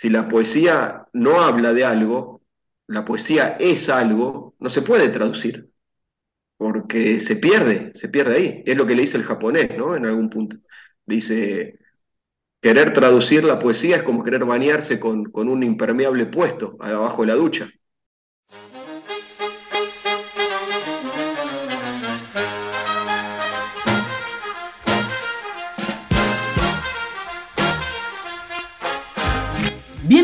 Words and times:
si 0.00 0.08
la 0.08 0.28
poesía 0.28 1.06
no 1.12 1.42
habla 1.42 1.74
de 1.74 1.84
algo, 1.84 2.40
la 2.86 3.04
poesía 3.04 3.58
es 3.60 3.90
algo, 3.90 4.54
no 4.58 4.70
se 4.70 4.80
puede 4.80 5.10
traducir, 5.10 5.70
porque 6.56 7.20
se 7.20 7.36
pierde, 7.36 7.92
se 7.94 8.08
pierde 8.08 8.36
ahí. 8.36 8.62
Es 8.64 8.78
lo 8.78 8.86
que 8.86 8.94
le 8.94 9.02
dice 9.02 9.18
el 9.18 9.24
japonés, 9.24 9.76
¿no? 9.76 9.94
En 9.94 10.06
algún 10.06 10.30
punto. 10.30 10.56
Dice, 11.04 11.78
querer 12.62 12.94
traducir 12.94 13.44
la 13.44 13.58
poesía 13.58 13.96
es 13.96 14.02
como 14.04 14.24
querer 14.24 14.46
bañarse 14.46 15.00
con, 15.00 15.24
con 15.26 15.48
un 15.50 15.62
impermeable 15.62 16.26
puesto 16.26 16.78
abajo 16.80 17.22
de 17.22 17.28
la 17.28 17.34
ducha. 17.34 17.70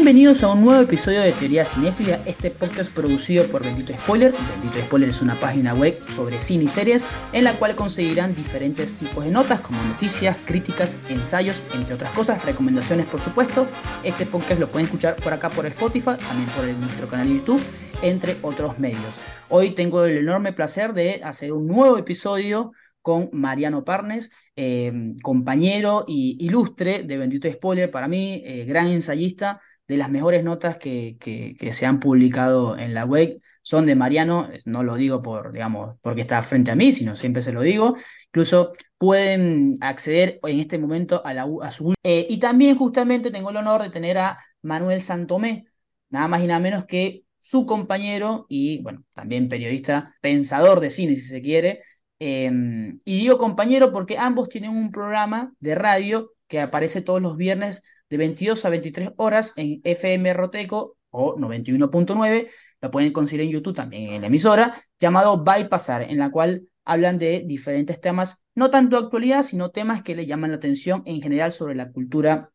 Bienvenidos 0.06 0.44
a 0.44 0.52
un 0.52 0.64
nuevo 0.64 0.80
episodio 0.80 1.20
de 1.20 1.32
Teoría 1.32 1.64
Cinéfila, 1.64 2.20
este 2.26 2.52
podcast 2.52 2.92
producido 2.92 3.44
por 3.48 3.64
Bendito 3.64 3.92
Spoiler. 3.92 4.32
Bendito 4.52 4.80
Spoiler 4.86 5.08
es 5.08 5.20
una 5.20 5.34
página 5.34 5.74
web 5.74 5.98
sobre 6.10 6.38
cine 6.38 6.62
y 6.62 6.68
series 6.68 7.04
en 7.32 7.42
la 7.42 7.58
cual 7.58 7.74
conseguirán 7.74 8.32
diferentes 8.36 8.92
tipos 8.92 9.24
de 9.24 9.32
notas 9.32 9.60
como 9.62 9.82
noticias, 9.82 10.36
críticas, 10.44 10.96
ensayos, 11.08 11.60
entre 11.74 11.94
otras 11.94 12.12
cosas, 12.12 12.44
recomendaciones 12.44 13.06
por 13.06 13.18
supuesto. 13.18 13.66
Este 14.04 14.26
podcast 14.26 14.60
lo 14.60 14.68
pueden 14.68 14.84
escuchar 14.86 15.16
por 15.16 15.32
acá 15.32 15.50
por 15.50 15.66
Spotify, 15.66 16.14
también 16.28 16.50
por 16.50 16.64
nuestro 16.66 17.08
canal 17.08 17.26
de 17.26 17.34
YouTube, 17.38 17.62
entre 18.00 18.36
otros 18.42 18.78
medios. 18.78 19.16
Hoy 19.48 19.72
tengo 19.72 20.04
el 20.04 20.18
enorme 20.18 20.52
placer 20.52 20.92
de 20.92 21.20
hacer 21.24 21.52
un 21.52 21.66
nuevo 21.66 21.98
episodio 21.98 22.70
con 23.02 23.28
Mariano 23.32 23.84
Parnes, 23.84 24.30
eh, 24.54 24.92
compañero 25.22 26.04
y 26.06 26.36
ilustre 26.44 27.02
de 27.02 27.18
Bendito 27.18 27.50
Spoiler, 27.50 27.90
para 27.90 28.06
mí, 28.06 28.42
eh, 28.44 28.64
gran 28.66 28.86
ensayista, 28.86 29.60
de 29.88 29.96
las 29.96 30.10
mejores 30.10 30.42
notas 30.42 30.78
que, 30.78 31.16
que, 31.20 31.72
se 31.72 31.86
han 31.86 32.00
publicado 32.00 32.76
en 32.76 32.94
la 32.94 33.04
web 33.04 33.40
son 33.62 33.86
de 33.86 33.94
Mariano, 33.94 34.48
no 34.64 34.82
lo 34.82 34.96
digo 34.96 35.22
por, 35.22 35.52
digamos, 35.52 35.96
porque 36.00 36.22
está 36.22 36.42
frente 36.42 36.70
a 36.70 36.76
mí, 36.76 36.92
sino 36.92 37.16
siempre 37.16 37.42
se 37.42 37.52
lo 37.52 37.62
digo. 37.62 37.96
Incluso 38.26 38.72
pueden 38.98 39.74
acceder 39.80 40.40
en 40.42 40.60
este 40.60 40.78
momento 40.78 41.22
a, 41.24 41.34
la, 41.34 41.46
su... 41.70 41.94
Eh, 42.02 42.26
y 42.28 42.38
también 42.38 42.76
justamente 42.76 43.30
tengo 43.30 43.50
el 43.50 43.56
honor 43.56 43.82
de 43.82 43.90
tener 43.90 44.18
a 44.18 44.38
Manuel 44.62 45.00
Santomé, 45.00 45.66
nada 46.10 46.28
más 46.28 46.42
y 46.42 46.46
nada 46.46 46.60
menos 46.60 46.84
que 46.86 47.24
su 47.38 47.66
compañero 47.66 48.46
y, 48.48 48.82
bueno, 48.82 49.04
también 49.14 49.48
periodista, 49.48 50.16
pensador 50.20 50.80
de 50.80 50.90
cine, 50.90 51.16
si 51.16 51.22
se 51.22 51.42
quiere. 51.42 51.82
Em, 52.18 52.98
y 53.04 53.18
digo 53.18 53.38
compañero 53.38 53.92
porque 53.92 54.18
ambos 54.18 54.48
tienen 54.48 54.70
un 54.70 54.90
programa 54.90 55.52
de 55.60 55.74
radio 55.74 56.32
que 56.48 56.60
aparece 56.60 57.02
todos 57.02 57.20
los 57.20 57.36
viernes 57.36 57.82
de 58.08 58.16
22 58.16 58.64
a 58.64 58.70
23 58.70 59.10
horas 59.16 59.52
en 59.56 59.80
FM 59.84 60.32
Roteco 60.34 60.96
o 61.10 61.36
91.9, 61.36 62.48
lo 62.80 62.90
pueden 62.90 63.12
conseguir 63.12 63.46
en 63.46 63.50
YouTube 63.50 63.74
también 63.74 64.12
en 64.12 64.20
la 64.20 64.26
emisora, 64.28 64.82
llamado 64.98 65.42
Bypassar, 65.42 66.02
en 66.02 66.18
la 66.18 66.30
cual 66.30 66.68
hablan 66.84 67.18
de 67.18 67.42
diferentes 67.44 68.00
temas, 68.00 68.42
no 68.54 68.70
tanto 68.70 68.96
actualidad, 68.96 69.42
sino 69.42 69.70
temas 69.70 70.02
que 70.02 70.14
le 70.14 70.26
llaman 70.26 70.50
la 70.50 70.56
atención 70.56 71.02
en 71.06 71.20
general 71.20 71.52
sobre 71.52 71.74
la 71.74 71.90
cultura 71.90 72.50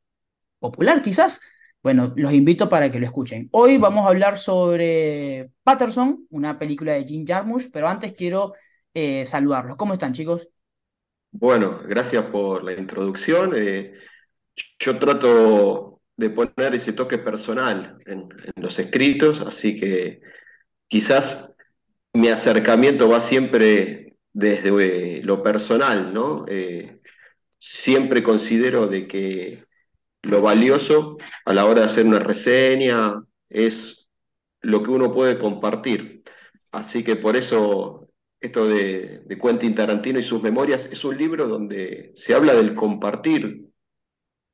popular, 0.59 1.01
quizás. 1.01 1.41
Bueno, 1.83 2.13
los 2.15 2.31
invito 2.31 2.69
para 2.69 2.91
que 2.91 2.99
lo 2.99 3.05
escuchen. 3.07 3.49
Hoy 3.51 3.77
vamos 3.77 4.05
a 4.05 4.09
hablar 4.09 4.37
sobre 4.37 5.49
Patterson, 5.63 6.27
una 6.29 6.59
película 6.59 6.93
de 6.93 7.03
Jim 7.03 7.25
Jarmusch, 7.27 7.71
pero 7.73 7.87
antes 7.87 8.13
quiero 8.13 8.53
eh, 8.93 9.25
saludarlos. 9.25 9.77
¿Cómo 9.77 9.93
están, 9.93 10.13
chicos? 10.13 10.47
Bueno, 11.31 11.81
gracias 11.87 12.25
por 12.25 12.63
la 12.63 12.73
introducción. 12.73 13.53
Eh, 13.55 13.93
yo 14.79 14.97
trato 14.99 16.01
de 16.17 16.29
poner 16.29 16.75
ese 16.75 16.93
toque 16.93 17.17
personal 17.17 17.97
en, 18.05 18.29
los 18.55 18.77
escritos, 18.79 19.41
así 19.41 19.79
que 19.79 20.21
quizás 20.87 21.55
mi 22.13 22.27
acercamiento 22.29 23.09
va 23.09 23.21
siempre 23.21 24.17
desde 24.33 25.17
eh, 25.19 25.23
lo 25.23 25.41
personal, 25.41 26.13
¿no? 26.13 26.45
Eh, 26.47 26.99
siempre 27.59 28.23
considero 28.23 28.87
de 28.87 29.07
que 29.07 29.65
lo 30.23 30.41
valioso 30.41 31.17
a 31.45 31.53
la 31.53 31.65
hora 31.65 31.81
de 31.81 31.87
hacer 31.87 32.05
una 32.05 32.19
reseña 32.19 33.23
es 33.49 34.09
lo 34.61 34.83
que 34.83 34.91
uno 34.91 35.13
puede 35.13 35.39
compartir. 35.39 36.23
Así 36.71 37.03
que 37.03 37.15
por 37.15 37.35
eso 37.35 38.09
esto 38.39 38.67
de, 38.67 39.21
de 39.25 39.39
Quentin 39.39 39.75
Tarantino 39.75 40.19
y 40.19 40.23
sus 40.23 40.41
memorias 40.41 40.87
es 40.91 41.03
un 41.03 41.17
libro 41.17 41.47
donde 41.47 42.11
se 42.15 42.33
habla 42.33 42.53
del 42.53 42.75
compartir 42.75 43.70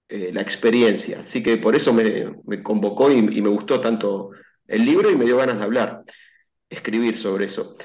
eh, 0.10 0.32
la 0.34 0.42
experiencia. 0.42 1.20
Así 1.20 1.44
que 1.44 1.58
por 1.58 1.76
eso 1.76 1.92
me, 1.94 2.64
convocó 2.64 3.12
y, 3.12 3.22
me 3.22 3.50
gustó 3.50 3.82
tanto 3.82 4.32
el 4.66 4.86
libro 4.86 5.12
y 5.12 5.18
me 5.18 5.26
dio 5.26 5.36
ganas 5.36 5.58
de 5.58 5.64
hablar, 5.66 6.04
escribir 6.70 7.18
sobre 7.18 7.46
eso. 7.46 7.76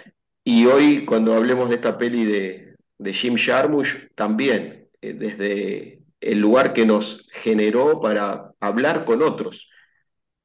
Y 0.45 0.67
hoy, 0.67 1.05
cuando 1.05 1.35
hablemos 1.35 1.69
de 1.69 1.77
esta 1.77 1.99
peli 1.99 2.25
de, 2.25 2.77
Jim 3.13 3.37
Jarmusch, 3.37 4.13
también, 4.15 4.89
eh, 5.01 5.15
desde 5.15 6.03
el 6.21 6.39
lugar 6.39 6.73
que 6.73 6.87
nos 6.87 7.27
generó 7.33 8.01
para 8.01 8.53
hablar 8.61 9.05
con 9.05 9.21
otros. 9.23 9.69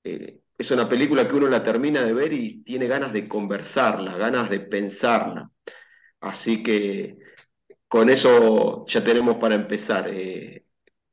Eh, 0.03 0.39
es 0.57 0.71
una 0.71 0.89
película 0.89 1.27
que 1.27 1.35
uno 1.35 1.47
la 1.47 1.61
termina 1.61 2.01
de 2.03 2.13
ver 2.13 2.33
y 2.33 2.63
tiene 2.63 2.87
ganas 2.87 3.13
de 3.13 3.27
conversarla, 3.27 4.17
ganas 4.17 4.49
de 4.49 4.61
pensarla. 4.61 5.51
Así 6.21 6.63
que 6.63 7.17
con 7.87 8.09
eso 8.09 8.85
ya 8.87 9.03
tenemos 9.03 9.37
para 9.37 9.53
empezar. 9.55 10.09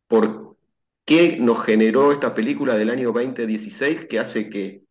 por, 0.09 0.44
¿Qué 1.05 1.37
nos 1.39 1.63
generó 1.63 2.13
esta 2.13 2.35
película 2.35 2.77
del 2.77 2.91
año 2.91 3.13
2016 3.13 4.07
que 4.09 4.19
hace 4.19 4.49
que 4.49 4.85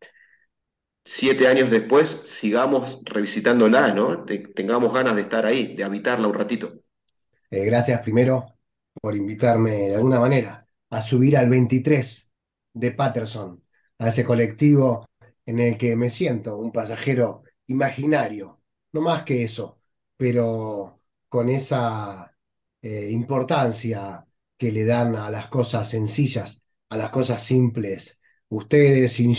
siete 1.04 1.48
años 1.48 1.70
después 1.70 2.22
sigamos 2.26 3.00
revisitándola, 3.04 3.92
¿no? 3.92 4.24
tengamos 4.24 4.92
ganas 4.92 5.16
de 5.16 5.22
estar 5.22 5.44
ahí, 5.44 5.74
de 5.74 5.84
habitarla 5.84 6.28
un 6.28 6.34
ratito. 6.34 6.72
Eh, 7.50 7.64
gracias 7.66 8.00
primero 8.00 8.46
por 9.00 9.14
invitarme 9.14 9.88
de 9.88 9.96
alguna 9.96 10.20
manera 10.20 10.66
a 10.90 11.02
subir 11.02 11.36
al 11.36 11.48
23 11.48 12.30
de 12.74 12.90
Patterson, 12.92 13.62
a 13.98 14.08
ese 14.08 14.24
colectivo 14.24 15.06
en 15.44 15.58
el 15.58 15.76
que 15.76 15.96
me 15.96 16.10
siento 16.10 16.56
un 16.56 16.72
pasajero 16.72 17.42
imaginario, 17.66 18.60
no 18.92 19.00
más 19.00 19.24
que 19.24 19.42
eso, 19.42 19.80
pero 20.16 21.00
con 21.28 21.48
esa 21.48 22.34
eh, 22.80 23.10
importancia 23.10 24.24
que 24.64 24.72
le 24.72 24.86
dan 24.86 25.14
a 25.16 25.28
las 25.28 25.48
cosas 25.48 25.90
sencillas, 25.90 26.64
a 26.88 26.96
las 26.96 27.10
cosas 27.10 27.42
simples, 27.42 28.18
ustedes, 28.48 29.12
Sin 29.12 29.34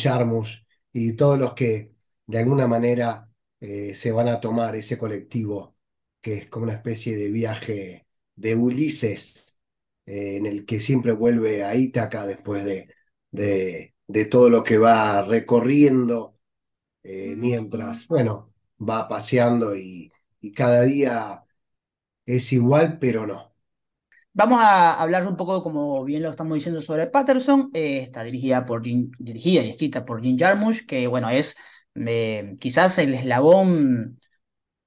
y 0.93 1.13
todos 1.13 1.39
los 1.39 1.55
que 1.55 1.95
de 2.27 2.37
alguna 2.37 2.67
manera 2.67 3.27
eh, 3.59 3.95
se 3.95 4.11
van 4.11 4.27
a 4.27 4.39
tomar 4.39 4.75
ese 4.75 4.99
colectivo, 4.99 5.75
que 6.21 6.35
es 6.37 6.47
como 6.47 6.65
una 6.65 6.73
especie 6.75 7.17
de 7.17 7.31
viaje 7.31 8.05
de 8.35 8.55
Ulises, 8.55 9.57
eh, 10.05 10.37
en 10.37 10.45
el 10.45 10.63
que 10.63 10.79
siempre 10.79 11.11
vuelve 11.13 11.63
a 11.63 11.75
Ítaca 11.75 12.27
después 12.27 12.63
de, 12.63 12.87
de, 13.31 14.25
todo 14.25 14.51
lo 14.51 14.63
que 14.63 14.77
va 14.77 15.23
recorriendo, 15.23 16.37
eh, 17.01 17.35
mientras, 17.35 18.07
bueno, 18.07 18.53
va 18.79 19.07
paseando 19.07 19.75
y 19.75 20.11
cada 20.55 20.83
día 20.83 21.43
es 22.27 22.53
igual, 22.53 22.99
pero 22.99 23.25
no. 23.25 23.54
Vamos 24.37 24.59
a 24.61 25.01
hablar 25.01 25.25
un 25.25 25.37
poco, 25.37 25.63
como 25.63 26.03
bien 26.03 26.21
lo 26.21 26.29
estamos 26.29 26.55
diciendo, 26.55 26.81
sobre 26.81 27.07
Patterson. 27.07 27.69
Eh, 27.73 27.99
está 27.99 28.21
dirigida, 28.21 28.65
por 28.65 28.81
dirigida 28.81 29.61
y 29.63 29.69
escrita 29.69 30.03
por 30.03 30.21
Jim 30.21 30.37
Jarmusch, 30.37 30.85
que 30.85 31.07
bueno, 31.07 31.29
es 31.29 31.55
eh, 31.95 32.57
quizás 32.59 32.97
el 32.99 33.13
eslabón, 33.13 34.19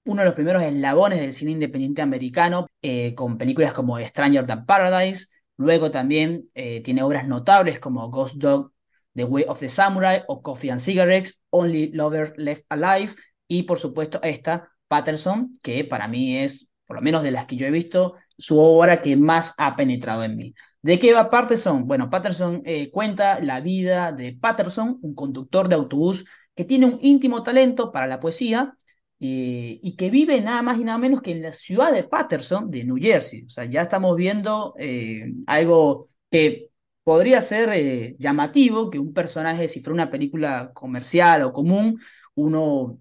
uno 0.05 0.21
de 0.21 0.27
los 0.27 0.35
primeros 0.35 0.63
eslabones 0.63 1.21
del 1.21 1.33
cine 1.33 1.53
independiente 1.53 2.03
americano, 2.03 2.67
eh, 2.83 3.15
con 3.15 3.39
películas 3.39 3.73
como 3.73 3.99
Stranger 3.99 4.47
Than 4.47 4.67
Paradise. 4.67 5.29
Luego 5.57 5.91
también 5.91 6.51
tiene 6.85 7.03
obras 7.03 7.27
notables 7.27 7.81
como 7.81 8.11
Ghost 8.11 8.37
Dog, 8.37 8.73
The 9.15 9.25
Way 9.25 9.47
of 9.49 9.61
the 9.61 9.71
Samurai 9.71 10.25
o 10.29 10.43
Coffee 10.43 10.71
and 10.71 10.81
Cigarettes, 10.81 11.41
Only 11.51 11.91
Lover 11.93 12.35
Left 12.37 12.67
Alive. 12.69 13.15
Y 13.49 13.63
por 13.63 13.79
supuesto 13.79 14.21
esta, 14.23 14.71
Patterson, 14.89 15.53
que 15.63 15.85
para 15.85 16.07
mí 16.07 16.37
es, 16.37 16.71
por 16.87 16.97
lo 16.97 17.03
menos 17.03 17.23
de 17.23 17.31
las 17.31 17.47
que 17.47 17.57
yo 17.57 17.67
he 17.67 17.71
visto, 17.71 18.15
su 18.39 18.59
obra 18.59 19.03
que 19.03 19.17
más 19.17 19.55
ha 19.59 19.77
penetrado 19.77 20.25
en 20.25 20.37
mí. 20.37 20.55
¿De 20.81 20.99
qué 20.99 21.13
va 21.13 21.29
Patterson? 21.31 21.87
Bueno, 21.87 22.09
Patterson 22.09 22.63
eh, 22.65 22.91
cuenta 22.91 23.41
la 23.41 23.61
vida 23.61 24.13
de 24.13 24.33
Patterson, 24.33 24.99
un 25.03 25.15
conductor 25.15 25.69
de 25.69 25.75
autobús 25.75 26.25
que 26.55 26.65
tiene 26.65 26.87
un 26.87 26.99
íntimo 27.03 27.43
talento 27.43 27.91
para 27.93 28.07
la 28.07 28.21
poesía 28.21 28.75
eh, 29.21 29.81
y 29.83 29.97
que 29.97 30.11
vive 30.11 30.41
nada 30.41 30.63
más 30.63 30.79
y 30.79 30.85
nada 30.85 30.99
menos 30.99 31.21
que 31.21 31.33
en 31.33 31.43
la 31.43 31.53
ciudad 31.53 31.93
de 31.93 32.05
Patterson, 32.05 32.71
de 32.71 32.85
New 32.85 32.97
Jersey. 33.01 33.43
O 33.45 33.49
sea, 33.51 33.65
ya 33.65 33.83
estamos 33.83 34.17
viendo 34.17 34.75
eh, 34.79 35.33
algo 35.47 36.09
que 36.31 36.71
podría 37.03 37.41
ser 37.41 38.17
llamativo, 38.19 38.91
que 38.91 38.99
un 38.99 39.13
personaje, 39.15 39.69
si 39.69 39.81
fuera 39.81 39.95
una 39.95 40.11
película 40.11 40.73
comercial 40.75 41.43
o 41.43 41.53
común, 41.53 42.01
uno 42.35 43.01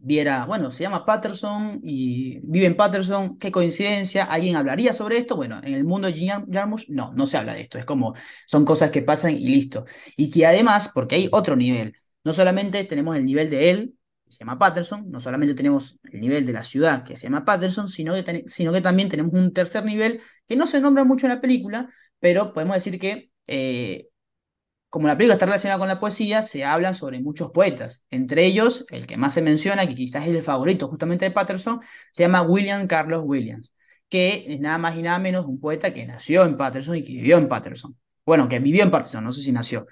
viera, 0.00 0.46
bueno, 0.46 0.70
se 0.70 0.82
llama 0.84 1.04
Patterson 1.04 1.80
y 1.82 2.40
vive 2.42 2.66
en 2.66 2.76
Patterson, 2.76 3.38
qué 3.38 3.50
coincidencia, 3.50 4.24
¿alguien 4.24 4.56
hablaría 4.56 4.92
sobre 4.92 5.18
esto? 5.18 5.36
Bueno, 5.36 5.60
en 5.62 5.74
el 5.74 5.84
mundo 5.84 6.08
de 6.08 6.14
Jim 6.14 6.46
Jarmusch, 6.50 6.88
no, 6.88 7.12
no 7.14 7.26
se 7.26 7.36
habla 7.36 7.54
de 7.54 7.62
esto, 7.62 7.78
es 7.78 7.84
como, 7.84 8.14
son 8.46 8.64
cosas 8.64 8.90
que 8.90 9.02
pasan 9.02 9.32
y 9.36 9.48
listo. 9.48 9.84
Y 10.16 10.30
que 10.30 10.46
además, 10.46 10.90
porque 10.94 11.16
hay 11.16 11.28
otro 11.32 11.56
nivel, 11.56 11.94
no 12.24 12.32
solamente 12.32 12.84
tenemos 12.84 13.16
el 13.16 13.24
nivel 13.24 13.50
de 13.50 13.70
él, 13.70 13.94
que 14.24 14.32
se 14.32 14.38
llama 14.40 14.58
Patterson, 14.58 15.10
no 15.10 15.20
solamente 15.20 15.54
tenemos 15.54 15.98
el 16.12 16.20
nivel 16.20 16.46
de 16.46 16.52
la 16.52 16.62
ciudad, 16.62 17.04
que 17.04 17.16
se 17.16 17.24
llama 17.24 17.44
Patterson, 17.44 17.88
sino 17.88 18.14
que, 18.14 18.44
sino 18.48 18.72
que 18.72 18.80
también 18.80 19.08
tenemos 19.08 19.32
un 19.32 19.52
tercer 19.52 19.84
nivel 19.84 20.20
que 20.46 20.56
no 20.56 20.66
se 20.66 20.80
nombra 20.80 21.04
mucho 21.04 21.26
en 21.26 21.32
la 21.32 21.40
película, 21.40 21.88
pero 22.20 22.52
podemos 22.52 22.76
decir 22.76 22.98
que 22.98 23.30
eh, 23.46 24.08
como 24.90 25.06
la 25.06 25.16
película 25.16 25.34
está 25.34 25.46
relacionada 25.46 25.78
con 25.78 25.88
la 25.88 26.00
poesía, 26.00 26.42
se 26.42 26.64
hablan 26.64 26.94
sobre 26.94 27.20
muchos 27.20 27.50
poetas. 27.50 28.04
Entre 28.10 28.44
ellos, 28.46 28.86
el 28.90 29.06
que 29.06 29.16
más 29.16 29.34
se 29.34 29.42
menciona, 29.42 29.86
que 29.86 29.94
quizás 29.94 30.24
es 30.24 30.30
el 30.30 30.42
favorito 30.42 30.88
justamente 30.88 31.24
de 31.26 31.30
Patterson, 31.30 31.80
se 32.12 32.22
llama 32.22 32.42
William 32.42 32.86
Carlos 32.86 33.22
Williams, 33.24 33.72
que 34.08 34.46
es 34.48 34.60
nada 34.60 34.78
más 34.78 34.96
y 34.96 35.02
nada 35.02 35.18
menos 35.18 35.46
un 35.46 35.60
poeta 35.60 35.92
que 35.92 36.06
nació 36.06 36.44
en 36.44 36.56
Patterson 36.56 36.96
y 36.96 37.04
que 37.04 37.12
vivió 37.12 37.38
en 37.38 37.48
Patterson. 37.48 37.96
Bueno, 38.24 38.48
que 38.48 38.58
vivió 38.58 38.82
en 38.82 38.90
Patterson, 38.90 39.24
no 39.24 39.32
sé 39.32 39.42
si 39.42 39.52
nació. 39.52 39.86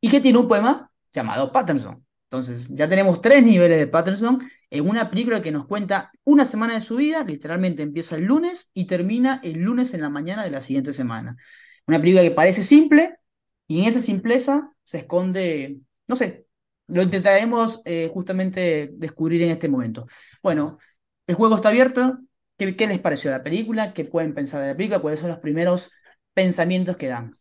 Y 0.00 0.08
que 0.10 0.20
tiene 0.20 0.38
un 0.38 0.48
poema 0.48 0.90
llamado 1.12 1.52
Patterson. 1.52 2.04
Entonces, 2.24 2.68
ya 2.68 2.88
tenemos 2.88 3.20
tres 3.20 3.44
niveles 3.44 3.78
de 3.78 3.88
Patterson 3.88 4.40
en 4.70 4.88
una 4.88 5.10
película 5.10 5.42
que 5.42 5.50
nos 5.50 5.66
cuenta 5.66 6.12
una 6.24 6.44
semana 6.46 6.74
de 6.74 6.80
su 6.80 6.96
vida, 6.96 7.24
literalmente 7.24 7.82
empieza 7.82 8.14
el 8.14 8.24
lunes 8.24 8.70
y 8.72 8.84
termina 8.84 9.40
el 9.42 9.60
lunes 9.60 9.94
en 9.94 10.00
la 10.00 10.10
mañana 10.10 10.44
de 10.44 10.50
la 10.50 10.60
siguiente 10.60 10.92
semana. 10.92 11.36
Una 11.86 11.98
película 11.98 12.22
que 12.22 12.30
parece 12.30 12.62
simple, 12.62 13.16
y 13.70 13.82
en 13.82 13.86
esa 13.86 14.00
simpleza 14.00 14.72
se 14.82 14.98
esconde, 14.98 15.78
no 16.08 16.16
sé, 16.16 16.46
lo 16.88 17.02
intentaremos 17.02 17.82
eh, 17.84 18.10
justamente 18.12 18.90
descubrir 18.94 19.42
en 19.42 19.50
este 19.50 19.68
momento. 19.68 20.08
Bueno, 20.42 20.78
el 21.28 21.36
juego 21.36 21.54
está 21.54 21.68
abierto. 21.68 22.18
¿Qué, 22.58 22.74
¿Qué, 22.74 22.88
les 22.88 22.98
pareció 22.98 23.30
la 23.30 23.44
película? 23.44 23.92
¿Qué 23.92 24.04
pueden 24.04 24.34
pensar 24.34 24.60
de 24.60 24.70
la 24.70 24.76
película? 24.76 24.98
¿Cuáles 24.98 25.20
son 25.20 25.28
los 25.28 25.38
primeros 25.38 25.92
pensamientos 26.34 26.96
que 26.96 27.06
dan? 27.06 27.36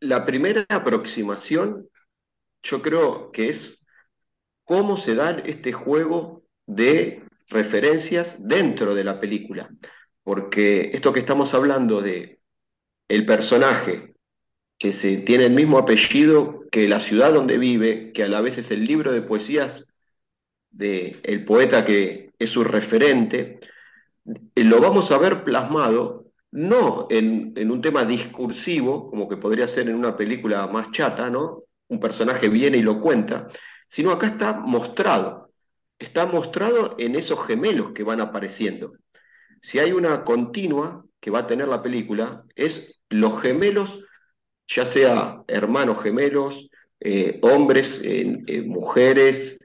La 0.00 0.26
primera 0.26 0.66
aproximación, 0.68 1.88
yo 2.64 2.82
creo 2.82 3.30
que 3.30 3.50
es 3.50 3.86
cómo 4.64 4.96
se 4.96 5.14
da 5.14 5.38
este 5.46 5.72
juego 5.72 6.42
de 6.66 7.22
referencias 7.46 8.44
dentro 8.44 8.96
de 8.96 9.04
la 9.04 9.20
película. 9.20 9.70
Porque 10.24 10.90
esto 10.92 11.12
que 11.12 11.20
estamos 11.20 11.54
hablando 11.54 12.02
de 12.02 12.40
el 13.06 13.24
personaje 13.24 14.13
que 14.78 14.92
se, 14.92 15.18
tiene 15.18 15.46
el 15.46 15.52
mismo 15.52 15.78
apellido 15.78 16.64
que 16.70 16.88
la 16.88 17.00
ciudad 17.00 17.32
donde 17.32 17.58
vive, 17.58 18.12
que 18.12 18.24
a 18.24 18.28
la 18.28 18.40
vez 18.40 18.58
es 18.58 18.70
el 18.70 18.84
libro 18.84 19.12
de 19.12 19.22
poesías 19.22 19.84
del 20.70 21.20
el 21.22 21.44
poeta 21.44 21.84
que 21.84 22.32
es 22.38 22.50
su 22.50 22.64
referente, 22.64 23.60
eh, 24.26 24.64
lo 24.64 24.80
vamos 24.80 25.10
a 25.10 25.18
ver 25.18 25.44
plasmado 25.44 26.26
no 26.50 27.08
en, 27.10 27.52
en, 27.56 27.70
un 27.70 27.80
tema 27.80 28.04
discursivo, 28.04 29.10
como 29.10 29.28
que 29.28 29.36
podría 29.36 29.66
ser 29.66 29.88
en 29.88 29.96
una 29.96 30.16
película 30.16 30.66
más 30.68 30.92
chata, 30.92 31.28
¿no? 31.28 31.64
Un 31.88 31.98
personaje 31.98 32.48
viene 32.48 32.78
y 32.78 32.82
lo 32.82 33.00
cuenta, 33.00 33.48
sino 33.88 34.12
acá 34.12 34.28
está 34.28 34.52
mostrado, 34.54 35.50
está 35.98 36.26
mostrado 36.26 36.94
en 36.98 37.16
esos 37.16 37.44
gemelos 37.46 37.92
que 37.92 38.04
van 38.04 38.20
apareciendo. 38.20 38.92
Si 39.62 39.78
hay 39.78 39.92
una 39.92 40.24
continua 40.24 41.04
que 41.20 41.30
va 41.30 41.40
a 41.40 41.46
tener 41.46 41.68
la 41.68 41.82
película, 41.82 42.44
es 42.54 43.00
los 43.08 43.40
gemelos 43.40 44.00
ya 44.66 44.86
sea 44.86 45.42
hermanos 45.48 46.02
gemelos, 46.02 46.68
eh, 47.00 47.38
hombres, 47.42 48.00
eh, 48.02 48.62
mujeres. 48.66 49.60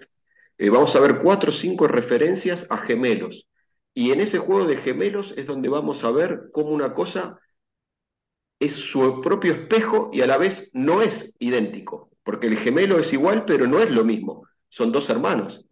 Eh, 0.57 0.69
vamos 0.69 0.95
a 0.95 0.99
ver 0.99 1.19
cuatro 1.19 1.51
o 1.51 1.53
cinco 1.53 1.87
referencias 1.87 2.67
a 2.69 2.77
gemelos. 2.77 3.47
Y 3.93 4.11
en 4.11 4.19
ese 4.21 4.39
juego 4.39 4.67
de 4.67 4.77
gemelos 4.77 5.33
es 5.37 5.45
donde 5.47 5.69
vamos 5.69 6.03
a 6.03 6.11
ver 6.11 6.49
cómo 6.51 6.71
una 6.71 6.93
cosa 6.93 7.39
es 8.59 8.73
su 8.73 9.21
propio 9.21 9.53
espejo 9.53 10.09
y 10.13 10.21
a 10.21 10.27
la 10.27 10.37
vez 10.37 10.69
no 10.73 11.01
es 11.01 11.33
idéntico, 11.39 12.11
porque 12.23 12.47
el 12.47 12.57
gemelo 12.57 12.99
es 12.99 13.13
igual, 13.13 13.45
pero 13.45 13.67
no 13.67 13.79
es 13.79 13.89
lo 13.89 14.03
mismo. 14.03 14.45
Son 14.67 14.91
dos 14.91 15.09
hermanos. 15.09 15.65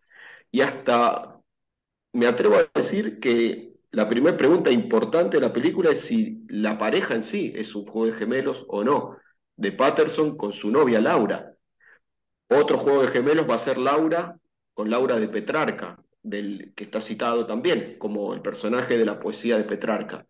Y 0.51 0.61
hasta 0.61 1.39
me 2.13 2.27
atrevo 2.27 2.55
a 2.55 2.69
decir 2.73 3.19
que 3.19 3.76
la 3.91 4.09
primera 4.09 4.35
pregunta 4.35 4.71
importante 4.71 5.37
de 5.37 5.41
la 5.41 5.53
película 5.53 5.91
es 5.91 6.01
si 6.01 6.45
la 6.49 6.77
pareja 6.77 7.15
en 7.15 7.23
sí 7.23 7.53
es 7.55 7.73
un 7.75 7.85
juego 7.85 8.07
de 8.07 8.13
gemelos 8.13 8.65
o 8.67 8.83
no, 8.83 9.17
de 9.55 9.71
Patterson 9.71 10.37
con 10.37 10.53
su 10.53 10.69
novia 10.69 10.99
Laura. 10.99 11.53
Otro 12.49 12.77
juego 12.77 13.01
de 13.01 13.07
gemelos 13.09 13.49
va 13.49 13.55
a 13.55 13.59
ser 13.59 13.77
Laura 13.77 14.37
con 14.73 14.89
Laura 14.89 15.19
de 15.19 15.27
Petrarca, 15.27 15.97
del, 16.21 16.73
que 16.75 16.83
está 16.85 17.01
citado 17.01 17.45
también 17.47 17.97
como 17.97 18.33
el 18.33 18.41
personaje 18.41 18.97
de 18.97 19.05
la 19.05 19.19
poesía 19.19 19.57
de 19.57 19.63
Petrarca. 19.63 20.25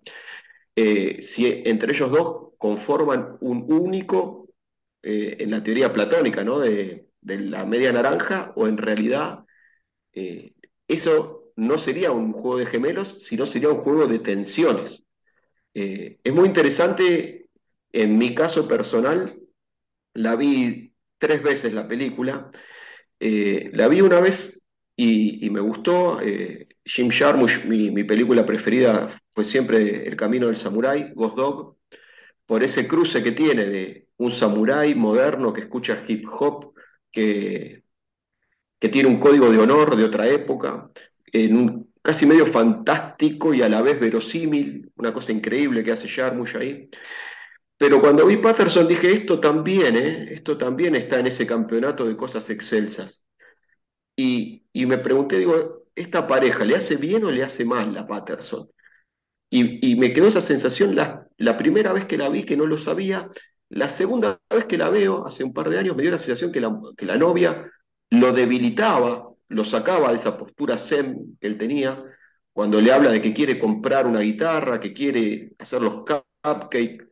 Eh, 0.75 1.21
si 1.21 1.63
entre 1.65 1.92
ellos 1.94 2.12
dos 2.12 2.54
conforman 2.57 3.38
un 3.42 3.65
único 3.71 4.50
eh, 5.01 5.38
en 5.39 5.51
la 5.51 5.63
teoría 5.63 5.92
platónica 5.92 6.44
¿no? 6.44 6.59
de, 6.59 7.07
la 7.21 7.65
media 7.65 7.92
naranja, 7.92 8.54
o 8.56 8.68
en 8.68 8.77
realidad 8.77 9.44
eh, 10.13 10.54
eso 10.88 11.36
no 11.57 11.77
sería 11.80 12.12
un 12.12 12.33
juego 12.33 12.57
de 12.59 12.68
gemelos, 12.68 13.18
sino 13.19 13.45
sería 13.45 13.69
un 13.69 13.80
juego 13.80 14.07
de 14.07 14.19
tensiones. 14.19 15.04
Eh, 15.74 16.19
es 16.24 16.33
muy 16.33 16.48
interesante, 16.48 17.50
en 17.92 18.18
mi 18.18 18.36
caso 18.36 18.68
personal, 18.68 19.39
la 20.13 20.36
vi 20.36 20.94
tres 21.18 21.44
veces 21.44 21.74
la 21.74 21.88
película, 21.88 22.51
eh, 23.19 23.71
la 23.74 23.88
vi 23.88 24.01
una 24.01 24.21
vez 24.21 24.62
y, 24.95 25.50
me 25.50 25.59
gustó. 25.62 26.21
Eh, 26.21 26.68
Jim 26.86 27.09
Jarmusch, 27.12 27.65
mi, 27.65 28.04
película 28.04 28.45
preferida 28.45 29.19
fue 29.33 29.44
siempre 29.44 30.07
El 30.07 30.15
Camino 30.15 30.48
del 30.48 30.57
Samurái, 30.57 31.13
Ghost 31.15 31.36
Dog, 31.36 31.77
por 32.45 32.63
ese 32.63 32.88
cruce 32.88 33.24
que 33.24 33.31
tiene 33.33 33.65
de 33.65 34.07
un 34.18 34.31
samurái 34.31 34.95
moderno 34.95 35.54
que 35.54 35.62
escucha 35.62 36.04
hip 36.07 36.25
hop, 36.31 36.74
que, 37.12 37.83
que 38.80 38.89
tiene 38.89 39.09
un 39.09 39.19
código 39.19 39.50
de 39.51 39.59
honor 39.59 39.95
de 39.95 40.04
otra 40.06 40.27
época, 40.27 40.92
en 41.27 41.57
un 41.57 41.94
casi 42.01 42.25
medio 42.25 42.45
fantástico 42.45 43.53
y 43.53 43.62
a 43.62 43.69
la 43.69 43.81
vez 43.81 44.00
verosímil, 44.00 44.91
una 44.95 45.13
cosa 45.13 45.31
increíble 45.31 45.83
que 45.83 45.91
hace 45.91 46.07
Jarmusch 46.07 46.56
ahí. 46.56 46.89
Pero 47.77 48.01
cuando 48.01 48.25
vi 48.25 48.38
Patterson 48.38 48.88
dije, 48.88 49.12
esto 49.13 49.39
también, 49.39 49.95
¿eh? 49.97 50.33
esto 50.33 50.57
también 50.57 50.95
está 50.95 51.19
en 51.19 51.27
ese 51.27 51.45
campeonato 51.45 52.06
de 52.06 52.18
cosas 52.18 52.50
excelsas. 52.50 53.25
Y, 54.15 54.65
me 54.74 54.97
pregunté, 54.97 55.38
digo, 55.38 55.83
¿esta 55.95 56.25
pareja 56.27 56.65
le 56.65 56.75
hace 56.75 56.95
bien 56.95 57.24
o 57.25 57.31
le 57.31 57.44
hace 57.44 57.65
mal 57.65 57.95
a 57.97 58.07
Patterson? 58.07 58.68
Y, 59.50 59.95
me 59.95 60.13
quedó 60.13 60.27
esa 60.27 60.41
sensación 60.41 60.95
la, 60.95 61.27
la, 61.38 61.57
primera 61.57 61.94
vez 61.94 62.06
que 62.06 62.18
la 62.18 62.30
vi, 62.30 62.45
que 62.45 62.57
no 62.57 62.65
lo 62.65 62.77
sabía. 62.77 63.30
La 63.69 63.89
segunda 63.89 64.39
vez 64.50 64.65
que 64.65 64.77
la 64.77 64.89
veo, 64.89 65.27
hace 65.27 65.44
un 65.44 65.53
par 65.53 65.69
de 65.69 65.80
años, 65.80 65.95
me 65.95 66.03
dio 66.03 66.12
la 66.12 66.18
sensación 66.18 66.51
que 66.51 66.62
la, 66.62 66.73
que 66.97 67.06
la 67.06 67.18
novia 67.18 67.71
lo 68.09 68.33
debilitaba 68.33 69.30
lo 69.49 69.66
sacaba 69.66 70.09
de 70.09 70.18
esa 70.18 70.37
postura 70.37 70.77
zen 70.77 71.37
que 71.39 71.47
él 71.47 71.57
tenía, 71.57 72.04
cuando 72.57 72.81
le 72.81 72.92
habla 72.92 73.11
de 73.11 73.21
que 73.21 73.33
quiere 73.33 73.59
comprar 73.59 74.07
una 74.07 74.21
guitarra, 74.21 74.80
que 74.80 74.94
quiere 74.94 75.51
hacer 75.59 75.81
los 75.81 76.04
cupcakes, 76.04 77.06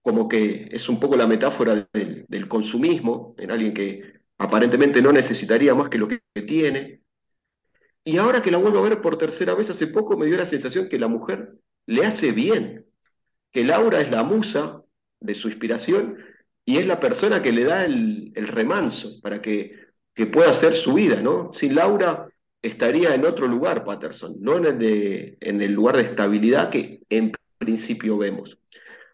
como 0.00 0.28
que 0.28 0.68
es 0.70 0.88
un 0.88 1.00
poco 1.00 1.16
la 1.16 1.26
metáfora 1.26 1.88
del, 1.92 2.48
consumismo, 2.48 3.34
en 3.38 3.50
alguien 3.50 3.74
que 3.74 4.20
aparentemente 4.38 5.02
no 5.02 5.12
necesitaría 5.12 5.74
más 5.74 5.88
que 5.88 5.98
lo 5.98 6.08
que 6.08 6.20
tiene. 6.46 7.02
Y 8.04 8.16
ahora 8.18 8.42
que 8.42 8.50
la 8.50 8.58
vuelvo 8.58 8.78
a 8.78 8.88
ver 8.88 9.00
por 9.00 9.18
tercera 9.18 9.54
vez 9.54 9.70
hace 9.70 9.86
poco, 9.88 10.16
me 10.16 10.26
dio 10.26 10.36
la 10.36 10.46
sensación 10.46 10.88
que 10.88 10.98
la 10.98 11.08
mujer 11.08 11.54
le 11.86 12.04
hace 12.06 12.32
bien, 12.32 12.86
que 13.52 13.64
Laura 13.64 14.00
es 14.00 14.10
la 14.10 14.22
musa 14.24 14.82
de 15.20 15.34
su 15.34 15.48
inspiración 15.48 16.18
y 16.64 16.78
es 16.78 16.86
la 16.86 17.00
persona 17.00 17.42
que 17.42 17.52
le 17.52 17.64
da 17.64 17.84
el, 17.84 18.32
el 18.34 18.48
remanso 18.48 19.20
para 19.20 19.42
que 19.42 19.81
que 20.14 20.26
pueda 20.26 20.50
hacer 20.50 20.74
su 20.74 20.94
vida, 20.94 21.20
¿no? 21.20 21.52
Sin 21.54 21.74
Laura 21.74 22.28
estaría 22.60 23.14
en 23.14 23.24
otro 23.24 23.46
lugar 23.46 23.84
Patterson, 23.84 24.36
no 24.40 24.58
en 24.58 24.66
el, 24.66 24.78
de, 24.78 25.36
en 25.40 25.60
el 25.60 25.72
lugar 25.72 25.96
de 25.96 26.02
estabilidad 26.02 26.70
que 26.70 27.00
en 27.08 27.32
principio 27.58 28.18
vemos. 28.18 28.58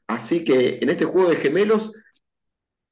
Así 0.07 0.45
que 0.45 0.79
en 0.81 0.91
este 0.91 1.05
juego 1.05 1.31
de 1.31 1.37
gemelos, 1.37 1.93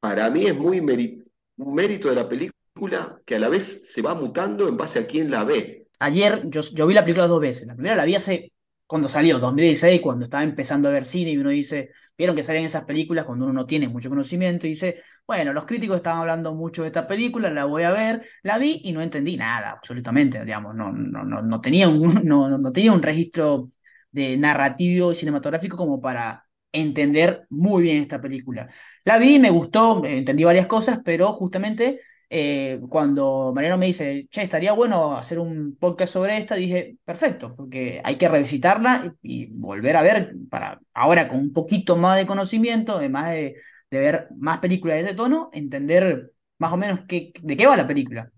para 0.00 0.30
mí 0.30 0.46
es 0.46 0.56
muy 0.56 0.78
un 0.78 1.74
mérito 1.74 2.08
de 2.08 2.14
la 2.14 2.28
película 2.28 3.20
que 3.24 3.36
a 3.36 3.38
la 3.38 3.48
vez 3.48 3.82
se 3.90 4.02
va 4.02 4.14
mutando 4.14 4.68
en 4.68 4.76
base 4.76 4.98
a 4.98 5.06
quién 5.06 5.30
la 5.30 5.44
ve. 5.44 5.86
Ayer 5.98 6.42
yo, 6.44 6.60
yo 6.60 6.86
vi 6.86 6.94
la 6.94 7.02
película 7.02 7.26
dos 7.26 7.40
veces. 7.40 7.66
La 7.66 7.74
primera 7.74 7.96
la 7.96 8.04
vi 8.04 8.14
hace 8.14 8.52
cuando 8.86 9.08
salió, 9.08 9.38
2016, 9.38 10.00
cuando 10.00 10.24
estaba 10.26 10.44
empezando 10.44 10.88
a 10.88 10.92
ver 10.92 11.04
cine 11.04 11.30
y 11.32 11.38
uno 11.38 11.50
dice, 11.50 11.90
vieron 12.16 12.36
que 12.36 12.42
salen 12.42 12.64
esas 12.64 12.84
películas 12.84 13.24
cuando 13.24 13.44
uno 13.44 13.52
no 13.54 13.66
tiene 13.66 13.88
mucho 13.88 14.08
conocimiento 14.08 14.66
y 14.66 14.70
dice, 14.70 15.02
bueno, 15.26 15.52
los 15.52 15.64
críticos 15.64 15.96
estaban 15.96 16.20
hablando 16.20 16.54
mucho 16.54 16.82
de 16.82 16.88
esta 16.88 17.06
película, 17.08 17.50
la 17.50 17.64
voy 17.64 17.82
a 17.82 17.92
ver, 17.92 18.26
la 18.42 18.58
vi 18.58 18.80
y 18.84 18.92
no 18.92 19.02
entendí 19.02 19.36
nada, 19.36 19.70
absolutamente, 19.72 20.44
digamos, 20.44 20.74
no, 20.74 20.92
no, 20.92 21.24
no, 21.24 21.42
no 21.42 21.60
tenía, 21.60 21.88
un, 21.88 22.02
no, 22.24 22.58
no 22.58 22.72
tenía 22.72 22.92
un 22.92 23.02
registro 23.02 23.70
de 24.10 24.36
narrativo 24.36 25.12
y 25.12 25.14
cinematográfico 25.16 25.76
como 25.76 26.00
para 26.00 26.44
entender 26.72 27.46
muy 27.50 27.82
bien 27.84 28.02
esta 28.02 28.20
película. 28.20 28.68
La 29.04 29.18
vi, 29.18 29.38
me 29.38 29.50
gustó, 29.50 30.04
entendí 30.04 30.44
varias 30.44 30.66
cosas, 30.66 31.00
pero 31.04 31.32
justamente 31.32 32.00
eh, 32.28 32.80
cuando 32.88 33.52
Mariano 33.54 33.78
me 33.78 33.86
dice, 33.86 34.26
che, 34.30 34.42
estaría 34.42 34.72
bueno 34.72 35.16
hacer 35.16 35.38
un 35.38 35.76
podcast 35.76 36.12
sobre 36.12 36.36
esta, 36.38 36.56
dije, 36.56 36.96
perfecto, 37.04 37.54
porque 37.54 38.00
hay 38.04 38.16
que 38.16 38.28
revisitarla 38.28 39.14
y, 39.22 39.46
volver 39.46 39.96
a 39.96 40.02
ver, 40.02 40.34
para 40.50 40.80
ahora 40.94 41.28
con 41.28 41.38
un 41.38 41.52
poquito 41.52 41.96
más 41.96 42.16
de 42.16 42.26
conocimiento, 42.26 42.96
además 42.96 43.30
de, 43.30 43.56
de 43.90 43.98
ver 43.98 44.28
más 44.36 44.58
películas 44.58 44.96
de 44.96 45.04
ese 45.04 45.14
tono, 45.14 45.50
entender 45.52 46.32
más 46.58 46.72
o 46.72 46.76
menos 46.76 47.00
qué, 47.08 47.32
de 47.42 47.56
qué 47.56 47.66
va 47.66 47.76
la 47.76 47.86
película. 47.86 48.30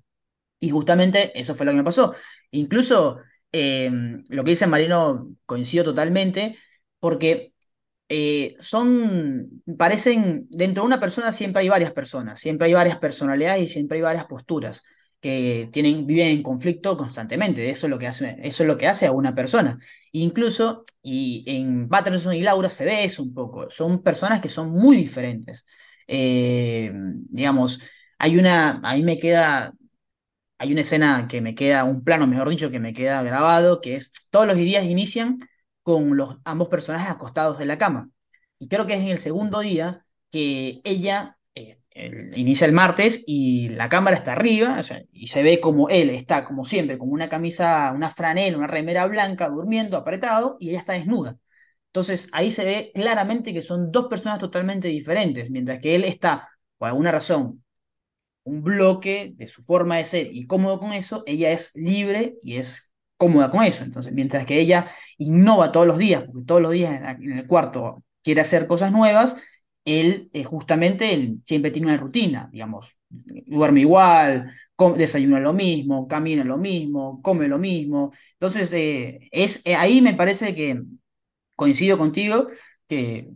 Y 0.60 0.70
justamente 0.70 1.38
eso 1.38 1.54
fue 1.54 1.66
lo 1.66 1.72
que 1.72 1.78
me 1.78 1.84
pasó. 1.84 2.14
Incluso 2.50 3.20
eh, 3.52 3.90
lo 4.28 4.44
que 4.44 4.50
dice 4.50 4.66
Mariano 4.66 5.30
coincido 5.46 5.84
totalmente, 5.84 6.56
porque 7.00 7.54
eh, 8.08 8.56
son, 8.60 9.62
parecen, 9.76 10.46
dentro 10.50 10.82
de 10.82 10.86
una 10.86 11.00
persona 11.00 11.32
siempre 11.32 11.62
hay 11.62 11.68
varias 11.68 11.92
personas, 11.92 12.40
siempre 12.40 12.66
hay 12.66 12.74
varias 12.74 12.98
personalidades 12.98 13.62
y 13.64 13.68
siempre 13.68 13.96
hay 13.96 14.02
varias 14.02 14.24
posturas 14.26 14.82
que 15.20 15.68
tienen, 15.72 16.06
viven 16.06 16.28
en 16.28 16.42
conflicto 16.42 16.96
constantemente. 16.96 17.68
Eso 17.70 17.86
es 17.86 17.90
lo 17.90 17.98
que 17.98 18.06
hace, 18.06 18.36
eso 18.42 18.62
es 18.62 18.66
lo 18.66 18.78
que 18.78 18.86
hace 18.86 19.06
a 19.06 19.12
una 19.12 19.34
persona. 19.34 19.78
Incluso, 20.12 20.84
y 21.02 21.44
en 21.46 21.88
Patterson 21.88 22.34
y 22.34 22.42
Laura 22.42 22.70
se 22.70 22.84
ve 22.84 23.04
eso 23.04 23.22
un 23.22 23.34
poco, 23.34 23.68
son 23.70 24.02
personas 24.02 24.40
que 24.40 24.48
son 24.48 24.70
muy 24.70 24.96
diferentes. 24.96 25.66
Eh, 26.06 26.92
digamos, 27.28 27.80
hay 28.18 28.38
una, 28.38 28.80
a 28.82 28.94
mí 28.96 29.02
me 29.02 29.18
queda, 29.18 29.72
hay 30.58 30.72
una 30.72 30.80
escena 30.82 31.26
que 31.28 31.40
me 31.40 31.54
queda, 31.54 31.84
un 31.84 32.04
plano, 32.04 32.26
mejor 32.26 32.48
dicho, 32.48 32.70
que 32.70 32.80
me 32.80 32.92
queda 32.94 33.22
grabado, 33.22 33.80
que 33.80 33.96
es 33.96 34.12
todos 34.30 34.46
los 34.46 34.56
días 34.56 34.84
inician 34.84 35.38
con 35.88 36.18
los 36.18 36.36
ambos 36.44 36.68
personajes 36.68 37.10
acostados 37.10 37.62
en 37.62 37.68
la 37.68 37.78
cama. 37.78 38.10
Y 38.58 38.68
creo 38.68 38.86
que 38.86 38.92
es 38.92 39.00
en 39.00 39.08
el 39.08 39.16
segundo 39.16 39.60
día 39.60 40.04
que 40.30 40.82
ella 40.84 41.38
eh, 41.54 41.80
inicia 42.36 42.66
el 42.66 42.74
martes 42.74 43.24
y 43.26 43.70
la 43.70 43.88
cámara 43.88 44.18
está 44.18 44.32
arriba, 44.32 44.82
y 45.10 45.28
se 45.28 45.42
ve 45.42 45.60
como 45.60 45.88
él 45.88 46.10
está, 46.10 46.44
como 46.44 46.66
siempre, 46.66 46.98
con 46.98 47.10
una 47.10 47.30
camisa, 47.30 47.90
una 47.94 48.10
franela, 48.10 48.58
una 48.58 48.66
remera 48.66 49.06
blanca, 49.06 49.48
durmiendo, 49.48 49.96
apretado, 49.96 50.58
y 50.60 50.68
ella 50.68 50.80
está 50.80 50.92
desnuda. 50.92 51.38
Entonces 51.86 52.28
ahí 52.32 52.50
se 52.50 52.66
ve 52.66 52.92
claramente 52.94 53.54
que 53.54 53.62
son 53.62 53.90
dos 53.90 54.08
personas 54.08 54.38
totalmente 54.40 54.88
diferentes, 54.88 55.50
mientras 55.50 55.78
que 55.80 55.94
él 55.94 56.04
está, 56.04 56.50
por 56.76 56.88
alguna 56.88 57.12
razón, 57.12 57.64
un 58.44 58.62
bloque 58.62 59.32
de 59.36 59.48
su 59.48 59.62
forma 59.62 59.96
de 59.96 60.04
ser 60.04 60.28
y 60.30 60.46
cómodo 60.46 60.80
con 60.80 60.92
eso, 60.92 61.22
ella 61.26 61.50
es 61.50 61.72
libre 61.74 62.36
y 62.42 62.56
es 62.58 62.87
cómoda 63.18 63.50
con 63.50 63.64
eso. 63.64 63.84
Entonces, 63.84 64.12
mientras 64.14 64.46
que 64.46 64.60
ella 64.60 64.90
innova 65.18 65.72
todos 65.72 65.86
los 65.86 65.98
días, 65.98 66.24
porque 66.24 66.46
todos 66.46 66.62
los 66.62 66.72
días 66.72 67.02
en 67.20 67.32
el 67.32 67.46
cuarto 67.46 68.04
quiere 68.22 68.40
hacer 68.40 68.66
cosas 68.66 68.92
nuevas, 68.92 69.36
él 69.84 70.30
eh, 70.32 70.44
justamente 70.44 71.14
él 71.14 71.40
siempre 71.46 71.70
tiene 71.70 71.88
una 71.88 71.96
rutina, 71.96 72.48
digamos, 72.52 72.98
duerme 73.08 73.80
igual, 73.80 74.52
desayuna 74.96 75.40
lo 75.40 75.52
mismo, 75.54 76.06
camina 76.08 76.44
lo 76.44 76.58
mismo, 76.58 77.20
come 77.22 77.48
lo 77.48 77.58
mismo. 77.58 78.12
Entonces, 78.34 78.72
eh, 78.74 79.18
es, 79.32 79.62
eh, 79.64 79.74
ahí 79.76 80.00
me 80.02 80.14
parece 80.14 80.54
que 80.54 80.82
coincido 81.56 81.98
contigo 81.98 82.48
que 82.86 83.30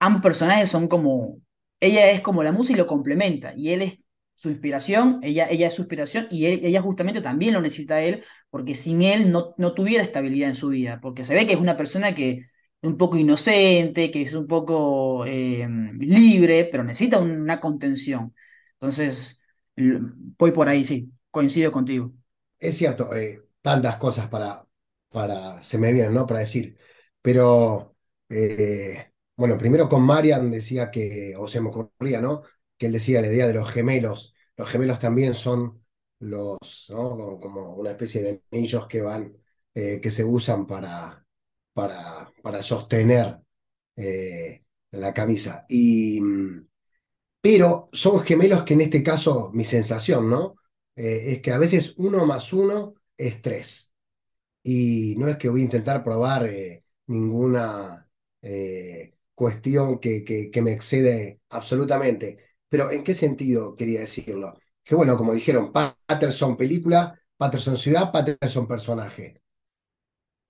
ambos 0.00 0.22
personajes 0.22 0.70
son 0.70 0.88
como, 0.88 1.38
ella 1.80 2.10
es 2.10 2.20
como 2.22 2.42
la 2.42 2.52
música 2.52 2.74
y 2.74 2.78
lo 2.78 2.86
complementa, 2.86 3.52
y 3.56 3.70
él 3.70 3.82
es 3.82 3.98
su 4.36 4.50
inspiración, 4.50 5.18
ella, 5.22 5.48
ella 5.50 5.66
es 5.66 5.74
su 5.74 5.82
inspiración 5.82 6.28
y 6.30 6.46
ella 6.46 6.82
justamente 6.82 7.20
también 7.22 7.54
lo 7.54 7.60
necesita 7.60 7.96
a 7.96 8.02
él, 8.02 8.22
porque 8.50 8.74
sin 8.76 9.02
él 9.02 9.32
no, 9.32 9.54
no 9.58 9.74
tuviera 9.74 10.04
estabilidad 10.04 10.50
en 10.50 10.54
su 10.54 10.68
vida, 10.68 11.00
porque 11.02 11.24
se 11.24 11.34
ve 11.34 11.46
que 11.46 11.54
es 11.54 11.60
una 11.60 11.76
persona 11.76 12.14
que 12.14 12.46
un 12.82 12.96
poco 12.96 13.16
inocente, 13.16 14.10
que 14.10 14.22
es 14.22 14.34
un 14.34 14.46
poco 14.46 15.24
eh, 15.26 15.66
libre, 15.98 16.68
pero 16.70 16.84
necesita 16.84 17.18
una 17.18 17.58
contención. 17.58 18.34
Entonces, 18.74 19.40
voy 19.76 20.52
por 20.52 20.68
ahí, 20.68 20.84
sí, 20.84 21.10
coincido 21.30 21.72
contigo. 21.72 22.12
Es 22.58 22.76
cierto, 22.76 23.14
eh, 23.14 23.42
tantas 23.62 23.96
cosas 23.96 24.28
para, 24.28 24.66
para, 25.08 25.62
se 25.62 25.78
me 25.78 25.92
vienen, 25.92 26.14
¿no? 26.14 26.26
Para 26.26 26.40
decir, 26.40 26.76
pero, 27.20 27.96
eh, 28.28 29.10
bueno, 29.36 29.58
primero 29.58 29.88
con 29.88 30.02
Marian 30.02 30.50
decía 30.50 30.90
que, 30.90 31.34
o 31.36 31.48
se 31.48 31.60
me 31.60 31.68
ocurría, 31.68 32.20
¿no? 32.20 32.42
Que 32.78 32.86
él 32.86 32.92
decía 32.92 33.20
la 33.20 33.28
idea 33.28 33.46
de 33.46 33.54
los 33.54 33.70
gemelos. 33.70 34.34
Los 34.56 34.68
gemelos 34.68 34.98
también 34.98 35.34
son 35.34 35.84
los, 36.20 36.86
¿no? 36.90 37.38
como 37.40 37.74
una 37.74 37.90
especie 37.90 38.22
de 38.22 38.42
anillos 38.52 38.86
que 38.88 39.02
van, 39.02 39.36
eh, 39.74 40.00
que 40.00 40.10
se 40.10 40.24
usan 40.24 40.66
para, 40.66 41.26
para, 41.72 42.32
para 42.42 42.62
sostener 42.62 43.38
eh, 43.96 44.64
la 44.92 45.12
camisa. 45.14 45.66
Y, 45.68 46.20
pero 47.40 47.88
son 47.92 48.20
gemelos 48.20 48.64
que 48.64 48.74
en 48.74 48.82
este 48.82 49.02
caso, 49.02 49.50
mi 49.54 49.64
sensación, 49.64 50.28
¿no? 50.30 50.56
Eh, 50.96 51.34
es 51.34 51.42
que 51.42 51.52
a 51.52 51.58
veces 51.58 51.94
uno 51.98 52.26
más 52.26 52.52
uno 52.52 52.94
es 53.16 53.40
tres. 53.42 53.92
Y 54.62 55.14
no 55.18 55.28
es 55.28 55.36
que 55.38 55.48
voy 55.48 55.62
a 55.62 55.64
intentar 55.64 56.04
probar 56.04 56.50
ninguna 57.06 58.08
cuestión 59.34 59.98
que, 59.98 60.24
que, 60.24 60.50
que 60.50 60.62
me 60.62 60.72
excede 60.72 61.40
absolutamente 61.50 62.45
pero 62.68 62.90
¿en 62.90 63.04
qué 63.04 63.14
sentido 63.14 63.74
quería 63.74 64.00
decirlo? 64.00 64.58
Que 64.82 64.94
bueno, 64.94 65.16
como 65.16 65.34
dijeron, 65.34 65.72
Patterson 65.72 66.56
película, 66.56 67.18
Patterson 67.36 67.76
ciudad, 67.76 68.12
Patterson 68.12 68.66
personaje. 68.66 69.40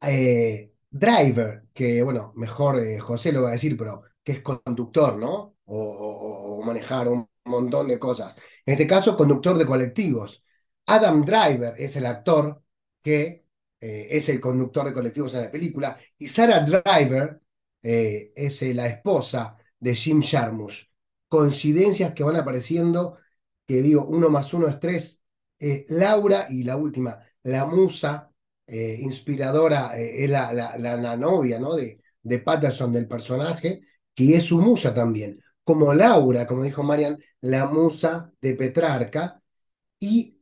Eh, 0.02 0.72
driver, 0.90 1.64
que 1.72 2.02
bueno, 2.02 2.32
mejor 2.36 2.78
eh, 2.80 2.98
José 3.00 3.32
lo 3.32 3.42
va 3.42 3.50
a 3.50 3.52
decir, 3.52 3.76
pero 3.76 4.02
que 4.22 4.32
es 4.32 4.40
conductor, 4.42 5.16
¿no? 5.16 5.56
O, 5.66 6.62
manejar 6.64 7.08
un 7.08 7.28
montón 7.44 7.88
de 7.88 7.98
cosas. 7.98 8.36
En 8.64 8.72
este 8.72 8.86
caso, 8.86 9.16
conductor 9.16 9.56
de 9.58 9.66
colectivos. 9.66 10.44
Adam 10.86 11.24
Driver 11.24 11.74
es 11.78 11.96
el 11.96 12.06
actor 12.06 12.62
que 13.00 13.46
eh, 13.80 14.08
es 14.10 14.28
el 14.28 14.40
conductor 14.40 14.86
de 14.86 14.92
colectivos 14.92 15.34
en 15.34 15.42
la 15.42 15.50
película, 15.50 15.98
y 16.18 16.26
Sarah 16.28 16.60
Driver 16.60 17.40
es 17.82 18.62
la 18.62 18.88
esposa 18.88 19.56
de 19.78 19.94
Jim 19.94 20.20
Jarmusch 20.22 20.90
coincidencias 21.28 22.14
que 22.14 22.24
van 22.24 22.36
apareciendo, 22.36 23.18
que 23.66 23.82
digo, 23.82 24.06
uno 24.06 24.28
más 24.28 24.52
uno 24.54 24.68
es 24.68 24.78
tres. 24.80 25.22
Eh, 25.58 25.86
Laura 25.88 26.46
y 26.50 26.62
la 26.64 26.76
última, 26.76 27.18
la 27.42 27.66
musa 27.66 28.30
eh, 28.66 28.98
inspiradora, 29.00 29.98
eh, 29.98 30.24
es 30.24 30.30
la, 30.30 30.52
la, 30.52 31.16
novia 31.16 31.58
¿no? 31.58 31.74
de, 31.74 32.00
de 32.22 32.38
Patterson 32.40 32.92
del 32.92 33.08
personaje, 33.08 33.80
que 34.14 34.36
es 34.36 34.44
su 34.44 34.60
musa 34.60 34.94
también. 34.94 35.40
Como 35.64 35.92
Laura, 35.94 36.46
como 36.46 36.62
dijo 36.62 36.82
Marian, 36.82 37.18
la 37.40 37.66
musa 37.66 38.32
de 38.40 38.54
Petrarca. 38.54 39.42
Y 39.98 40.40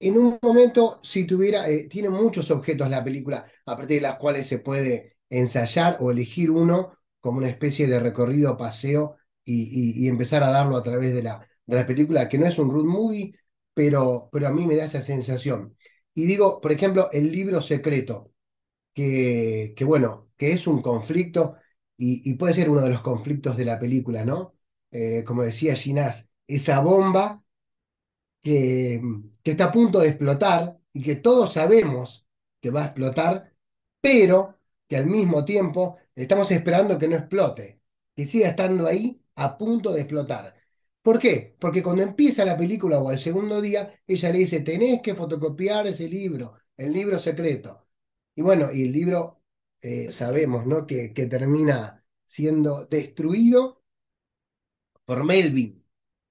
en 0.00 0.18
un 0.18 0.38
momento, 0.42 1.00
si 1.02 1.24
tuviera, 1.26 1.64
tiene 1.88 2.10
muchos 2.10 2.50
objetos 2.50 2.90
la 2.90 3.04
película, 3.04 3.46
a 3.66 3.76
partir 3.76 3.98
de 3.98 4.02
las 4.02 4.16
cuales 4.16 4.46
se 4.46 4.58
puede 4.58 5.16
ensayar 5.30 5.96
o 6.00 6.10
elegir 6.10 6.50
uno 6.50 6.92
como 7.20 7.38
una 7.38 7.48
especie 7.48 7.86
de 7.86 8.00
recorrido, 8.00 8.56
paseo 8.56 9.16
y, 9.44 10.08
empezar 10.08 10.42
a 10.42 10.50
darlo 10.50 10.76
a 10.76 10.82
través 10.82 11.14
de 11.14 11.22
la, 11.22 11.46
de 11.66 11.76
la 11.76 11.86
película, 11.86 12.28
que 12.28 12.38
no 12.38 12.46
es 12.46 12.58
un 12.58 12.70
road 12.70 12.84
movie, 12.84 13.34
pero, 13.74 14.28
pero 14.32 14.48
a 14.48 14.52
mí 14.52 14.66
me 14.66 14.76
da 14.76 14.84
esa 14.84 15.02
sensación. 15.02 15.76
Y 16.14 16.24
digo, 16.26 16.60
por 16.60 16.72
ejemplo, 16.72 17.10
el 17.12 17.30
libro 17.32 17.60
secreto, 17.60 18.32
que, 18.92 19.74
que 19.76 19.84
bueno, 19.84 20.30
que 20.36 20.52
es 20.52 20.66
un 20.66 20.82
conflicto 20.82 21.56
y, 21.96 22.34
puede 22.34 22.54
ser 22.54 22.70
uno 22.70 22.82
de 22.82 22.90
los 22.90 23.02
conflictos 23.02 23.56
de 23.56 23.64
la 23.64 23.78
película, 23.78 24.24
¿no? 24.24 24.56
Eh, 24.90 25.24
como 25.24 25.42
decía 25.44 25.74
Ginás, 25.76 26.30
esa 26.46 26.80
bomba 26.80 27.44
que, 28.42 29.00
que 29.42 29.52
está 29.52 29.66
a 29.66 29.72
punto 29.72 30.00
de 30.00 30.08
explotar 30.08 30.78
y 30.92 31.02
que 31.02 31.16
todos 31.16 31.52
sabemos 31.54 32.26
que 32.60 32.70
va 32.70 32.82
a 32.82 32.86
explotar, 32.86 33.54
pero 34.00 34.58
que 34.88 34.96
al 34.96 35.06
mismo 35.06 35.44
tiempo 35.44 35.98
estamos 36.14 36.50
esperando 36.50 36.98
que 36.98 37.08
no 37.08 37.16
explote, 37.16 37.80
que 38.14 38.24
siga 38.26 38.48
estando 38.48 38.86
ahí 38.86 39.23
a 39.36 39.56
punto 39.58 39.92
de 39.92 40.00
explotar. 40.02 40.54
¿Por 41.02 41.18
qué? 41.18 41.56
Porque 41.58 41.82
cuando 41.82 42.02
empieza 42.02 42.44
la 42.44 42.56
película 42.56 42.98
o 42.98 43.10
al 43.10 43.18
segundo 43.18 43.60
día, 43.60 43.92
ella 44.06 44.30
le 44.32 44.38
dice, 44.38 44.60
tenés 44.60 45.02
que 45.02 45.14
fotocopiar 45.14 45.86
ese 45.86 46.08
libro, 46.08 46.54
el 46.76 46.92
libro 46.92 47.18
secreto. 47.18 47.88
Y 48.34 48.42
bueno, 48.42 48.72
y 48.72 48.84
el 48.84 48.92
libro 48.92 49.42
eh, 49.80 50.10
sabemos, 50.10 50.66
¿no? 50.66 50.86
Que, 50.86 51.12
que 51.12 51.26
termina 51.26 52.04
siendo 52.26 52.86
destruido 52.86 53.82
por 55.04 55.24
Melvin, 55.24 55.84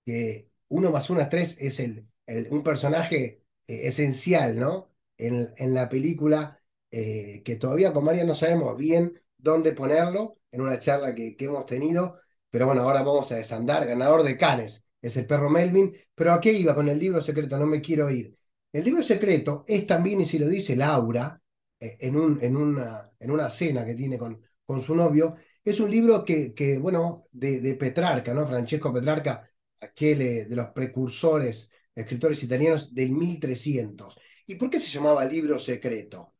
que 0.05 0.49
uno 0.69 0.91
más 0.91 1.09
uno 1.09 1.21
es 1.21 1.29
tres 1.29 1.57
es 1.59 1.79
el, 1.79 2.07
un 2.51 2.63
personaje 2.63 3.43
eh, 3.67 3.87
esencial, 3.87 4.59
¿no? 4.59 4.91
En, 5.17 5.53
en 5.57 5.73
la 5.73 5.89
película, 5.89 6.61
eh, 6.91 7.41
que 7.45 7.55
todavía 7.55 7.93
con 7.93 8.03
María 8.05 8.23
no 8.25 8.35
sabemos 8.35 8.75
bien 8.77 9.21
dónde 9.37 9.73
ponerlo, 9.73 10.39
en 10.51 10.61
una 10.61 10.79
charla 10.79 11.15
que, 11.15 11.35
que 11.35 11.45
hemos 11.45 11.65
tenido, 11.65 12.19
pero 12.53 12.67
bueno, 12.67 12.83
ahora 12.83 13.01
vamos 13.01 13.31
a 13.31 13.35
desandar. 13.37 13.87
Ganador 13.87 14.21
de 14.21 14.37
Canes 14.37 14.87
es 15.01 15.17
el 15.17 15.25
perro 15.25 15.49
Melvin. 15.49 15.91
Pero 16.13 16.33
¿a 16.33 16.39
qué 16.39 16.53
iba 16.53 16.75
con 16.75 16.87
el 16.87 16.99
libro 16.99 17.19
secreto? 17.19 17.57
No 17.57 17.65
me 17.65 17.81
quiero 17.81 18.07
ir. 18.11 18.37
El 18.71 18.83
libro 18.85 19.01
secreto 19.01 19.65
es 19.67 19.87
también, 19.87 20.21
y 20.21 20.25
si 20.25 20.37
lo 20.37 20.47
dice 20.47 20.75
Laura, 20.75 21.41
eh, 21.79 21.97
en, 21.99 22.37
en, 22.41 22.55
una, 22.55 23.11
en 23.19 23.31
una 23.31 23.49
cena 23.49 23.83
que 23.83 23.95
tiene 23.95 24.19
con, 24.19 24.39
con 24.67 24.81
su 24.81 24.93
novio, 24.95 25.35
es 25.65 25.79
un 25.79 25.89
libro 25.89 26.23
que, 26.23 26.53
que 26.53 26.77
bueno, 26.77 27.25
de, 27.31 27.59
de, 27.59 27.73
Petrarca, 27.73 28.35
¿no? 28.35 28.45
Francesco 28.45 28.93
Petrarca, 28.93 29.49
aquel 29.81 30.21
eh, 30.21 30.45
de 30.45 30.55
los 30.55 30.67
precursores 30.67 31.71
escritores 31.95 32.43
italianos 32.43 32.93
del 32.93 33.13
1300. 33.13 34.15
¿Y 34.45 34.55
por 34.55 34.69
qué 34.69 34.77
se 34.77 34.91
llamaba 34.91 35.25
libro 35.25 35.57
secreto? 35.57 36.35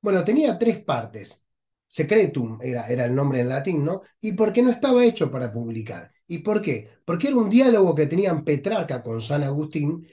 Bueno, 0.00 0.24
tenía 0.24 0.58
tres 0.58 0.82
partes. 0.82 1.42
Secretum 1.88 2.58
era, 2.62 2.86
era 2.88 3.06
el 3.06 3.14
nombre 3.14 3.40
en 3.40 3.48
latín, 3.48 3.84
¿no? 3.84 4.02
Y 4.20 4.32
porque 4.32 4.62
no 4.62 4.70
estaba 4.70 5.04
hecho 5.04 5.30
para 5.30 5.52
publicar. 5.52 6.12
¿Y 6.26 6.38
por 6.38 6.62
qué? 6.62 6.90
Porque 7.04 7.28
era 7.28 7.36
un 7.38 7.50
diálogo 7.50 7.94
que 7.94 8.06
tenían 8.06 8.44
Petrarca 8.44 9.02
con 9.02 9.22
San 9.22 9.42
Agustín 9.42 10.06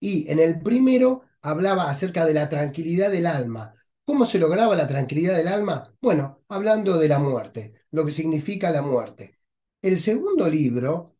y 0.00 0.30
en 0.30 0.38
el 0.38 0.60
primero 0.60 1.22
hablaba 1.42 1.90
acerca 1.90 2.24
de 2.24 2.34
la 2.34 2.48
tranquilidad 2.48 3.10
del 3.10 3.26
alma. 3.26 3.74
¿Cómo 4.04 4.24
se 4.26 4.38
lograba 4.38 4.74
la 4.76 4.86
tranquilidad 4.86 5.36
del 5.36 5.48
alma? 5.48 5.94
Bueno, 6.00 6.42
hablando 6.48 6.98
de 6.98 7.08
la 7.08 7.18
muerte, 7.18 7.74
lo 7.90 8.04
que 8.04 8.10
significa 8.12 8.70
la 8.70 8.82
muerte. 8.82 9.38
El 9.82 9.98
segundo 9.98 10.48
libro 10.48 11.16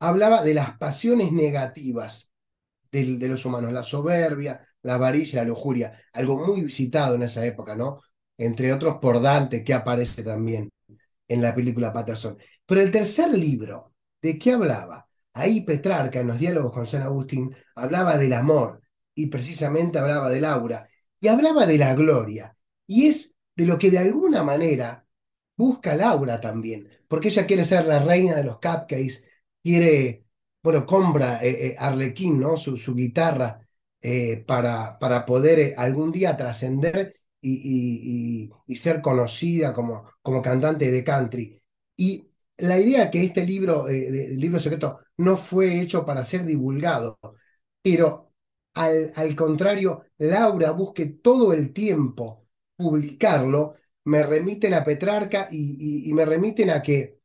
hablaba 0.00 0.42
de 0.42 0.54
las 0.54 0.78
pasiones 0.78 1.32
negativas 1.32 2.32
de, 2.92 3.16
de 3.18 3.28
los 3.28 3.44
humanos, 3.44 3.72
la 3.72 3.82
soberbia, 3.82 4.60
la 4.82 4.94
avaricia, 4.94 5.42
la 5.42 5.48
lujuria, 5.48 6.00
algo 6.12 6.38
muy 6.46 6.62
visitado 6.62 7.14
en 7.16 7.24
esa 7.24 7.44
época, 7.46 7.74
¿no? 7.76 8.00
Entre 8.38 8.72
otros 8.72 8.98
por 9.00 9.20
Dante, 9.20 9.64
que 9.64 9.74
aparece 9.74 10.22
también 10.22 10.70
en 11.28 11.42
la 11.42 11.54
película 11.54 11.92
Patterson. 11.92 12.38
Pero 12.64 12.80
el 12.80 12.90
tercer 12.90 13.30
libro, 13.36 13.94
¿de 14.20 14.38
qué 14.38 14.52
hablaba? 14.52 15.08
Ahí 15.34 15.62
Petrarca, 15.62 16.20
en 16.20 16.28
los 16.28 16.38
diálogos 16.38 16.72
con 16.72 16.86
San 16.86 17.02
Agustín, 17.02 17.54
hablaba 17.74 18.16
del 18.16 18.32
amor 18.32 18.80
y 19.14 19.26
precisamente 19.26 19.98
hablaba 19.98 20.28
del 20.30 20.44
aura 20.44 20.86
y 21.20 21.28
hablaba 21.28 21.66
de 21.66 21.78
la 21.78 21.94
gloria. 21.94 22.56
Y 22.86 23.06
es 23.06 23.34
de 23.54 23.66
lo 23.66 23.78
que 23.78 23.90
de 23.90 23.98
alguna 23.98 24.42
manera 24.42 25.06
busca 25.56 25.96
Laura 25.96 26.40
también, 26.40 26.88
porque 27.08 27.28
ella 27.28 27.46
quiere 27.46 27.64
ser 27.64 27.86
la 27.86 27.98
reina 28.00 28.34
de 28.36 28.44
los 28.44 28.56
cupcakes, 28.56 29.24
quiere, 29.62 30.24
bueno, 30.62 30.84
compra 30.86 31.42
eh, 31.42 31.68
eh, 31.68 31.76
Arlequín, 31.78 32.38
¿no? 32.40 32.56
Su, 32.56 32.76
su 32.76 32.94
guitarra 32.94 33.60
eh, 34.00 34.44
para, 34.46 34.98
para 34.98 35.24
poder 35.26 35.74
algún 35.78 36.12
día 36.12 36.36
trascender 36.36 37.15
y, 37.40 38.50
ser 38.74 39.00
conocida 39.00 39.72
como, 39.72 40.10
como 40.22 40.42
cantante 40.42 40.90
de 40.90 41.04
country. 41.04 41.62
Y 41.96 42.30
la 42.58 42.78
idea 42.78 43.10
que 43.10 43.24
este 43.24 43.44
libro, 43.46 43.88
el 43.88 44.38
libro 44.38 44.58
secreto, 44.58 44.98
no 45.18 45.36
fue 45.36 45.80
hecho 45.80 46.04
para 46.04 46.24
ser 46.24 46.44
divulgado, 46.44 47.18
pero 47.82 48.32
al, 48.74 49.12
al 49.16 49.34
contrario, 49.36 50.04
Laura 50.18 50.70
busque 50.72 51.06
todo 51.06 51.52
el 51.52 51.72
tiempo 51.72 52.46
publicarlo, 52.76 53.76
me 54.04 54.22
remiten 54.22 54.74
a 54.74 54.84
Petrarca 54.84 55.48
y, 55.50 56.08
y 56.08 56.12
me 56.14 56.24
remiten 56.24 56.70
a 56.70 56.82
que 56.82 57.18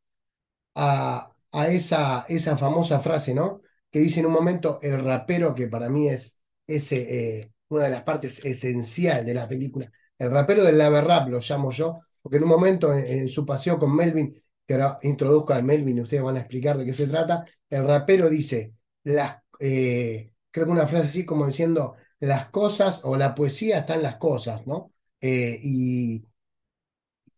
a, 0.75 1.31
a 1.51 1.67
esa, 1.67 2.25
esa 2.29 2.57
famosa 2.57 2.99
frase, 2.99 3.33
¿no? 3.33 3.61
Que 3.91 3.99
dice 3.99 4.19
en 4.21 4.27
un 4.27 4.33
momento 4.33 4.79
el 4.81 5.03
rapero, 5.03 5.53
que 5.55 5.67
para 5.67 5.89
mí 5.89 6.07
es, 6.09 6.41
eh, 6.67 7.51
una 7.71 7.85
de 7.85 7.91
las 7.91 8.03
partes 8.03 8.43
esencial 8.45 9.25
de 9.25 9.33
la 9.33 9.47
película. 9.47 9.91
El 10.17 10.31
rapero 10.31 10.63
del 10.63 10.77
lave 10.77 11.01
rap 11.01 11.29
lo 11.29 11.39
llamo 11.39 11.71
yo, 11.71 11.99
porque 12.21 12.37
en 12.37 12.43
un 12.43 12.49
momento 12.49 12.93
en, 12.93 13.27
su 13.27 13.45
paseo 13.45 13.79
con 13.79 13.95
Melvin, 13.95 14.41
que 14.67 14.73
ahora 14.75 14.99
introduzco 15.01 15.53
a 15.53 15.61
Melvin 15.61 15.97
y 15.97 16.01
ustedes 16.01 16.23
van 16.23 16.37
a 16.37 16.41
explicar 16.41 16.77
de 16.77 16.85
qué 16.85 16.93
se 16.93 17.07
trata, 17.07 17.45
el 17.69 17.85
rapero 17.85 18.29
dice, 18.29 18.73
las, 19.03 19.37
eh, 19.59 20.31
creo 20.51 20.65
que 20.65 20.71
una 20.71 20.87
frase 20.87 21.05
así 21.07 21.25
como 21.25 21.47
diciendo, 21.47 21.95
las 22.19 22.49
cosas 22.49 23.01
o 23.03 23.17
la 23.17 23.33
poesía 23.33 23.79
están 23.79 24.03
las 24.03 24.17
cosas, 24.17 24.67
¿no? 24.67 24.93
Eh, 25.19 25.59
y 25.63 26.23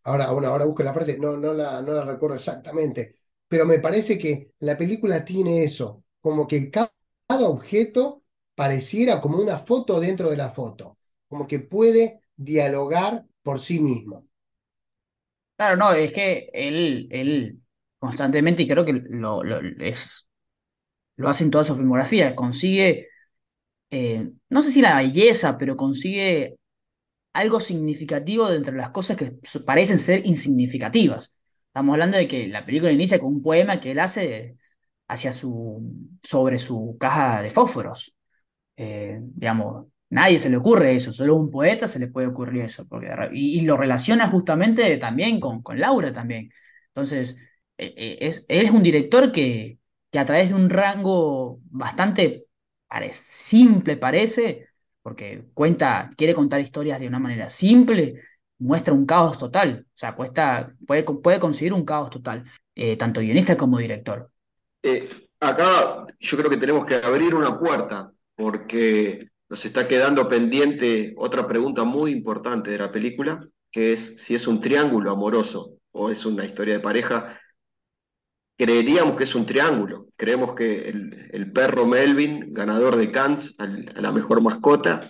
ahora, 0.04 0.26
ahora 0.26 0.66
busco 0.66 0.84
la 0.84 0.94
frase, 0.94 1.18
no, 1.18 1.38
no, 1.38 1.54
la, 1.54 1.82
no 1.82 1.94
la 1.94 2.04
recuerdo 2.04 2.36
exactamente, 2.36 3.16
pero 3.48 3.66
me 3.66 3.80
parece 3.80 4.18
que 4.18 4.52
la 4.60 4.78
película 4.78 5.24
tiene 5.24 5.64
eso, 5.64 6.04
como 6.22 6.48
que 6.48 6.70
cada 6.70 6.92
objeto 7.30 8.23
pareciera 8.56 9.22
como 9.22 9.38
una 9.40 9.58
foto 9.58 10.00
dentro 10.00 10.30
de 10.30 10.38
la 10.38 10.50
foto, 10.50 10.98
como 11.28 11.48
que 11.48 11.60
puede 11.60 12.22
dialogar 12.36 13.26
por 13.44 13.60
sí 13.60 13.80
mismo. 13.80 14.28
Claro, 15.56 15.78
no, 15.78 15.94
es 15.94 16.12
que 16.12 16.50
él, 16.54 17.08
él 17.12 17.62
constantemente, 18.00 18.64
y 18.64 18.68
creo 18.68 18.84
que 18.86 18.94
lo, 18.94 19.44
lo, 19.44 19.60
es, 19.80 20.28
lo 21.18 21.30
hace 21.30 21.44
en 21.46 21.52
toda 21.52 21.66
su 21.66 21.76
filmografía, 21.76 22.36
consigue, 22.36 23.10
eh, 23.92 24.32
no 24.50 24.64
sé 24.64 24.72
si 24.72 24.82
la 24.82 24.98
belleza, 24.98 25.58
pero 25.58 25.78
consigue 25.78 26.58
algo 27.34 27.60
significativo 27.60 28.50
de 28.50 28.58
entre 28.58 28.76
las 28.78 28.92
cosas 28.92 29.18
que 29.18 29.34
parecen 29.66 30.00
ser 30.00 30.26
insignificativas. 30.26 31.34
Estamos 31.68 31.94
hablando 31.94 32.18
de 32.18 32.28
que 32.28 32.48
la 32.48 32.66
película 32.66 32.92
inicia 32.92 33.20
con 33.20 33.30
un 33.36 33.44
poema 33.44 33.80
que 33.82 33.92
él 33.92 34.00
hace 34.00 34.58
hacia 35.08 35.32
su, 35.32 35.82
sobre 36.24 36.60
su 36.60 36.98
caja 37.00 37.42
de 37.44 37.50
fósforos. 37.52 38.13
Eh, 38.76 39.20
digamos, 39.22 39.88
nadie 40.10 40.40
se 40.40 40.50
le 40.50 40.58
ocurre 40.58 40.96
eso, 40.96 41.14
solo 41.14 41.34
a 41.34 41.38
un 41.38 41.52
poeta 41.52 41.88
se 41.88 42.00
le 42.00 42.08
puede 42.08 42.28
ocurrir 42.28 42.64
eso, 42.64 42.88
porque, 42.88 43.08
y, 43.34 43.62
lo 43.62 43.78
relaciona 43.78 44.30
justamente 44.30 44.98
también 44.98 45.40
con, 45.40 45.62
con 45.62 45.80
Laura 45.80 46.12
también. 46.14 46.52
Entonces, 46.88 47.36
eh, 47.78 47.94
eh, 47.96 48.18
es, 48.22 48.46
él 48.48 48.66
es 48.66 48.72
un 48.72 48.84
director 48.84 49.32
que, 49.32 49.80
que 50.12 50.20
a 50.20 50.26
través 50.26 50.50
de 50.50 50.56
un 50.56 50.70
rango 50.70 51.60
bastante 51.66 52.46
simple 53.12 53.98
parece, 53.98 54.68
porque 55.02 55.46
cuenta, 55.54 56.10
quiere 56.16 56.36
contar 56.36 56.62
historias 56.62 57.00
de 57.00 57.08
una 57.08 57.20
manera 57.20 57.50
simple, 57.50 58.22
muestra 58.60 58.94
un 58.94 59.06
caos 59.06 59.38
total, 59.40 59.86
o 59.88 59.98
sea, 59.98 60.16
cuesta, 60.16 60.74
puede, 60.86 61.04
puede 61.04 61.40
conseguir 61.40 61.74
un 61.74 61.84
caos 61.86 62.12
total, 62.12 62.46
tanto 62.98 63.20
guionista 63.20 63.58
como 63.58 63.80
director. 63.80 64.30
acá 65.40 66.06
yo 66.20 66.38
creo 66.38 66.50
que 66.50 66.58
tenemos 66.58 66.86
que 66.86 66.96
abrir 66.96 67.34
una 67.34 67.60
puerta 67.60 68.13
porque 68.36 69.28
nos 69.50 69.66
está 69.66 69.88
quedando 69.88 70.28
pendiente 70.28 71.14
otra 71.18 71.46
pregunta 71.46 71.84
muy 71.84 72.12
importante 72.12 72.72
de 72.72 72.80
la 72.80 72.92
película, 72.92 73.48
que 73.72 73.94
es 73.94 74.16
si 74.18 74.36
es 74.36 74.48
un 74.48 74.62
triángulo 74.62 75.12
amoroso 75.12 75.78
o 75.92 76.10
es 76.10 76.26
una 76.26 76.46
historia 76.46 76.76
de 76.76 76.80
pareja. 76.80 77.40
Creeríamos 78.58 79.16
que 79.16 79.26
es 79.26 79.36
un 79.36 79.46
triángulo. 79.46 80.08
Creemos 80.16 80.54
que 80.54 80.90
el, 80.90 81.52
perro 81.52 81.86
Melvin, 81.86 82.54
ganador 82.54 82.96
de 82.96 83.12
Cannes 83.12 83.56
a 83.60 83.68
la 83.68 84.12
mejor 84.12 84.42
mascota, 84.42 85.10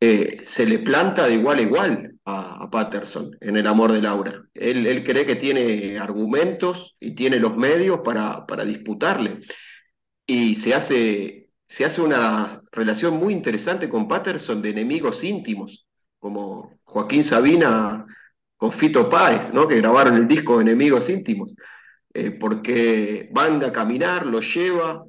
eh, 0.00 0.38
se 0.44 0.64
le 0.64 0.78
planta 0.78 1.26
de 1.26 1.34
igual 1.34 1.58
a 1.58 1.62
igual 1.62 2.14
a, 2.24 2.70
Patterson 2.70 3.36
en 3.40 3.56
El 3.56 3.66
amor 3.66 3.92
de 3.92 4.02
Laura. 4.02 4.44
Él, 4.54 5.02
cree 5.04 5.26
que 5.26 5.36
tiene 5.36 5.98
argumentos 5.98 6.96
y 7.00 7.14
tiene 7.14 7.38
los 7.38 7.56
medios 7.56 8.00
para 8.02 8.64
disputarle. 8.64 9.40
Y 10.26 10.56
se 10.56 10.74
hace 10.74 11.37
se 11.68 11.84
hace 11.84 12.00
una 12.00 12.62
relación 12.72 13.18
muy 13.18 13.34
interesante 13.34 13.88
con 13.88 14.08
Patterson 14.08 14.62
de 14.62 14.70
enemigos 14.70 15.22
íntimos, 15.22 15.86
como 16.18 16.80
Joaquín 16.84 17.22
Sabina 17.22 18.06
con 18.56 18.72
Fito 18.72 19.08
Páez, 19.08 19.52
¿no? 19.52 19.68
que 19.68 19.76
grabaron 19.76 20.16
el 20.16 20.26
disco 20.26 20.60
Enemigos 20.60 21.10
íntimos, 21.10 21.54
eh, 22.14 22.32
porque 22.32 23.28
van 23.32 23.62
a 23.62 23.70
caminar, 23.70 24.26
lo 24.26 24.40
lleva, 24.40 25.04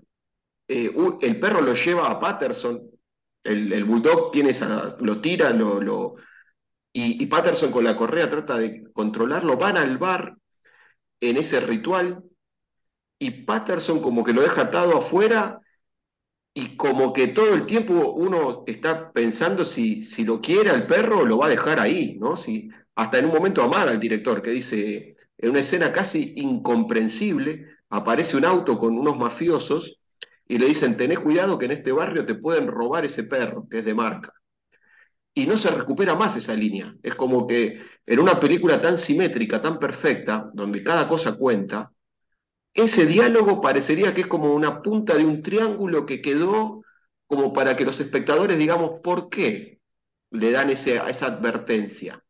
eh, 0.67 0.93
el 1.21 1.39
perro 1.39 1.61
lo 1.61 1.73
lleva 1.73 2.11
a 2.11 2.19
Patterson, 2.19 2.81
el, 3.41 3.83
bulldog 3.85 4.31
tiene 4.31 4.51
lo 4.99 5.21
tira, 5.21 5.49
lo 5.51 6.15
y, 6.91 7.23
y, 7.23 7.25
Patterson 7.27 7.71
con 7.71 7.85
la 7.85 7.95
correa 7.95 8.29
trata 8.29 8.57
de 8.57 8.83
controlarlo, 8.91 9.57
van 9.57 9.77
al 9.77 9.97
bar 9.97 10.35
en 11.21 11.37
ese 11.37 11.61
ritual, 11.61 12.21
y 13.17 13.31
Patterson 13.31 14.01
como 14.01 14.23
que 14.23 14.33
lo 14.33 14.41
deja 14.41 14.63
atado 14.63 14.97
afuera 14.97 15.61
y 16.59 16.75
como 16.75 17.13
que 17.13 17.27
todo 17.27 17.53
el 17.53 17.65
tiempo 17.65 18.11
uno 18.11 18.65
está 18.67 19.13
pensando 19.13 19.63
si, 19.63 20.03
si 20.03 20.25
lo 20.25 20.41
quiere 20.41 20.69
al 20.69 20.87
perro, 20.87 21.23
lo 21.25 21.37
va 21.37 21.45
a 21.45 21.49
dejar 21.49 21.79
ahí, 21.79 22.17
¿no? 22.19 22.35
Si, 22.35 22.69
hasta 22.95 23.17
en 23.17 23.25
un 23.25 23.33
momento 23.33 23.63
amada 23.63 23.91
al 23.91 23.99
director, 23.99 24.41
que 24.41 24.51
dice, 24.51 25.15
en 25.37 25.51
una 25.51 25.61
escena 25.61 25.93
casi 25.93 26.33
incomprensible, 26.35 27.65
aparece 27.89 28.35
un 28.35 28.43
auto 28.43 28.77
con 28.77 28.97
unos 28.97 29.17
mafiosos 29.17 29.99
y 30.45 30.57
le 30.57 30.65
dicen, 30.65 30.97
tenés 30.97 31.19
cuidado 31.19 31.57
que 31.57 31.65
en 31.65 31.71
este 31.71 31.93
barrio 31.93 32.25
te 32.25 32.35
pueden 32.35 32.67
robar 32.67 33.05
ese 33.05 33.23
perro, 33.23 33.65
que 33.69 33.79
es 33.79 33.85
de 33.85 33.93
marca. 33.93 34.33
Y 35.33 35.47
no 35.47 35.57
se 35.57 35.69
recupera 35.71 36.15
más 36.15 36.35
esa 36.35 36.53
línea. 36.55 36.93
Es 37.01 37.15
como 37.15 37.47
que 37.47 37.81
en 38.05 38.19
una 38.19 38.37
película 38.37 38.81
tan 38.81 38.97
simétrica, 38.97 39.61
tan 39.61 39.79
perfecta, 39.79 40.49
donde 40.53 40.83
cada 40.83 41.07
cosa 41.07 41.35
cuenta, 41.35 41.93
ese 42.73 43.05
diálogo 43.05 43.61
parecería 43.61 44.13
que 44.13 44.21
es 44.21 44.27
como 44.27 44.53
una 44.53 44.81
punta 44.81 45.15
de 45.15 45.25
un 45.25 45.41
triángulo 45.43 46.05
que 46.05 46.21
quedó 46.21 46.83
como 47.27 47.53
para 47.53 47.75
que 47.75 47.85
los 47.85 47.99
espectadores 47.99 48.57
digamos 48.57 49.01
por 49.03 49.29
qué 49.29 49.79
le 50.31 50.51
dan 50.51 50.69
esa 50.69 51.25
advertencia. 51.25 52.23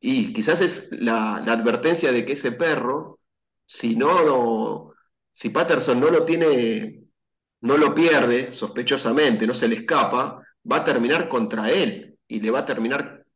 Y 0.00 0.32
quizás 0.32 0.60
es 0.60 0.88
la, 0.92 1.36
advertencia 1.36 2.12
de 2.12 2.24
que 2.24 2.34
ese 2.34 2.52
perro, 2.52 3.20
si 3.66 3.96
no, 3.96 4.92
si 5.32 5.50
Patterson 5.50 5.98
no 6.00 6.10
lo 6.10 6.24
tiene, 6.24 7.04
no 7.62 7.76
lo 7.76 7.94
pierde 7.94 8.52
sospechosamente, 8.52 9.46
no 9.46 9.54
se 9.54 9.68
le 9.68 9.76
escapa, 9.76 10.42
va 10.70 10.76
a 10.76 10.84
terminar 10.84 11.28
contra 11.28 11.70
él 11.70 12.18
y 12.28 12.40
le 12.40 12.50
va 12.50 12.60
a 12.60 12.64
terminar, 12.64 13.26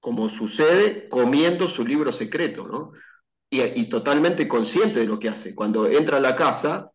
como 0.00 0.28
sucede, 0.28 1.08
comiendo 1.08 1.68
su 1.68 1.86
libro 1.86 2.12
secreto, 2.12 2.66
¿no? 2.66 2.92
Y, 3.50 3.88
totalmente 3.88 4.46
consciente 4.46 5.00
de 5.00 5.06
lo 5.06 5.18
que 5.18 5.28
hace. 5.28 5.54
Cuando 5.54 5.88
entra 5.88 6.18
a 6.18 6.20
la 6.20 6.36
casa, 6.36 6.92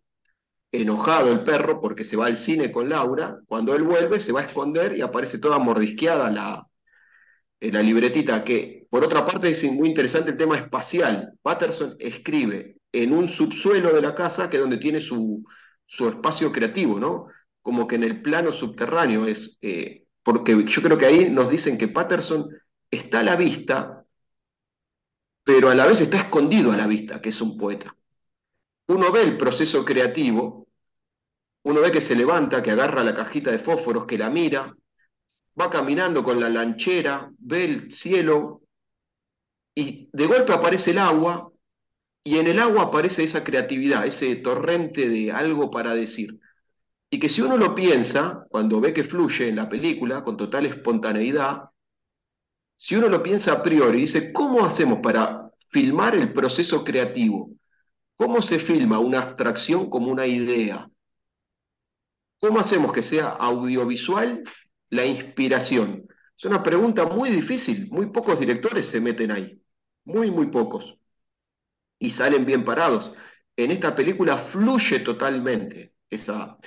enojado 0.72 1.32
el 1.32 1.44
perro 1.44 1.82
porque 1.82 2.06
se 2.06 2.18
va 2.18 2.28
al 2.28 2.38
cine 2.38 2.72
con 2.72 2.90
Laura, 2.90 3.40
cuando 3.48 3.76
él 3.76 3.84
vuelve 3.84 4.20
se 4.20 4.32
va 4.32 4.42
a 4.42 4.46
esconder 4.46 4.98
y 4.98 5.02
aparece 5.02 5.38
toda 5.38 5.60
mordisqueada 5.60 6.32
la, 6.32 6.68
la 7.60 7.82
libretita, 7.84 8.44
que 8.44 8.86
por 8.90 9.04
otra 9.04 9.26
parte 9.26 9.50
es 9.50 9.64
muy 9.72 9.90
interesante 9.90 10.32
el 10.32 10.38
tema 10.38 10.58
espacial. 10.58 11.34
Patterson 11.42 11.96
escribe 12.00 12.78
en 12.92 13.14
un 13.14 13.28
subsuelo 13.28 13.94
de 13.94 14.02
la 14.02 14.16
casa 14.16 14.50
que 14.50 14.58
es 14.58 14.62
donde 14.62 14.78
tiene 14.78 15.02
su, 15.02 15.44
su 15.86 16.08
espacio 16.08 16.52
creativo, 16.52 17.00
¿no? 17.00 17.28
Como 17.62 17.88
que 17.88 17.96
en 17.96 18.04
el 18.04 18.22
plano 18.22 18.54
subterráneo 18.54 19.26
es, 19.26 19.58
eh, 19.62 20.06
porque 20.24 20.66
yo 20.66 20.82
creo 20.82 20.98
que 20.98 21.06
ahí 21.06 21.30
nos 21.30 21.50
dicen 21.50 21.78
que 21.78 21.88
Patterson 21.88 22.48
está 22.90 23.20
a 23.20 23.24
la 23.24 23.36
vista, 23.36 24.05
pero 25.46 25.70
a 25.70 25.76
la 25.76 25.86
vez 25.86 26.02
está 26.02 26.18
escondido 26.18 26.72
a 26.72 26.78
la 26.78 26.88
vista, 26.88 27.22
que 27.22 27.30
es 27.30 27.40
un 27.40 27.56
poeta. 27.56 27.96
Uno 28.88 29.12
ve 29.12 29.22
el 29.22 29.38
proceso 29.38 29.86
creativo, 29.86 30.68
uno 31.64 31.82
ve 31.82 31.92
que 31.92 32.02
se 32.02 32.16
levanta, 32.16 32.64
que 32.64 32.72
agarra 32.72 33.04
la 33.04 33.16
cajita 33.16 33.52
de 33.52 33.60
fósforos, 33.60 34.06
que 34.06 34.18
la 34.18 34.32
mira, 34.32 34.76
va 35.60 35.70
caminando 35.70 36.24
con 36.24 36.40
la 36.40 36.50
lanchera, 36.50 37.32
ve 37.38 37.64
el 37.64 37.92
cielo 37.92 38.64
y 39.76 40.10
de 40.12 40.26
golpe 40.26 40.52
aparece 40.52 40.92
el 40.92 40.98
agua 40.98 41.52
y 42.24 42.40
en 42.40 42.48
el 42.48 42.60
agua 42.60 42.84
aparece 42.84 43.24
esa 43.24 43.44
creatividad, 43.44 44.08
ese 44.08 44.36
torrente 44.38 45.08
de 45.10 45.32
algo 45.32 45.70
para 45.70 45.94
decir. 45.94 46.40
Y 47.12 47.20
que 47.20 47.30
si 47.30 47.42
uno 47.42 47.56
lo 47.56 47.76
piensa, 47.76 48.46
cuando 48.50 48.82
ve 48.82 48.94
que 48.94 49.04
fluye 49.04 49.48
en 49.48 49.58
la 49.58 49.70
película 49.70 50.24
con 50.24 50.38
total 50.38 50.66
espontaneidad, 50.66 51.70
si 52.78 52.96
uno 52.96 53.10
lo 53.10 53.24
piensa 53.24 53.54
a 53.54 53.64
priori, 53.64 54.02
dice, 54.02 54.32
¿cómo 54.34 54.66
hacemos 54.66 55.00
para 55.02 55.52
filmar 55.70 56.16
el 56.16 56.34
proceso 56.34 56.84
creativo? 56.84 57.52
¿Cómo 58.16 58.42
se 58.42 58.60
filma 58.60 59.00
una 59.00 59.20
abstracción 59.20 59.90
como 59.90 60.12
una 60.12 60.26
idea? 60.28 60.90
¿Cómo 62.40 62.60
hacemos 62.60 62.94
que 62.94 63.04
sea 63.04 63.30
audiovisual 63.30 64.44
la 64.90 65.06
inspiración? 65.06 66.08
Es 66.38 66.46
una 66.46 66.62
pregunta 66.64 67.06
muy 67.06 67.30
difícil, 67.30 67.90
muy 67.92 68.08
pocos 68.08 68.40
directores 68.40 68.88
se 68.88 69.00
meten 69.02 69.32
ahí, 69.32 69.62
muy, 70.04 70.32
muy 70.32 70.48
pocos, 70.48 70.98
y 72.00 72.12
salen 72.12 72.46
bien 72.46 72.66
parados. 72.66 73.14
En 73.56 73.72
esta 73.72 73.96
película 73.96 74.38
fluye 74.38 75.00
totalmente 75.00 75.94
esa... 76.10 76.58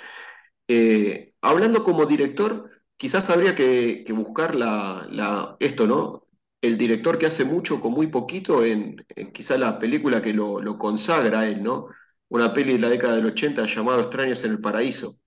Eh, 0.69 1.33
hablando 1.41 1.83
como 1.83 2.07
director, 2.07 2.78
quizás 2.99 3.31
habría 3.31 3.55
que, 3.55 4.05
buscar 4.15 4.55
la, 4.55 5.57
esto, 5.61 5.87
¿no? 5.87 6.27
El 6.61 6.77
director 6.77 7.19
que 7.19 7.27
hace 7.27 7.45
mucho 7.45 7.81
con 7.81 7.93
muy 7.93 8.09
poquito 8.09 8.65
en, 8.65 8.97
quizás 9.33 9.59
la 9.59 9.79
película 9.79 10.21
que 10.21 10.35
lo, 10.35 10.61
lo, 10.61 10.77
consagra 10.79 11.41
a 11.41 11.49
él, 11.49 11.63
¿no? 11.63 11.89
Una 12.29 12.53
peli 12.53 12.75
de 12.75 12.81
la 12.81 12.89
década 12.91 13.17
del 13.17 13.27
80 13.27 13.65
llamado 13.67 14.01
Extraños 14.03 14.45
en 14.45 14.53
el 14.53 14.61
Paraíso. 14.61 15.19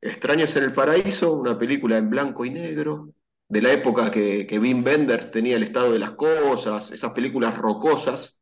Extraños 0.00 0.54
en 0.56 0.64
el 0.64 0.72
Paraíso, 0.74 1.32
una 1.34 1.58
película 1.58 1.96
en 1.98 2.10
blanco 2.10 2.44
y 2.44 2.50
negro, 2.50 3.10
de 3.48 3.62
la 3.62 3.72
época 3.72 4.10
que, 4.10 4.46
que 4.46 4.58
Wim 4.58 4.84
Wenders 4.84 5.30
tenía 5.30 5.56
el 5.56 5.62
estado 5.62 5.92
de 5.92 6.00
las 6.00 6.12
cosas, 6.12 6.90
esas 6.90 7.12
películas 7.12 7.56
rocosas, 7.56 8.40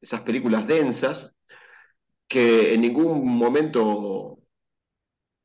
esas 0.00 0.22
películas 0.22 0.66
densas, 0.66 1.36
que 2.28 2.74
en 2.74 2.82
ningún 2.82 3.26
momento 3.26 4.37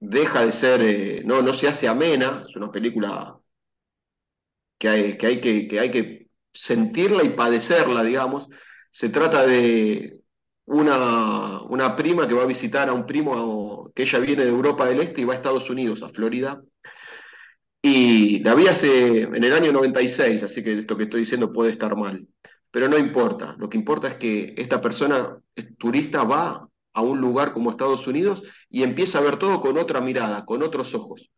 deja 0.03 0.45
de 0.45 0.51
ser, 0.53 0.81
eh, 0.81 1.21
no, 1.25 1.41
no 1.41 1.53
se 1.53 1.67
hace 1.67 1.87
amena, 1.87 2.43
es 2.47 2.55
una 2.55 2.71
película 2.71 3.39
que 4.77 4.89
hay 4.89 5.17
que, 5.17 5.27
hay 5.27 5.41
que, 5.41 5.79
hay 5.79 5.91
que 5.91 6.27
sentirla 6.51 7.23
y 7.23 7.29
padecerla, 7.29 8.03
digamos. 8.03 8.47
Se 8.91 9.09
trata 9.09 9.45
de 9.47 10.21
una, 10.65 11.61
una 11.63 11.95
prima 11.95 12.27
que 12.27 12.33
va 12.33 12.43
a 12.43 12.45
visitar 12.47 12.89
a 12.89 12.93
un 12.93 13.05
primo 13.05 13.91
que 13.95 14.03
ella 14.03 14.19
viene 14.19 14.43
de 14.43 14.49
Europa 14.49 14.85
del 14.85 15.01
Este 15.01 15.21
y 15.21 15.25
va 15.25 15.33
a 15.33 15.37
Estados 15.37 15.69
Unidos, 15.69 16.03
a 16.03 16.09
Florida. 16.09 16.61
Y 17.81 18.39
la 18.39 18.55
vi 18.55 18.67
hace, 18.67 19.23
en 19.23 19.43
el 19.43 19.53
año 19.53 19.71
96, 19.71 20.43
así 20.43 20.63
que 20.63 20.79
esto 20.79 20.97
que 20.97 21.03
estoy 21.03 21.21
diciendo 21.21 21.51
puede 21.51 21.71
estar 21.71 21.95
mal. 21.95 22.27
Pero 22.71 22.87
no 22.89 22.97
importa, 22.97 23.55
lo 23.57 23.69
que 23.69 23.77
importa 23.77 24.07
es 24.09 24.15
que 24.15 24.53
esta 24.57 24.81
persona, 24.81 25.37
turista, 25.77 26.23
va 26.23 26.67
a 26.93 27.01
un 27.01 27.19
lugar 27.19 27.53
como 27.53 27.71
Estados 27.71 28.07
Unidos 28.07 28.43
y 28.69 28.83
empieza 28.83 29.17
a 29.17 29.21
ver 29.21 29.37
todo 29.37 29.61
con 29.61 29.77
otra 29.77 30.01
mirada, 30.01 30.45
con 30.45 30.63
otros 30.63 30.93
ojos. 30.95 31.29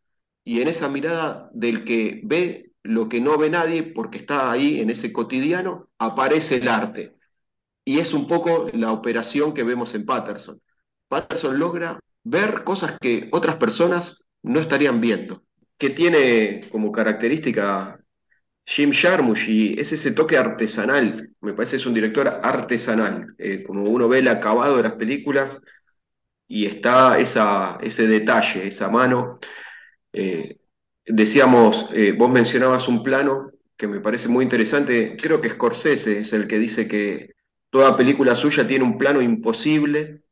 Y 0.44 0.62
en 0.62 0.68
esa 0.68 0.89
mirada 0.89 1.50
del 1.54 1.84
que 1.84 2.22
ve 2.24 2.72
lo 2.84 3.10
que 3.10 3.20
no 3.20 3.38
ve 3.38 3.50
nadie 3.50 3.84
porque 3.84 4.20
está 4.20 4.52
ahí 4.52 4.80
en 4.80 4.91
ese 4.91 5.12
cotidiano, 5.12 5.89
aparece 5.98 6.58
el 6.58 6.68
arte. 6.68 7.15
Y 7.84 8.00
es 8.00 8.13
un 8.13 8.28
poco 8.28 8.68
la 8.74 8.91
operación 8.91 9.54
que 9.54 9.63
vemos 9.63 9.96
en 9.96 10.06
Patterson. 10.06 10.62
Patterson 11.08 11.58
logra 11.58 12.00
ver 12.24 12.63
cosas 12.63 12.98
que 13.00 13.30
otras 13.32 13.58
personas 13.58 14.26
no 14.44 14.60
estarían 14.60 15.02
viendo, 15.02 15.44
que 15.78 15.89
tiene 15.89 16.68
como 16.72 16.91
característica 16.91 18.00
Jim 18.65 18.91
Jarmusch 18.94 19.48
y 19.48 19.80
es 19.80 19.91
ese 19.91 20.12
toque 20.12 20.38
artesanal, 20.38 21.35
me 21.46 21.54
parece 21.54 21.78
es 21.78 21.86
un 21.86 21.94
director 21.94 22.28
artesanal, 22.28 23.36
eh, 23.38 23.64
como 23.64 23.84
uno 23.90 24.10
ve 24.10 24.20
el 24.20 24.28
acabado 24.28 24.78
de 24.78 24.84
las 24.84 24.94
películas 24.94 25.62
y 26.48 26.66
está 26.66 27.20
esa, 27.20 27.78
ese 27.82 28.08
detalle, 28.08 28.68
esa 28.68 28.90
mano. 28.90 29.40
Eh, 30.12 30.58
decíamos, 31.06 31.88
eh, 31.94 32.14
vos 32.18 32.30
mencionabas 32.32 32.88
un 32.88 33.04
plano 33.04 33.52
que 33.78 33.88
me 33.88 34.00
parece 34.00 34.30
muy 34.30 34.44
interesante, 34.44 35.18
creo 35.22 35.42
que 35.42 35.50
Scorsese 35.50 36.22
es 36.22 36.34
el 36.34 36.48
que 36.48 36.60
dice 36.60 36.88
que 36.88 37.36
toda 37.70 37.98
película 37.98 38.36
suya 38.36 38.66
tiene 38.68 38.86
un 38.86 38.98
plano 38.98 39.22
imposible. 39.22 40.24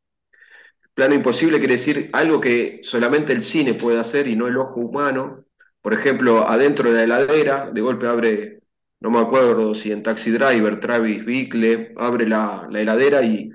Plano 0.93 1.13
imposible 1.15 1.59
quiere 1.59 1.73
decir 1.75 2.09
algo 2.13 2.39
que 2.39 2.81
solamente 2.83 3.33
el 3.33 3.41
cine 3.41 3.73
puede 3.73 3.99
hacer 3.99 4.27
y 4.27 4.35
no 4.35 4.47
el 4.47 4.57
ojo 4.57 4.79
humano. 4.79 5.45
Por 5.81 5.93
ejemplo, 5.93 6.47
adentro 6.47 6.91
de 6.91 7.07
la 7.07 7.21
heladera, 7.21 7.69
de 7.71 7.81
golpe 7.81 8.07
abre, 8.07 8.62
no 9.03 9.11
me 9.11 9.19
acuerdo 9.19 9.75
si 9.75 9.91
en 9.91 10.01
Taxi 10.01 10.31
Driver, 10.31 10.79
Travis 10.79 11.25
Bickle, 11.25 11.93
abre 11.97 12.25
la, 12.25 12.69
heladera 12.71 13.21
y, 13.21 13.51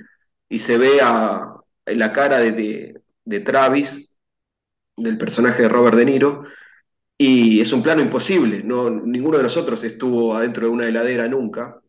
se 0.59 0.77
ve 0.77 0.99
la 0.99 2.13
cara 2.13 2.41
de, 2.41 3.01
Travis, 3.45 4.15
del 4.97 5.17
personaje 5.17 5.63
de 5.63 5.69
Robert 5.71 5.97
De 5.97 6.05
Niro, 6.05 6.45
y 7.17 7.63
es 7.63 7.73
un 7.73 7.83
plano 7.83 8.03
imposible, 8.03 8.63
no, 8.63 8.91
ninguno 8.91 9.39
de 9.39 9.45
nosotros 9.45 9.83
estuvo 9.85 10.37
adentro 10.37 10.67
de 10.67 10.73
una 10.73 10.87
heladera 10.87 11.27
nunca 11.29 11.81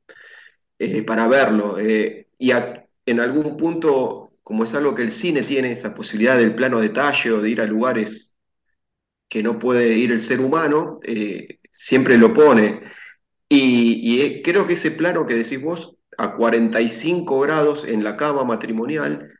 eh, 0.79 1.03
para 1.03 1.27
verlo. 1.27 1.77
Eh, 1.79 2.27
y 2.37 2.51
en 2.51 3.19
algún 3.19 3.57
punto, 3.57 4.31
como 4.41 4.63
es 4.63 4.73
algo 4.73 4.95
que 4.95 5.03
el 5.03 5.11
cine 5.11 5.43
tiene, 5.43 5.73
esa 5.73 5.93
posibilidad 5.93 6.37
del 6.37 6.55
plano 6.55 6.79
detalle 6.79 7.31
o 7.31 7.41
de 7.41 7.49
ir 7.49 7.59
a 7.59 7.65
lugares 7.65 8.37
que 9.27 9.43
no 9.43 9.59
puede 9.59 9.97
ir 9.97 10.13
el 10.13 10.21
ser 10.21 10.39
humano, 10.39 11.01
eh, 11.03 11.59
siempre 11.73 12.17
lo 12.17 12.33
pone. 12.33 12.98
Y, 13.49 14.21
eh, 14.21 14.41
creo 14.43 14.67
que 14.67 14.73
ese 14.73 14.91
plano 14.91 15.25
que 15.25 15.35
decís 15.35 15.61
vos, 15.61 15.95
a 16.17 16.33
45 16.35 17.39
grados 17.41 17.85
en 17.85 18.03
la 18.03 18.17
cama 18.17 18.43
matrimonial, 18.43 19.31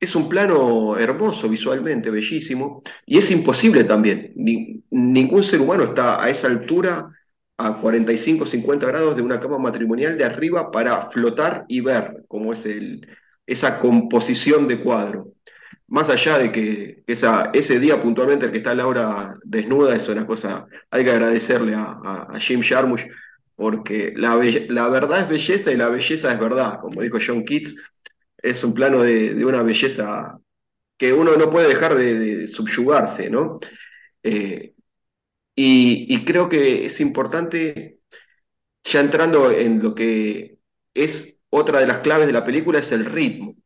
es 0.00 0.14
un 0.14 0.28
plano 0.28 0.96
hermoso 0.98 1.48
visualmente, 1.48 2.10
bellísimo, 2.10 2.82
y 3.06 3.18
es 3.18 3.30
imposible 3.30 3.84
también. 3.84 4.32
ningún 4.90 5.44
ser 5.44 5.60
humano 5.60 5.84
está 5.84 6.22
a 6.22 6.30
esa 6.30 6.48
altura, 6.48 7.10
a 7.58 7.80
45, 7.80 8.46
50 8.46 8.86
grados 8.86 9.16
de 9.16 9.22
una 9.22 9.40
cama 9.40 9.58
matrimonial 9.58 10.16
de 10.16 10.24
arriba 10.24 10.70
para 10.70 11.10
flotar 11.10 11.64
y 11.68 11.80
ver 11.80 12.24
cómo 12.28 12.52
es 12.54 12.64
el, 12.66 13.06
esa 13.46 13.78
composición 13.80 14.66
de 14.68 14.80
cuadro 14.80 15.34
más 15.90 16.08
allá 16.08 16.38
de 16.38 16.52
que 16.52 17.02
esa, 17.06 17.50
ese 17.52 17.80
día 17.80 18.00
puntualmente 18.00 18.46
el 18.46 18.52
que 18.52 18.58
está 18.58 18.74
Laura 18.74 19.36
desnuda 19.42 19.94
es 19.96 20.08
una 20.08 20.24
cosa, 20.24 20.66
hay 20.90 21.04
que 21.04 21.10
agradecerle 21.10 21.74
a, 21.74 22.28
Jim 22.38 22.62
Jarmusch, 22.62 23.04
porque 23.60 24.14
la, 24.16 24.36
la, 24.70 24.88
verdad 24.88 25.20
es 25.20 25.28
belleza 25.28 25.70
y 25.70 25.76
la 25.76 25.90
belleza 25.90 26.32
es 26.32 26.40
verdad, 26.40 26.80
como 26.80 27.02
dijo 27.02 27.18
John 27.24 27.44
Keats, 27.44 27.74
es 28.38 28.64
un 28.64 28.72
plano 28.72 29.02
de, 29.02 29.44
una 29.44 29.62
belleza 29.62 30.40
que 30.96 31.12
uno 31.12 31.36
no 31.36 31.50
puede 31.50 31.68
dejar 31.68 31.94
de, 31.94 32.46
subyugarse, 32.46 33.28
¿no? 33.28 33.60
Eh, 34.22 34.72
y, 35.54 36.06
y 36.08 36.24
creo 36.24 36.48
que 36.48 36.86
es 36.86 37.02
importante, 37.02 37.98
ya 38.82 39.00
entrando 39.00 39.50
en 39.50 39.82
lo 39.82 39.94
que 39.94 40.58
es 40.94 41.36
otra 41.50 41.80
de 41.80 41.86
las 41.86 41.98
claves 41.98 42.28
de 42.28 42.32
la 42.32 42.44
película, 42.44 42.78
es 42.78 42.92
el 42.92 43.04
ritmo 43.04 43.56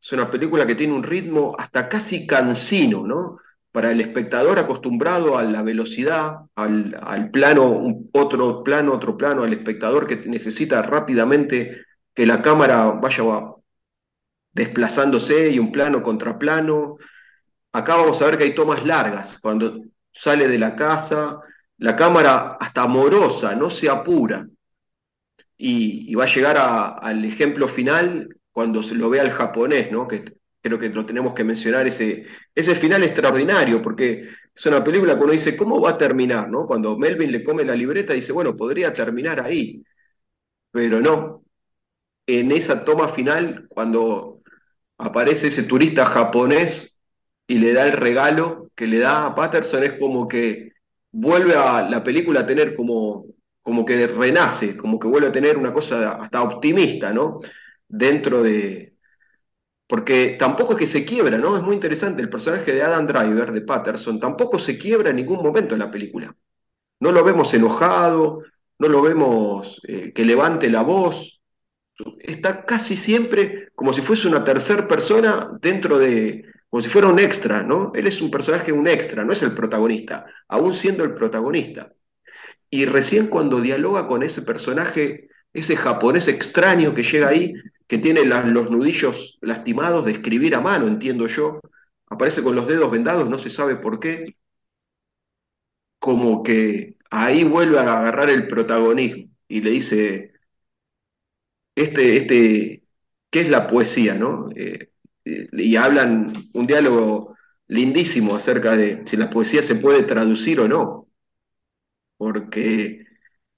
es 0.00 0.12
una 0.12 0.30
película 0.30 0.66
que 0.66 0.74
tiene 0.74 0.94
un 0.94 1.02
ritmo 1.02 1.54
hasta 1.58 1.88
casi 1.88 2.26
cansino, 2.26 3.06
¿no? 3.06 3.38
Para 3.78 3.92
el 3.92 4.00
espectador 4.00 4.58
acostumbrado 4.58 5.38
a 5.38 5.44
la 5.44 5.62
velocidad, 5.62 6.38
al, 6.56 7.30
plano, 7.30 7.80
otro 8.10 8.64
plano, 8.64 8.92
otro 8.92 9.16
plano, 9.16 9.44
al 9.44 9.52
espectador 9.52 10.08
que 10.08 10.16
necesita 10.16 10.82
rápidamente 10.82 11.84
que 12.12 12.26
la 12.26 12.42
cámara 12.42 12.86
vaya 13.00 13.22
desplazándose 14.50 15.50
y 15.50 15.60
un 15.60 15.70
plano 15.70 16.02
contra 16.02 16.40
plano. 16.40 16.96
Acá 17.70 17.94
vamos 17.94 18.20
a 18.20 18.24
ver 18.24 18.36
que 18.36 18.42
hay 18.42 18.54
tomas 18.56 18.84
largas, 18.84 19.38
cuando 19.38 19.80
sale 20.10 20.48
de 20.48 20.58
la 20.58 20.74
casa, 20.74 21.38
la 21.76 21.94
cámara 21.94 22.56
hasta 22.58 22.82
amorosa, 22.82 23.54
no 23.54 23.70
se 23.70 23.88
apura. 23.88 24.44
Y, 25.56 26.12
va 26.16 26.24
a 26.24 26.34
llegar 26.34 26.56
al 27.00 27.24
ejemplo 27.24 27.68
final 27.68 28.28
cuando 28.50 28.82
se 28.82 28.96
lo 28.96 29.08
ve 29.08 29.20
al 29.20 29.30
japonés, 29.30 29.92
¿no? 29.92 30.08
Creo 30.60 30.78
que 30.78 30.88
lo 30.88 31.06
tenemos 31.06 31.34
que 31.34 31.44
mencionar, 31.44 31.86
ese, 31.86 32.26
ese 32.54 32.74
final 32.74 33.02
extraordinario, 33.02 33.82
porque 33.82 34.28
es 34.54 34.66
una 34.66 34.82
película 34.84 35.16
que 35.16 35.24
uno 35.24 35.32
dice, 35.32 35.56
¿cómo 35.56 35.80
va 35.80 35.90
a 35.90 35.98
terminar? 35.98 36.48
¿no? 36.50 36.66
Cuando 36.66 36.96
Melvin 36.98 37.32
le 37.32 37.44
come 37.44 37.64
la 37.64 37.76
libreta, 37.76 38.12
dice, 38.12 38.32
bueno, 38.32 38.56
podría 38.56 38.92
terminar 38.92 39.40
ahí, 39.40 39.82
pero 40.70 41.00
no. 41.00 41.44
En 42.26 42.52
esa 42.52 42.84
toma 42.84 43.08
final, 43.08 43.66
cuando 43.68 44.42
aparece 44.98 45.48
ese 45.48 45.62
turista 45.64 46.06
japonés 46.06 47.00
y 47.46 47.58
le 47.58 47.72
da 47.72 47.86
el 47.86 47.92
regalo 47.92 48.70
que 48.74 48.86
le 48.86 48.98
da 48.98 49.26
a 49.26 49.34
Patterson, 49.34 49.84
es 49.84 49.94
como 49.94 50.28
que 50.28 50.72
vuelve 51.12 51.54
a 51.54 51.82
la 51.88 52.04
película 52.04 52.40
a 52.40 52.46
tener 52.46 52.74
como, 52.74 53.26
como 53.62 53.84
que 53.84 54.06
renace, 54.06 54.76
como 54.76 54.98
que 54.98 55.08
vuelve 55.08 55.28
a 55.28 55.32
tener 55.32 55.56
una 55.56 55.72
cosa 55.72 56.12
hasta 56.16 56.42
optimista, 56.42 57.12
¿no? 57.12 57.40
Dentro 57.88 58.42
de... 58.42 58.94
Porque 59.88 60.36
tampoco 60.38 60.74
es 60.74 60.78
que 60.78 60.86
se 60.86 61.04
quiebra, 61.04 61.38
¿no? 61.38 61.56
Es 61.56 61.62
muy 61.62 61.74
interesante, 61.74 62.22
el 62.22 62.30
personaje 62.30 62.72
de 62.72 62.82
Adam 62.82 63.06
Driver, 63.06 63.52
de 63.52 63.62
Patterson, 63.62 64.20
tampoco 64.20 64.58
se 64.58 64.78
quiebra 64.78 65.10
en 65.10 65.16
ningún 65.16 65.42
momento 65.42 65.74
en 65.74 65.80
la 65.80 65.90
película. 65.90 66.36
No 67.00 67.10
lo 67.10 67.24
vemos 67.24 67.52
enojado, 67.54 68.42
no 68.78 68.88
lo 68.88 69.02
vemos 69.02 69.80
eh, 69.88 70.12
que 70.12 70.24
levante 70.24 70.70
la 70.70 70.82
voz, 70.82 71.40
está 72.20 72.64
casi 72.64 72.96
siempre 72.96 73.70
como 73.74 73.92
si 73.92 74.02
fuese 74.02 74.28
una 74.28 74.44
tercera 74.44 74.86
persona 74.86 75.50
dentro 75.60 75.98
de, 75.98 76.44
como 76.68 76.82
si 76.82 76.88
fuera 76.88 77.08
un 77.08 77.18
extra, 77.18 77.62
¿no? 77.62 77.92
Él 77.94 78.06
es 78.06 78.20
un 78.20 78.30
personaje, 78.30 78.72
un 78.72 78.86
extra, 78.88 79.24
no 79.24 79.32
es 79.32 79.42
el 79.42 79.54
protagonista, 79.54 80.26
aún 80.48 80.74
siendo 80.74 81.04
el 81.04 81.14
protagonista. 81.14 81.92
Y 82.70 82.84
recién 82.84 83.28
cuando 83.28 83.60
dialoga 83.60 84.06
con 84.06 84.22
ese 84.22 84.42
personaje, 84.42 85.28
ese 85.60 85.76
japonés 85.76 86.28
extraño 86.28 86.94
que 86.94 87.02
llega 87.02 87.28
ahí, 87.28 87.54
que 87.86 87.98
tiene 87.98 88.24
los 88.24 88.70
nudillos 88.70 89.38
lastimados 89.40 90.04
de 90.04 90.12
escribir 90.12 90.54
a 90.54 90.60
mano, 90.60 90.86
entiendo 90.88 91.26
yo, 91.26 91.60
aparece 92.06 92.42
con 92.42 92.54
los 92.56 92.66
dedos 92.68 92.90
vendados, 92.90 93.28
no 93.28 93.38
se 93.38 93.50
sabe 93.50 93.76
por 93.76 94.00
qué, 94.00 94.36
como 95.98 96.42
que 96.42 96.96
ahí 97.10 97.44
vuelve 97.44 97.78
a 97.78 97.98
agarrar 97.98 98.30
el 98.30 98.46
protagonismo 98.46 99.30
y 99.48 99.60
le 99.62 99.70
dice, 99.70 100.32
este, 101.74 102.16
este, 102.18 102.84
¿qué 103.30 103.40
es 103.40 103.48
la 103.50 103.66
poesía? 103.66 104.14
¿no? 104.14 104.50
Eh, 104.56 104.90
eh, 105.24 105.48
y 105.52 105.76
hablan 105.76 106.32
un 106.54 106.66
diálogo 106.66 107.36
lindísimo 107.68 108.34
acerca 108.36 108.76
de 108.76 109.02
si 109.06 109.16
la 109.16 109.30
poesía 109.30 109.62
se 109.62 109.76
puede 109.76 110.02
traducir 110.04 110.60
o 110.60 110.68
no. 110.68 111.08
Porque 112.16 113.06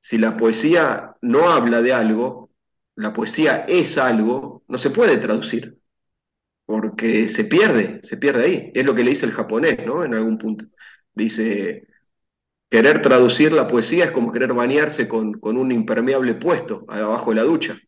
si 0.00 0.18
la 0.18 0.36
poesía 0.36 1.14
no 1.22 1.50
habla 1.50 1.82
de 1.82 1.92
algo, 1.92 2.50
la 2.96 3.12
poesía 3.12 3.64
es 3.68 3.98
algo, 3.98 4.64
no 4.68 4.78
se 4.78 4.90
puede 4.90 5.18
traducir. 5.18 5.78
Porque 6.66 7.28
se 7.28 7.44
pierde, 7.44 8.00
se 8.02 8.16
pierde 8.16 8.44
ahí. 8.44 8.72
Es 8.74 8.84
lo 8.84 8.94
que 8.94 9.04
le 9.04 9.10
dice 9.10 9.26
el 9.26 9.32
japonés, 9.32 9.84
¿no? 9.86 10.04
En 10.04 10.14
algún 10.14 10.38
punto. 10.38 10.66
Dice, 11.14 11.86
querer 12.70 13.02
traducir 13.02 13.52
la 13.52 13.66
poesía 13.66 14.06
es 14.06 14.10
como 14.12 14.32
querer 14.32 14.54
bañarse 14.54 15.08
con, 15.08 15.34
con 15.34 15.56
un 15.56 15.72
impermeable 15.72 16.34
puesto 16.34 16.86
abajo 16.88 17.30
de 17.30 17.36
la 17.36 17.42
ducha. 17.42 17.78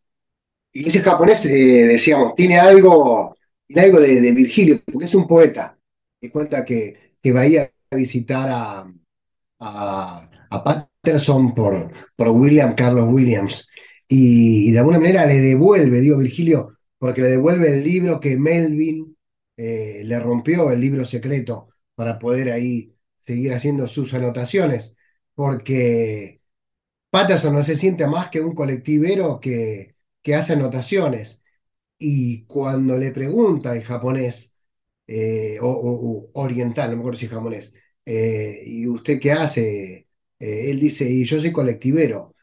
Y 0.72 0.88
ese 0.88 1.01
japonés, 1.01 1.44
eh, 1.44 1.87
decíamos, 1.87 2.35
tiene 2.35 2.59
algo, 2.59 3.37
tiene 3.66 3.83
algo 3.83 4.01
de, 4.01 4.33
Virgilio, 4.33 4.81
porque 4.90 5.07
es 5.07 5.14
un 5.14 5.29
poeta 5.29 5.79
que 6.20 6.31
cuenta 6.31 6.64
que, 6.64 7.16
que 7.22 7.33
va 7.33 7.42
a 7.42 7.46
ir 7.46 7.61
a 7.61 7.96
visitar 7.96 8.48
a, 8.51 8.87
a, 9.61 10.88
Patterson 11.03 11.55
por, 11.55 11.91
por 12.17 12.29
William 12.29 12.75
Carlos 12.75 13.09
Williams 13.11 13.69
y, 14.09 14.71
de 14.73 14.79
alguna 14.79 14.99
manera 14.99 15.27
le 15.27 15.41
devuelve, 15.41 16.01
digo 16.01 16.19
Virgilio, 16.19 16.69
porque 16.99 17.23
le 17.23 17.31
devuelve 17.31 17.69
el 17.73 17.85
libro 17.85 18.21
que 18.21 18.38
Melvin 18.38 19.17
eh, 19.57 20.03
le 20.05 20.19
rompió, 20.21 20.71
el 20.71 20.81
libro 20.81 21.05
secreto, 21.05 21.67
para 21.95 22.19
poder 22.19 22.51
ahí 22.51 22.95
seguir 23.19 23.53
haciendo 23.55 23.87
sus 23.87 24.15
anotaciones, 24.15 24.97
porque 25.35 26.43
Patterson 27.11 27.55
no 27.55 27.65
se 27.65 27.77
siente 27.77 28.07
más 28.07 28.29
que 28.31 28.41
un 28.41 28.55
colectivero 28.55 29.41
que, 29.41 29.97
que 30.23 30.35
hace 30.35 30.55
anotaciones. 30.55 31.43
Y 31.99 32.45
cuando 32.47 32.99
le 32.99 33.12
pregunta 33.12 33.75
en 33.77 33.83
japonés, 33.83 34.55
eh, 35.07 35.59
o, 35.61 36.31
oriental, 36.35 36.91
no 36.91 36.97
me 36.97 37.01
acuerdo 37.03 37.19
si 37.19 37.27
es 37.27 37.33
japonés, 37.33 37.75
eh, 38.05 38.62
¿y 38.67 38.87
usted 38.88 39.21
qué 39.21 39.33
hace? 39.33 40.09
Eh, 40.42 40.70
él 40.70 40.81
dice, 40.81 41.09
y 41.09 41.24
yo 41.24 41.38
soy 41.40 41.52
colectivero. 41.52 42.35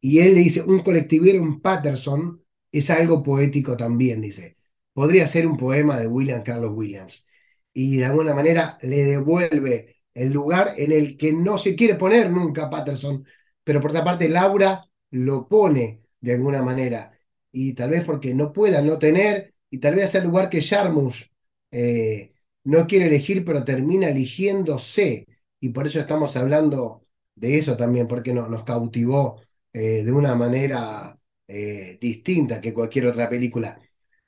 Y 0.00 0.20
él 0.20 0.34
le 0.34 0.40
dice, 0.42 0.62
un 0.62 0.80
colectivero 0.82 1.38
en 1.38 1.60
Patterson 1.60 2.42
es 2.72 2.90
algo 2.90 3.22
poético 3.22 3.76
también, 3.76 4.20
dice. 4.22 4.56
Podría 4.94 5.26
ser 5.26 5.46
un 5.46 5.56
poema 5.58 5.98
de 6.00 6.08
William 6.08 6.42
Carlos 6.42 6.72
Williams. 6.74 7.26
Y 7.74 7.98
de 7.98 8.06
alguna 8.06 8.34
manera 8.34 8.78
le 8.82 9.04
devuelve 9.04 9.96
el 10.14 10.32
lugar 10.32 10.74
en 10.78 10.92
el 10.92 11.16
que 11.16 11.32
no 11.32 11.58
se 11.58 11.76
quiere 11.76 11.96
poner 11.96 12.30
nunca 12.30 12.70
Patterson, 12.70 13.26
pero 13.64 13.80
por 13.80 13.90
otra 13.90 14.04
parte 14.04 14.28
Laura 14.28 14.84
lo 15.10 15.48
pone 15.48 16.02
de 16.20 16.34
alguna 16.34 16.62
manera 16.62 17.12
y 17.52 17.74
tal 17.74 17.90
vez 17.90 18.04
porque 18.04 18.34
no 18.34 18.52
pueda 18.52 18.80
no 18.82 18.98
tener, 18.98 19.54
y 19.70 19.78
tal 19.78 19.94
vez 19.94 20.14
el 20.14 20.24
lugar 20.24 20.48
que 20.50 20.62
Jarmusch 20.62 21.30
eh, 21.70 22.32
no 22.64 22.86
quiere 22.86 23.06
elegir, 23.06 23.44
pero 23.44 23.64
termina 23.64 24.08
eligiéndose. 24.08 25.26
Y 25.60 25.70
por 25.70 25.86
eso 25.86 26.00
estamos 26.00 26.36
hablando 26.36 27.06
de 27.34 27.58
eso 27.58 27.76
también, 27.76 28.06
porque 28.08 28.32
no, 28.34 28.48
nos 28.48 28.64
cautivó 28.64 29.40
eh, 29.72 30.02
de 30.04 30.12
una 30.12 30.34
manera 30.34 31.18
eh, 31.48 31.98
distinta 32.00 32.60
que 32.60 32.74
cualquier 32.74 33.06
otra 33.06 33.28
película. 33.28 33.78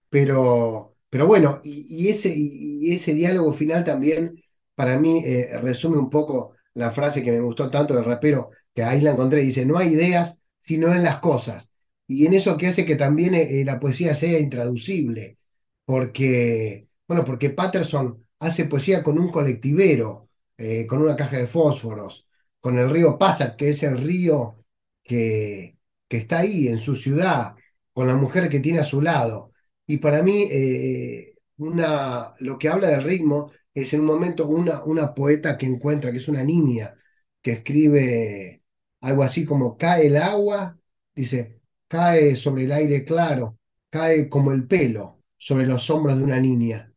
Pero, 0.08 0.96
pero 1.10 1.26
bueno, 1.26 1.60
y, 1.64 2.08
ese, 2.08 2.32
y 2.36 2.92
ese 2.92 3.14
diálogo 3.14 3.52
final 3.52 3.84
también 3.84 4.42
para 4.74 4.98
mí 4.98 5.22
resume 5.62 5.98
un 5.98 6.10
poco 6.10 6.54
la 6.74 6.90
frase 6.90 7.22
que 7.22 7.32
me 7.32 7.40
gustó 7.40 7.70
tanto 7.70 7.94
del 7.94 8.04
rapero, 8.04 8.50
que 8.72 8.82
ahí 8.82 9.00
la 9.00 9.12
encontré, 9.12 9.40
dice, 9.42 9.64
no 9.66 9.78
hay 9.78 9.92
ideas, 9.94 10.40
sino 10.60 10.92
en 10.92 11.02
las 11.02 11.18
cosas 11.20 11.74
y 12.06 12.26
en 12.26 12.34
eso 12.34 12.56
que 12.56 12.66
hace 12.68 12.84
que 12.84 12.96
también 12.96 13.34
eh, 13.34 13.64
la 13.64 13.80
poesía 13.80 14.14
sea 14.14 14.38
intraducible, 14.38 15.38
porque, 15.84 16.88
bueno, 17.08 17.24
porque 17.24 17.50
Patterson 17.50 18.24
hace 18.38 18.66
poesía 18.66 19.02
con 19.02 19.18
un 19.18 19.30
colectivero, 19.30 20.28
eh, 20.56 20.86
con 20.86 21.00
una 21.02 21.16
caja 21.16 21.38
de 21.38 21.46
fósforos, 21.46 22.28
con 22.64 22.78
el 22.78 22.88
río 22.88 23.18
Passat, 23.18 23.56
que 23.56 23.68
es 23.68 23.82
el 23.82 23.98
río 23.98 24.64
que, 25.02 25.76
que 26.08 26.16
está 26.16 26.38
ahí 26.38 26.66
en 26.68 26.78
su 26.78 26.96
ciudad, 26.96 27.56
con 27.92 28.06
la 28.06 28.16
mujer 28.16 28.48
que 28.48 28.60
tiene 28.60 28.78
a 28.78 28.84
su 28.84 29.02
lado. 29.02 29.52
Y 29.86 29.98
para 29.98 30.22
mí, 30.22 30.48
eh, 30.50 31.34
una, 31.58 32.32
lo 32.40 32.58
que 32.58 32.70
habla 32.70 32.88
del 32.88 33.02
ritmo 33.04 33.52
es 33.74 33.92
en 33.92 34.00
un 34.00 34.06
momento 34.06 34.48
una, 34.48 34.82
una 34.84 35.12
poeta 35.14 35.58
que 35.58 35.66
encuentra, 35.66 36.10
que 36.10 36.16
es 36.16 36.26
una 36.28 36.42
niña, 36.42 36.94
que 37.42 37.52
escribe 37.52 38.62
algo 39.02 39.22
así 39.24 39.44
como 39.44 39.76
cae 39.76 40.06
el 40.06 40.16
agua, 40.16 40.78
dice, 41.14 41.60
cae 41.86 42.34
sobre 42.34 42.64
el 42.64 42.72
aire 42.72 43.04
claro, 43.04 43.58
cae 43.90 44.26
como 44.30 44.52
el 44.52 44.66
pelo 44.66 45.20
sobre 45.36 45.66
los 45.66 45.90
hombros 45.90 46.16
de 46.16 46.24
una 46.24 46.40
niña. 46.40 46.90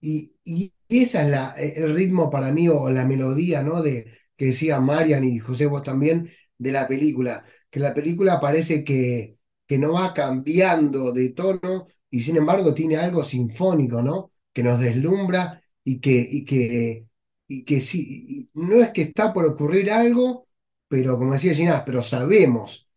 Y, 0.00 0.36
y 0.44 0.72
esa 0.88 1.22
es 1.24 1.28
la, 1.30 1.50
el 1.58 1.92
ritmo 1.92 2.30
para 2.30 2.52
mí 2.52 2.68
o 2.68 2.88
la 2.88 3.04
melodía, 3.04 3.62
¿no? 3.62 3.82
De, 3.82 4.06
que 4.38 4.46
decía 4.46 4.80
Marian 4.80 5.24
y 5.24 5.40
José 5.40 5.66
vos 5.66 5.82
también, 5.82 6.30
de 6.56 6.72
la 6.72 6.88
película, 6.88 7.44
que 7.70 7.80
la 7.80 7.92
película 7.94 8.40
parece 8.40 8.84
que, 8.84 9.36
que 9.66 9.78
no 9.78 9.94
va 9.94 10.14
cambiando 10.14 11.12
de 11.12 11.30
tono 11.30 11.88
y 12.10 12.20
sin 12.20 12.36
embargo 12.38 12.72
tiene 12.74 12.96
algo 12.96 13.24
sinfónico, 13.24 14.02
¿no? 14.02 14.32
Que 14.52 14.62
nos 14.62 14.80
deslumbra 14.80 15.62
y 15.84 16.00
que, 16.00 16.26
y 16.30 16.44
que, 16.44 17.06
y 17.48 17.64
que 17.64 17.80
sí, 17.80 18.50
no 18.54 18.76
es 18.76 18.90
que 18.90 19.02
está 19.02 19.32
por 19.32 19.44
ocurrir 19.46 19.90
algo, 19.90 20.48
pero 20.88 21.18
como 21.18 21.32
decía 21.32 21.54
Ginás, 21.54 21.82
pero 21.84 22.02
sabemos 22.02 22.88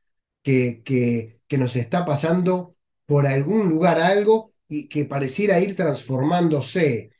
que, 0.43 0.81
que, 0.83 1.41
que 1.47 1.57
nos 1.57 1.75
está 1.75 2.05
pasando 2.05 2.75
por 3.05 3.27
algún 3.27 3.69
lugar 3.69 3.99
algo 3.99 4.53
y 4.67 4.87
que 4.87 5.05
pareciera 5.05 5.59
ir 5.59 5.75
transformándose 5.75 7.11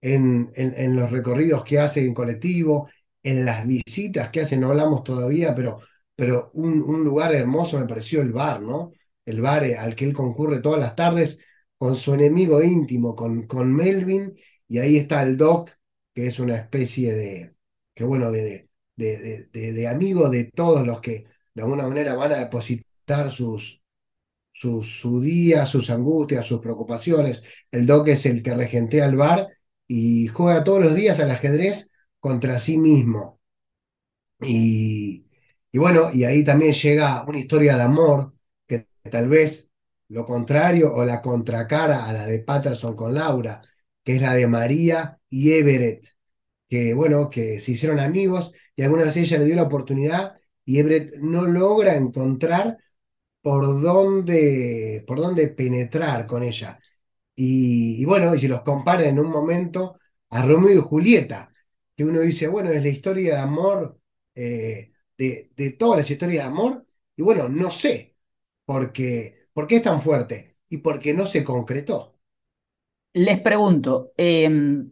en, 0.00 0.50
en, 0.54 0.96
los 0.96 1.10
recorridos 1.10 1.64
que 1.64 1.78
hace 1.78 2.04
en 2.04 2.14
colectivo, 2.14 2.88
en 3.24 3.44
las 3.44 3.66
visitas 3.66 4.30
que 4.30 4.42
hace, 4.42 4.56
no 4.56 4.68
hablamos 4.68 5.02
todavía, 5.04 5.54
pero, 5.54 5.80
pero 6.14 6.50
un, 6.54 6.82
un, 6.82 7.04
lugar 7.04 7.34
hermoso 7.34 7.80
me 7.80 7.86
pareció 7.86 8.22
el 8.22 8.32
bar, 8.32 8.60
¿no? 8.62 8.92
El 9.24 9.40
bar 9.40 9.64
eh, 9.64 9.76
al 9.76 9.96
que 9.96 10.04
él 10.04 10.12
concurre 10.12 10.60
todas 10.60 10.80
las 10.80 10.94
tardes 10.94 11.40
con 11.78 11.96
su 11.96 12.14
enemigo 12.14 12.62
íntimo, 12.62 13.16
con, 13.16 13.46
con 13.46 13.74
Melvin, 13.74 14.34
y 14.68 14.78
ahí 14.78 14.96
está 14.98 15.22
el 15.22 15.36
Doc, 15.36 15.70
que 16.14 16.28
es 16.28 16.38
una 16.38 16.56
especie 16.56 17.14
de, 17.14 17.54
que 17.94 18.04
bueno, 18.04 18.30
de, 18.30 18.68
de, 18.96 19.48
de, 19.52 19.72
de 19.72 19.88
amigo 19.88 20.30
de 20.30 20.44
todos 20.44 20.86
los 20.86 21.00
que 21.00 21.26
de 21.54 21.62
alguna 21.62 21.86
manera 21.88 22.14
van 22.14 22.32
a 22.32 22.38
depositar 22.38 23.30
sus, 23.30 23.82
su, 24.54 25.20
día, 25.20 25.66
sus 25.66 25.90
angustias, 25.90 26.46
sus 26.46 26.60
preocupaciones. 26.60 27.42
El 27.70 27.86
Doc 27.86 28.08
es 28.08 28.26
el 28.26 28.42
que 28.42 28.54
regentea 28.54 29.06
el 29.06 29.16
bar 29.16 29.48
y 29.86 30.28
juega 30.28 30.64
todos 30.64 30.82
los 30.82 30.94
días 30.94 31.20
al 31.20 31.30
ajedrez 31.30 31.90
contra 32.24 32.58
sí 32.58 32.78
mismo. 32.78 33.38
Y, 34.40 35.26
y 35.72 35.78
bueno, 35.78 36.10
y 36.12 36.24
ahí 36.24 36.44
también 36.44 36.72
llega 36.72 37.24
una 37.26 37.38
historia 37.38 37.76
de 37.76 37.82
amor 37.82 38.34
que 38.66 38.86
tal 39.10 39.28
vez 39.28 39.70
lo 40.08 40.24
contrario 40.24 40.94
o 40.94 41.04
la 41.04 41.20
contracara 41.22 42.06
a 42.06 42.12
la 42.14 42.26
de 42.26 42.40
Patterson 42.40 42.96
con 42.96 43.14
Laura, 43.14 43.62
que 44.02 44.16
es 44.16 44.22
la 44.22 44.34
de 44.34 44.46
María 44.46 45.18
y 45.28 45.52
Everett, 45.52 46.06
que 46.68 46.94
bueno, 46.94 47.30
que 47.30 47.60
se 47.60 47.72
hicieron 47.72 48.00
amigos 48.00 48.52
y 48.76 48.82
alguna 48.82 49.04
vez 49.04 49.16
ella 49.18 49.38
le 49.38 49.46
dio 49.46 49.56
la 49.56 49.64
oportunidad 49.64 50.36
y 50.64 50.78
Everett 50.80 51.16
no 51.18 51.46
logra 51.46 51.96
encontrar 51.96 52.78
por 53.42 53.80
dónde, 53.82 55.04
por 55.06 55.18
dónde 55.20 55.48
penetrar 55.48 56.26
con 56.26 56.42
ella. 56.42 56.80
Y, 57.36 58.04
bueno, 58.06 58.34
y 58.34 58.40
si 58.40 58.48
los 58.48 58.62
compara 58.62 59.06
en 59.06 59.18
un 59.20 59.30
momento 59.30 59.98
a 60.30 60.42
Romeo 60.44 60.72
y 60.72 60.80
Julieta, 60.82 61.53
que 61.96 62.04
uno 62.04 62.20
dice, 62.20 62.48
bueno, 62.48 62.70
es 62.70 62.82
la 62.82 62.88
historia 62.88 63.36
de 63.36 63.40
amor, 63.40 64.00
eh, 64.34 64.92
de, 65.18 65.50
de 65.56 65.72
todas 65.72 65.98
las 65.98 66.10
historias 66.10 66.44
de 66.44 66.50
amor, 66.50 66.86
y 67.16 67.22
bueno, 67.22 67.48
no 67.48 67.70
sé, 67.70 68.16
¿por 68.64 68.92
qué 69.66 69.76
es 69.76 69.82
tan 69.82 70.02
fuerte? 70.02 70.58
Y 70.68 70.78
porque 70.78 71.14
no 71.14 71.26
se 71.26 71.44
concretó. 71.44 72.18
Les 73.14 73.40
pregunto, 73.40 74.12
em, 74.16 74.90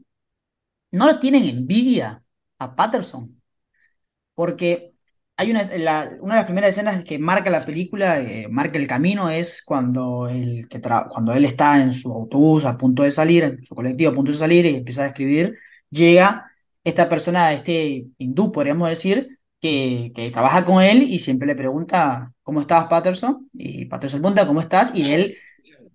¿no 0.92 1.20
tienen 1.20 1.44
envidia 1.46 2.22
a 2.58 2.76
Patterson? 2.76 3.42
Porque 4.34 4.94
hay 5.36 5.50
una, 5.50 5.62
una 6.20 6.34
de 6.36 6.40
las 6.40 6.44
primeras 6.46 6.70
escenas 6.70 7.04
que 7.04 7.18
marca 7.18 7.50
la 7.50 7.64
película, 7.66 8.20
eh, 8.20 8.48
marca 8.50 8.78
el 8.78 8.86
camino, 8.86 9.30
es 9.30 9.62
cuando 9.64 10.28
él, 10.28 10.68
que 10.68 10.80
cuando 10.82 11.34
él 11.34 11.44
está 11.44 11.80
en 11.82 11.92
su 11.92 12.12
autobús 12.12 12.64
a 12.64 12.76
punto 12.78 13.02
de 13.04 13.12
salir, 13.12 13.44
en 13.44 13.64
su 13.64 13.74
colectivo 13.74 14.12
a 14.12 14.14
punto 14.14 14.32
de 14.32 14.38
salir 14.38 14.66
y 14.66 14.76
empieza 14.76 15.04
a 15.04 15.08
escribir, 15.08 15.58
llega 15.90 16.51
esta 16.84 17.08
persona, 17.08 17.52
este 17.52 18.06
hindú, 18.18 18.52
podríamos 18.52 18.88
decir, 18.88 19.38
que, 19.62 20.30
trabaja 20.32 20.64
con 20.64 20.82
él 20.82 21.02
y 21.02 21.18
siempre 21.18 21.46
le 21.46 21.54
pregunta, 21.54 22.32
¿cómo 22.42 22.60
estás, 22.60 22.86
Patterson? 22.86 23.48
Y 23.52 23.86
Patterson 23.86 24.20
pregunta, 24.20 24.46
¿cómo 24.46 24.60
estás? 24.60 24.92
Y 24.94 25.12
él, 25.12 25.36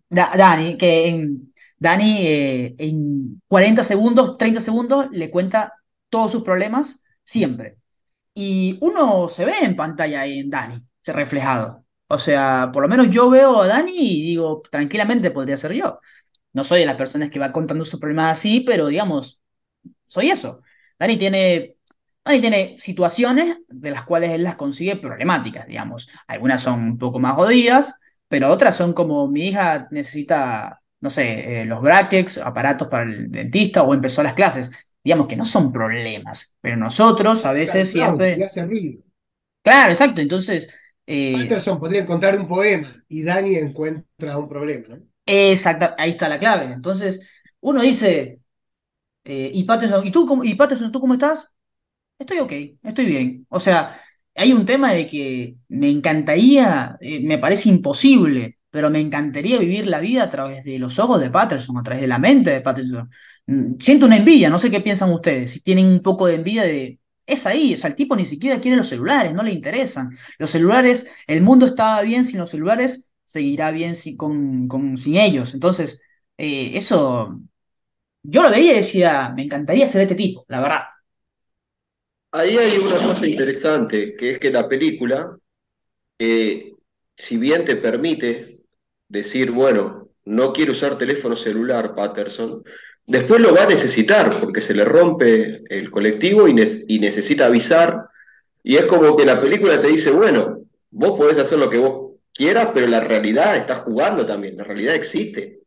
Dani, 0.10 0.78
que 0.78 1.08
en, 1.10 1.54
Dani 1.78 2.18
eh, 2.22 2.76
en 2.78 3.42
40 3.48 3.84
segundos, 3.84 4.38
30 4.38 4.62
segundos, 4.62 5.08
le 5.12 5.30
cuenta 5.30 5.74
todos 6.10 6.32
sus 6.32 6.44
problemas, 6.44 7.04
siempre. 7.24 7.78
Y 8.34 8.78
uno 8.82 9.28
se 9.30 9.46
ve 9.46 9.54
en 9.64 9.76
pantalla 9.76 10.26
en 10.26 10.50
Dani, 10.50 10.82
se 11.02 11.12
reflejado. 11.14 11.84
O 12.08 12.20
sea, 12.20 12.70
por 12.74 12.84
lo 12.84 12.90
menos 12.90 13.10
yo 13.10 13.30
veo 13.30 13.62
a 13.62 13.68
Dani 13.68 13.94
y 13.96 14.22
digo, 14.24 14.62
tranquilamente 14.72 15.32
podría 15.32 15.58
ser 15.58 15.74
yo. 15.74 16.00
No 16.54 16.64
soy 16.64 16.82
de 16.82 16.86
las 16.86 16.96
personas 16.96 17.30
que 17.30 17.40
va 17.40 17.52
contando 17.52 17.84
sus 17.86 18.00
problemas 18.00 18.34
así, 18.34 18.62
pero 18.62 18.88
digamos, 18.88 19.42
soy 20.08 20.32
eso. 20.32 20.62
Dani 21.00 21.18
tiene, 21.18 21.76
Dani 22.24 22.42
tiene 22.42 22.76
situaciones 22.78 23.58
de 23.68 23.92
las 23.92 24.04
cuales 24.04 24.32
él 24.32 24.44
las 24.44 24.56
consigue 24.56 24.96
problemáticas, 24.96 25.68
digamos. 25.68 26.10
Algunas 26.28 26.62
son 26.62 26.82
un 26.82 26.98
poco 26.98 27.20
más 27.20 27.36
jodidas, 27.36 27.96
pero 28.28 28.50
otras 28.50 28.76
son 28.76 28.94
como 28.94 29.28
mi 29.28 29.48
hija 29.48 29.88
necesita, 29.92 30.82
no 31.00 31.10
sé, 31.10 31.62
eh, 31.62 31.66
los 31.66 31.82
brackets, 31.82 32.38
aparatos 32.38 32.88
para 32.88 33.04
el 33.04 33.32
dentista 33.32 33.84
o 33.84 33.94
empezó 33.94 34.24
las 34.24 34.34
clases 34.34 34.88
digamos 35.08 35.28
que 35.28 35.38
no 35.38 35.46
son 35.46 35.72
problemas, 35.72 36.58
pero 36.60 36.76
nosotros 36.76 37.46
a 37.46 37.54
veces 37.54 37.90
siempre... 37.90 38.36
Claro, 39.64 39.92
exacto, 39.92 40.20
entonces... 40.20 40.68
Eh... 41.06 41.48
podría 41.80 42.02
encontrar 42.02 42.38
un 42.38 42.46
poema 42.46 42.90
y 43.08 43.24
Dani 43.24 43.56
encuentra 43.56 44.38
un 44.38 44.50
problema, 44.50 44.98
¿no? 44.98 44.98
Exacto, 45.26 45.96
ahí 45.98 46.10
está 46.10 46.28
la 46.28 46.40
clave. 46.40 46.66
Entonces, 46.66 47.26
uno 47.62 47.82
dice, 47.84 48.42
eh, 49.28 49.52
¿y 49.54 49.64
Patterson, 49.66 50.06
¿y 50.08 50.12
tú, 50.12 50.26
cómo, 50.26 50.44
y 50.44 50.56
tú 50.56 51.00
cómo 51.02 51.14
estás? 51.14 51.52
Estoy 52.20 52.40
ok, 52.40 52.54
estoy 52.84 53.06
bien. 53.06 53.46
O 53.50 53.60
sea, 53.60 54.02
hay 54.36 54.54
un 54.54 54.66
tema 54.66 54.92
de 54.94 55.08
que 55.08 55.58
me 55.70 55.90
encantaría, 55.90 56.98
eh, 57.02 57.20
me 57.22 57.38
parece 57.38 57.70
imposible, 57.70 58.60
pero 58.70 58.90
me 58.90 59.00
encantaría 59.00 59.60
vivir 59.60 59.88
la 59.88 60.00
vida 60.00 60.24
a 60.24 60.30
través 60.30 60.64
de 60.64 60.80
los 60.80 61.00
ojos 61.00 61.20
de 61.22 61.30
Patterson, 61.32 61.78
a 61.78 61.84
través 61.84 62.02
de 62.02 62.08
la 62.08 62.20
mente 62.20 62.52
de 62.52 62.62
Patterson. 62.62 63.10
Mm, 63.48 63.74
siento 63.80 64.06
una 64.06 64.18
envidia, 64.18 64.50
no 64.50 64.60
sé 64.60 64.72
qué 64.72 64.82
piensan 64.82 65.12
ustedes, 65.12 65.52
si 65.52 65.62
tienen 65.62 65.86
un 65.88 66.02
poco 66.02 66.28
de 66.28 66.36
envidia 66.36 66.64
de... 66.64 67.00
Es 67.26 67.46
ahí, 67.46 67.74
o 67.74 67.78
sea, 67.78 67.90
el 67.90 67.96
tipo 67.96 68.16
ni 68.16 68.24
siquiera 68.26 68.62
quiere 68.62 68.78
los 68.78 68.88
celulares, 68.88 69.34
no 69.34 69.44
le 69.44 69.52
interesan. 69.52 70.18
Los 70.38 70.52
celulares, 70.52 71.08
el 71.28 71.42
mundo 71.42 71.66
estaba 71.66 72.02
bien 72.02 72.24
sin 72.24 72.40
los 72.40 72.50
celulares, 72.50 73.10
seguirá 73.26 73.72
bien 73.72 73.96
sin, 73.96 74.16
con, 74.18 74.98
sin 74.98 75.18
ellos. 75.18 75.54
Entonces, 75.54 76.02
eh, 76.38 76.72
eso, 76.76 77.42
yo 78.30 78.44
lo 78.44 78.50
veía 78.50 78.74
y 78.74 78.78
decía, 78.78 79.34
me 79.36 79.44
encantaría 79.44 79.88
ser 79.88 80.02
este 80.02 80.16
tipo, 80.16 80.46
la 80.48 80.62
verdad. 80.62 80.82
Ahí 82.32 82.58
hay 82.58 82.78
una 82.78 82.98
cosa 82.98 83.26
interesante, 83.26 84.16
que 84.16 84.32
es 84.32 84.40
que 84.40 84.52
la 84.52 84.68
película, 84.68 85.38
eh, 86.20 86.74
si 87.16 87.38
bien 87.38 87.64
te 87.64 87.78
permite 87.78 88.60
decir, 89.08 89.52
bueno, 89.52 90.10
no 90.26 90.52
quiero 90.52 90.74
usar 90.74 90.98
teléfono 90.98 91.38
celular, 91.38 91.96
Patterson, 91.96 92.64
Después 93.08 93.40
lo 93.40 93.56
va 93.56 93.64
a 93.64 93.68
necesitar 93.68 94.38
porque 94.42 94.62
se 94.62 94.74
le 94.74 94.84
rompe 94.84 95.64
el 95.70 95.90
colectivo 95.90 96.46
y, 96.46 96.54
necesita 96.54 97.46
avisar. 97.46 98.10
Y 98.64 98.76
es 98.76 98.84
como 98.84 99.16
que 99.16 99.26
la 99.26 99.40
película 99.40 99.80
te 99.80 99.88
dice, 99.88 100.12
bueno, 100.12 100.60
vos 100.92 101.18
podés 101.18 101.38
hacer 101.38 101.58
lo 101.58 101.70
que 101.70 101.78
vos 101.78 102.18
quieras, 102.34 102.70
pero 102.74 102.88
la 102.88 103.00
realidad 103.00 103.56
está 103.56 103.76
jugando 103.76 104.26
también, 104.26 104.58
la 104.58 104.66
realidad 104.66 104.94
existe 104.94 105.62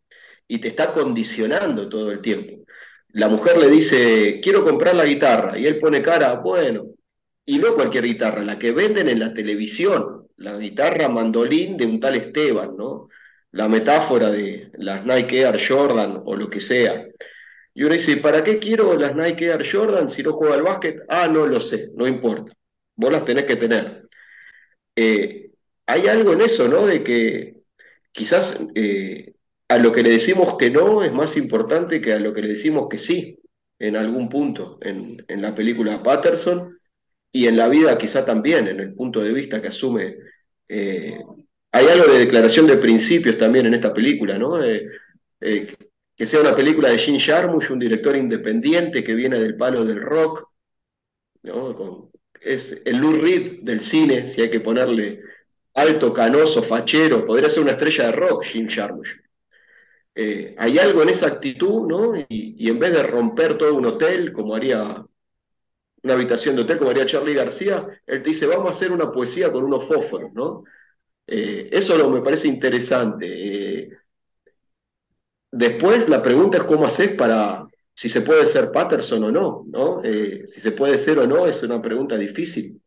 y 0.50 0.58
te 0.58 0.68
está 0.68 0.92
condicionando 0.92 1.88
todo 1.88 2.10
el 2.10 2.20
tiempo. 2.20 2.64
La 3.10 3.28
mujer 3.28 3.56
le 3.58 3.68
dice, 3.68 4.40
quiero 4.42 4.64
comprar 4.64 4.96
la 4.96 5.04
guitarra, 5.04 5.56
y 5.56 5.66
él 5.66 5.78
pone 5.78 6.02
cara, 6.02 6.34
bueno, 6.34 6.86
y 7.46 7.58
no 7.58 7.74
cualquier 7.76 8.04
guitarra, 8.04 8.42
la 8.42 8.58
que 8.58 8.72
venden 8.72 9.08
en 9.08 9.20
la 9.20 9.32
televisión, 9.32 10.26
la 10.36 10.58
guitarra 10.58 11.08
mandolín 11.08 11.76
de 11.76 11.86
un 11.86 12.00
tal 12.00 12.16
Esteban, 12.16 12.76
¿no? 12.76 13.08
la 13.52 13.68
metáfora 13.68 14.30
de 14.30 14.70
las 14.74 15.04
Nike 15.04 15.42
Air 15.42 15.60
Jordan 15.66 16.22
o 16.24 16.34
lo 16.36 16.50
que 16.50 16.60
sea. 16.60 17.06
Y 17.74 17.84
uno 17.84 17.94
dice, 17.94 18.16
¿para 18.16 18.42
qué 18.42 18.58
quiero 18.58 18.96
las 18.96 19.14
Nike 19.14 19.46
Air 19.46 19.64
Jordan 19.70 20.10
si 20.10 20.22
no 20.22 20.32
juego 20.32 20.54
al 20.54 20.62
básquet? 20.62 21.00
Ah, 21.08 21.28
no 21.28 21.46
lo 21.46 21.60
sé, 21.60 21.90
no 21.94 22.06
importa. 22.06 22.52
Vos 22.96 23.12
las 23.12 23.24
tenés 23.24 23.44
que 23.44 23.56
tener. 23.56 24.08
Eh, 24.96 25.50
hay 25.86 26.06
algo 26.08 26.32
en 26.32 26.40
eso, 26.42 26.68
¿no? 26.68 26.86
De 26.86 27.02
que 27.04 27.56
quizás 28.12 28.60
eh, 28.74 29.34
a 29.70 29.78
lo 29.78 29.92
que 29.92 30.02
le 30.02 30.10
decimos 30.10 30.56
que 30.58 30.68
no 30.68 31.04
es 31.04 31.12
más 31.12 31.36
importante 31.36 32.00
que 32.00 32.12
a 32.12 32.18
lo 32.18 32.34
que 32.34 32.42
le 32.42 32.48
decimos 32.48 32.88
que 32.88 32.98
sí, 32.98 33.38
en 33.78 33.96
algún 33.96 34.28
punto, 34.28 34.80
en, 34.82 35.24
la 35.28 35.54
película 35.54 36.02
Patterson 36.02 36.76
y 37.30 37.46
en 37.46 37.56
la 37.56 37.68
vida 37.68 37.96
quizá 37.96 38.24
también, 38.24 38.66
en 38.66 38.80
el 38.80 38.94
punto 38.94 39.20
de 39.20 39.32
vista 39.32 39.62
que 39.62 39.68
asume 39.68 40.16
eh, 40.68 41.20
hay 41.70 41.86
algo 41.86 42.12
de 42.12 42.18
declaración 42.18 42.66
de 42.66 42.78
principios 42.78 43.38
también 43.38 43.66
en 43.66 43.74
esta 43.74 43.94
película, 43.94 44.36
¿no? 44.36 44.60
Eh, 44.60 44.88
eh, 45.40 45.72
que 46.16 46.26
sea 46.26 46.40
una 46.40 46.56
película 46.56 46.88
de 46.88 46.98
Jim 46.98 47.20
Jarmusch, 47.20 47.70
un 47.70 47.78
director 47.78 48.16
independiente 48.16 49.04
que 49.04 49.14
viene 49.14 49.38
del 49.38 49.56
palo 49.56 49.84
del 49.84 50.02
rock, 50.02 50.50
¿no? 51.44 52.10
es 52.40 52.82
el 52.84 52.96
Lou 52.96 53.12
Reed 53.12 53.60
del 53.62 53.80
cine, 53.80 54.26
si 54.26 54.42
hay 54.42 54.50
que 54.50 54.58
ponerle 54.58 55.20
alto, 55.74 56.12
canoso, 56.12 56.60
fachero, 56.64 57.24
podría 57.24 57.48
ser 57.48 57.62
una 57.62 57.72
estrella 57.72 58.06
de 58.06 58.12
rock, 58.12 58.42
Jim 58.46 58.66
Jarmusch. 58.68 59.29
Eh, 60.22 60.54
hay 60.58 60.78
algo 60.78 61.02
en 61.02 61.08
esa 61.08 61.28
actitud, 61.28 61.86
¿no? 61.86 62.12
Y, 62.28 62.68
en 62.68 62.78
vez 62.78 62.92
de 62.92 63.02
romper 63.04 63.56
todo 63.56 63.74
un 63.74 63.86
hotel, 63.86 64.34
como 64.34 64.54
haría 64.54 65.02
una 66.02 66.12
habitación 66.12 66.54
de 66.56 66.62
hotel, 66.62 66.76
como 66.76 66.90
haría 66.90 67.06
Charlie 67.06 67.32
García, 67.32 67.88
él 68.06 68.22
te 68.22 68.28
dice, 68.28 68.46
vamos 68.46 68.66
a 68.66 68.70
hacer 68.72 68.92
una 68.92 69.10
poesía 69.10 69.50
con 69.50 69.64
unos 69.64 69.86
fósforos, 69.86 70.30
¿no? 70.34 70.64
Eh, 71.26 71.70
eso 71.72 72.10
me 72.10 72.20
parece 72.20 72.48
interesante. 72.48 73.26
Eh, 73.28 73.90
después 75.50 76.06
la 76.06 76.22
pregunta 76.22 76.58
es 76.58 76.64
cómo 76.64 76.84
haces 76.84 77.14
para, 77.14 77.66
si 77.94 78.10
se 78.10 78.20
puede 78.20 78.46
ser 78.46 78.72
Patterson 78.72 79.24
o 79.24 79.32
no, 79.32 79.64
¿no? 79.68 80.02
Si 80.02 80.60
se 80.60 80.72
puede 80.72 80.98
ser 80.98 81.18
o 81.18 81.26
no 81.26 81.46
es 81.46 81.62
una 81.62 81.80
pregunta 81.80 82.18
difícil. 82.18 82.82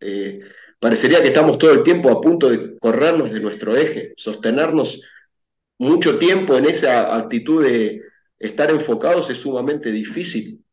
parecería 0.80 1.24
que 1.24 1.30
estamos 1.30 1.58
todo 1.58 1.72
el 1.72 1.82
tiempo 1.82 2.12
a 2.12 2.22
punto 2.22 2.48
de 2.52 2.78
corrernos 2.78 3.32
de 3.32 3.40
nuestro 3.40 3.76
eje, 3.76 4.14
sostenernos 4.18 5.02
mucho 5.78 6.18
tiempo 6.20 6.58
en 6.58 6.66
esa 6.66 7.16
actitud 7.16 7.64
de 7.64 8.02
estar 8.40 8.72
enfocados 8.72 9.30
es 9.30 9.40
sumamente 9.40 9.92
difícil. 9.92 10.64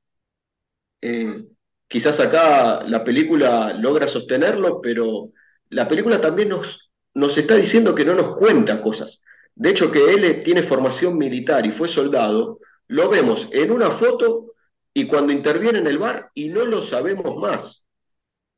quizás 1.89 2.21
acá 2.21 2.83
la 2.85 3.03
película 3.05 3.75
logra 3.75 4.07
sostenerlo, 4.09 4.81
pero 4.81 5.33
la 5.71 5.89
película 5.89 6.21
también 6.21 6.49
nos, 6.51 6.91
nos 7.15 7.37
está 7.37 7.57
diciendo 7.57 7.95
que 7.95 8.05
no 8.05 8.15
nos 8.15 8.37
cuenta 8.37 8.81
cosas. 8.83 9.23
De 9.55 9.71
hecho, 9.71 9.91
que 9.91 10.13
él 10.15 10.43
tiene 10.45 10.63
formación 10.63 11.19
militar 11.19 11.67
y 11.67 11.73
fue 11.73 11.89
soldado, 11.89 12.61
lo 12.89 13.09
vemos 13.09 13.49
en 13.53 13.71
una 13.71 13.91
foto 13.91 14.55
y 14.95 15.07
cuando 15.07 15.33
interviene 15.33 15.79
en 15.79 15.87
el 15.87 15.99
bar 15.99 16.31
y 16.35 16.49
no 16.49 16.65
lo 16.65 16.83
sabemos 16.83 17.37
más. 17.37 17.85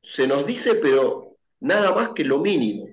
Se 0.01 0.27
nos 0.27 0.45
dice, 0.45 0.75
pero 0.75 1.37
nada 1.59 1.93
más 1.93 2.09
que 2.15 2.25
lo 2.25 2.39
mínimo, 2.39 2.87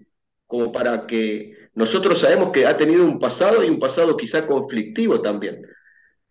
como 0.46 0.72
para 0.72 1.06
que 1.06 1.59
nosotros 1.74 2.20
sabemos 2.20 2.50
que 2.50 2.66
ha 2.66 2.76
tenido 2.76 3.04
un 3.04 3.18
pasado 3.18 3.64
y 3.64 3.68
un 3.68 3.78
pasado 3.78 4.16
quizá 4.16 4.46
conflictivo 4.46 5.20
también. 5.20 5.66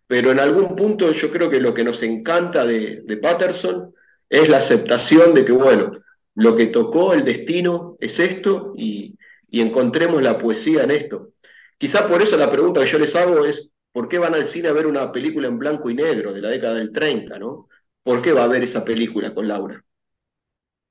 Pero 0.06 0.30
en 0.32 0.40
algún 0.40 0.76
punto 0.76 1.12
yo 1.12 1.30
creo 1.30 1.48
que 1.48 1.60
lo 1.60 1.72
que 1.72 1.84
nos 1.84 2.02
encanta 2.02 2.66
de, 2.66 3.02
Patterson 3.22 3.94
es 4.28 4.48
la 4.48 4.58
aceptación 4.58 5.34
de 5.34 5.44
que, 5.44 5.52
bueno, 5.52 5.92
lo 6.34 6.56
que 6.56 6.66
tocó 6.66 7.14
el 7.14 7.24
destino 7.24 7.96
es 8.00 8.18
esto 8.18 8.74
y, 8.76 9.16
y 9.48 9.60
encontremos 9.60 10.22
la 10.22 10.38
poesía 10.38 10.84
en 10.84 10.90
esto. 10.90 11.32
Quizá 11.78 12.06
por 12.06 12.22
eso 12.22 12.36
la 12.36 12.50
pregunta 12.50 12.80
que 12.80 12.90
yo 12.90 12.98
les 12.98 13.14
hago 13.16 13.44
es, 13.46 13.70
¿por 13.92 14.08
qué 14.08 14.18
van 14.18 14.34
al 14.34 14.46
cine 14.46 14.68
a 14.68 14.72
ver 14.72 14.86
una 14.86 15.10
película 15.10 15.48
en 15.48 15.58
blanco 15.58 15.90
y 15.90 15.94
negro 15.94 16.32
de 16.32 16.42
la 16.42 16.50
década 16.50 16.74
del 16.74 16.92
30, 16.92 17.38
¿no? 17.38 17.68
¿Por 18.02 18.22
qué 18.22 18.32
va 18.32 18.44
a 18.44 18.48
ver 18.48 18.62
esa 18.62 18.84
película 18.84 19.34
con 19.34 19.48
Laura? 19.48 19.82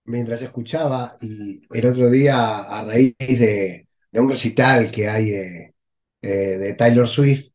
Mientras 0.05 0.41
escuchaba, 0.41 1.17
y 1.21 1.61
el 1.71 1.85
otro 1.85 2.09
día, 2.09 2.59
a 2.59 2.83
raíz 2.83 3.15
de, 3.17 3.88
un 4.13 4.29
recital 4.29 4.91
que 4.91 5.07
hay 5.07 5.31
eh, 5.31 5.75
eh, 6.21 6.29
de 6.57 6.73
Taylor 6.73 7.07
Swift, 7.07 7.51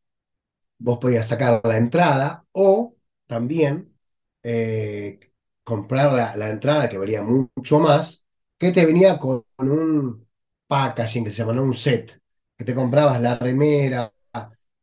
vos 0.79 0.99
podías 0.99 1.29
sacar 1.29 1.61
la 1.65 1.77
entrada 1.79 2.45
o 2.53 2.97
también 3.27 3.97
eh, 4.43 5.33
comprar 5.65 6.37
la, 6.37 6.51
entrada 6.51 6.89
que 6.89 6.99
valía 6.99 7.23
mucho 7.23 7.81
más, 7.81 8.27
que 8.59 8.73
te 8.73 8.87
venía 8.87 9.19
con 9.19 9.45
un 9.59 10.29
packaging 10.67 11.25
que 11.25 11.31
se 11.31 11.39
llama, 11.39 11.61
un 11.61 11.75
set, 11.75 12.21
que 12.57 12.65
te 12.65 12.75
comprabas 12.75 13.21
la 13.21 13.37
remera, 13.39 14.13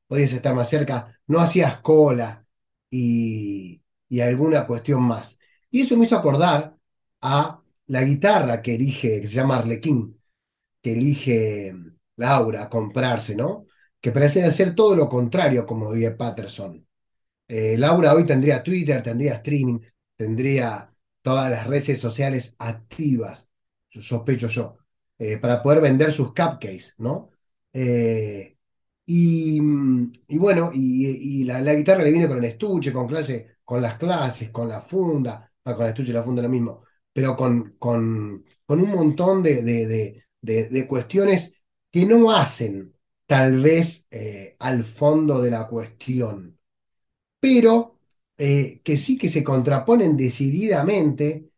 podías 0.08 0.34
estar 0.34 0.56
más 0.56 0.70
cerca, 0.70 1.08
no 1.28 1.40
hacías 1.40 1.78
cola 1.80 2.46
y, 2.90 3.82
y 4.10 4.20
alguna 4.22 4.66
cuestión 4.68 5.02
más. 5.04 5.40
Y 5.70 5.82
eso 5.82 5.98
me 5.98 6.06
hizo 6.06 6.18
acordar 6.18 6.76
a 7.22 7.62
la 7.88 8.04
guitarra 8.04 8.62
que 8.62 8.76
elige, 8.76 9.22
que 9.22 9.28
se 9.28 9.36
llama 9.36 9.58
Arlequín, 9.58 10.21
que 10.82 10.94
elige 10.94 11.74
Laura 12.18 12.70
comprarse, 12.70 13.36
¿no? 13.36 13.66
Que 14.00 14.12
parece 14.12 14.50
ser 14.52 14.76
todo 14.76 14.96
lo 14.96 15.08
contrario 15.10 15.66
como 15.66 15.92
vive 15.92 16.12
Patterson. 16.12 16.86
Eh, 17.48 17.78
Laura 17.78 18.14
hoy 18.14 18.26
tendría 18.26 18.64
Twitter, 18.64 19.04
tendría 19.04 19.36
streaming, 19.36 19.80
tendría 20.16 20.92
todas 21.22 21.52
las 21.52 21.68
redes 21.68 22.00
sociales 22.00 22.56
activas, 22.60 23.48
sospecho 23.90 24.48
yo, 24.48 24.78
eh, 25.20 25.38
para 25.38 25.62
poder 25.62 25.82
vender 25.82 26.12
sus 26.12 26.30
cupcakes, 26.30 26.96
¿no? 26.98 27.30
Eh, 27.74 28.58
y, 29.06 29.60
bueno, 30.38 30.72
y, 30.74 31.44
la, 31.44 31.62
guitarra 31.74 32.04
le 32.04 32.12
viene 32.12 32.28
con 32.28 32.38
el 32.38 32.46
estuche, 32.46 32.94
con 32.94 33.08
clase, 33.08 33.58
con 33.66 33.82
las 33.82 33.96
clases, 33.96 34.50
con 34.50 34.70
la 34.70 34.82
funda, 34.82 35.52
con 35.64 35.82
el 35.82 35.90
estuche 35.90 36.12
y 36.12 36.14
la 36.14 36.24
funda 36.24 36.42
lo 36.42 36.50
mismo, 36.50 36.82
pero 37.12 37.36
con, 37.36 37.76
con, 37.78 38.46
con 38.66 38.82
un 38.82 38.90
montón 38.90 39.44
de, 39.44 40.24
cuestiones 40.88 41.56
que 41.92 42.06
no 42.06 42.32
hacen 42.32 42.96
tal 43.26 43.58
vez 43.62 44.08
al 44.60 44.84
fondo 44.84 45.42
de 45.42 45.52
la 45.52 45.68
cuestión 45.68 46.60
pero 47.42 48.00
eh, 48.38 48.82
que 48.84 48.98
sí 48.98 49.18
que 49.18 49.28
se 49.30 49.44
contraponen 49.44 50.16
decididamente 50.16 51.50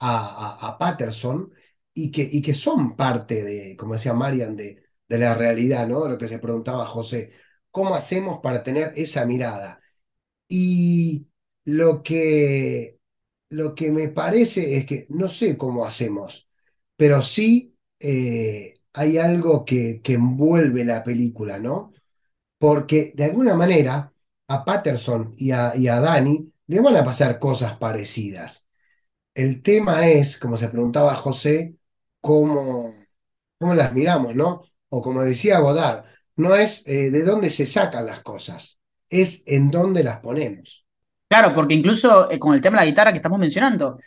a, 0.00 0.76
Patterson 0.78 1.52
y 1.94 2.10
que, 2.10 2.28
y 2.30 2.42
que, 2.42 2.54
son 2.54 2.96
parte 2.96 3.42
de, 3.42 3.76
como 3.76 3.94
decía 3.94 4.12
Marian, 4.14 4.56
de, 4.56 4.84
de, 5.08 5.18
la 5.18 5.34
realidad, 5.34 5.88
¿no? 5.88 6.06
Lo 6.08 6.18
que 6.18 6.28
se 6.28 6.38
preguntaba 6.38 6.86
José, 6.86 7.32
¿cómo 7.70 7.94
hacemos 7.94 8.40
para 8.42 8.62
tener 8.62 8.92
esa 8.96 9.24
mirada? 9.26 9.80
Y 10.48 11.28
lo 11.64 12.02
que, 12.02 12.98
lo 13.50 13.74
que 13.74 13.90
me 13.92 14.08
parece 14.08 14.76
es 14.76 14.86
que 14.86 15.06
no 15.10 15.28
sé 15.28 15.56
cómo 15.56 15.86
hacemos, 15.86 16.50
pero 16.96 17.22
sí 17.22 17.73
eh, 18.00 18.74
hay 18.92 19.18
algo 19.18 19.64
que, 19.64 20.00
que 20.02 20.14
envuelve 20.14 20.84
la 20.84 21.04
película, 21.04 21.58
¿no? 21.58 21.92
Porque 22.58 23.12
de 23.16 23.24
alguna 23.24 23.54
manera 23.54 24.12
a 24.48 24.64
Patterson 24.64 25.34
y 25.36 25.50
a, 25.52 25.76
y 25.76 25.88
a 25.88 26.00
Dani 26.00 26.52
le 26.66 26.80
van 26.80 26.96
a 26.96 27.04
pasar 27.04 27.38
cosas 27.38 27.76
parecidas. 27.78 28.68
El 29.34 29.62
tema 29.62 30.08
es, 30.08 30.38
como 30.38 30.56
se 30.56 30.68
preguntaba 30.68 31.14
José, 31.14 31.76
cómo, 32.20 32.94
cómo 33.58 33.74
las 33.74 33.92
miramos, 33.92 34.34
¿no? 34.34 34.62
O 34.88 35.02
como 35.02 35.22
decía 35.22 35.58
Godard, 35.58 36.04
no 36.36 36.54
es 36.54 36.82
eh, 36.86 37.10
de 37.10 37.24
dónde 37.24 37.50
se 37.50 37.66
sacan 37.66 38.06
las 38.06 38.20
cosas, 38.20 38.80
es 39.08 39.42
en 39.46 39.70
dónde 39.70 40.04
las 40.04 40.20
ponemos. 40.20 40.86
Claro, 41.28 41.54
porque 41.54 41.74
incluso 41.74 42.30
eh, 42.30 42.38
con 42.38 42.54
el 42.54 42.60
tema 42.60 42.78
de 42.78 42.84
la 42.84 42.90
guitarra 42.90 43.10
que 43.10 43.18
estamos 43.18 43.38
mencionando, 43.38 43.98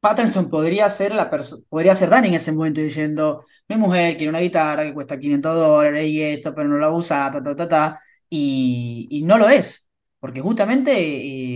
Patterson 0.00 0.48
podría 0.50 0.88
ser 0.90 1.14
la 1.14 1.30
podría 1.68 1.94
ser 1.94 2.10
Dani 2.10 2.28
en 2.28 2.34
ese 2.34 2.52
momento 2.52 2.80
diciendo, 2.80 3.44
mi 3.68 3.76
mujer 3.76 4.16
quiere 4.16 4.30
una 4.30 4.40
guitarra 4.40 4.84
que 4.84 4.94
cuesta 4.94 5.18
500 5.18 5.54
dólares 5.56 6.06
y 6.08 6.22
esto, 6.22 6.54
pero 6.54 6.68
no 6.68 6.76
la 6.78 6.90
usa, 6.90 7.30
ta, 7.30 7.42
ta, 7.42 7.56
ta, 7.56 7.68
ta, 7.68 8.00
y, 8.28 9.08
y 9.10 9.22
no 9.24 9.38
lo 9.38 9.48
es 9.48 9.88
porque 10.20 10.40
justamente 10.40 10.92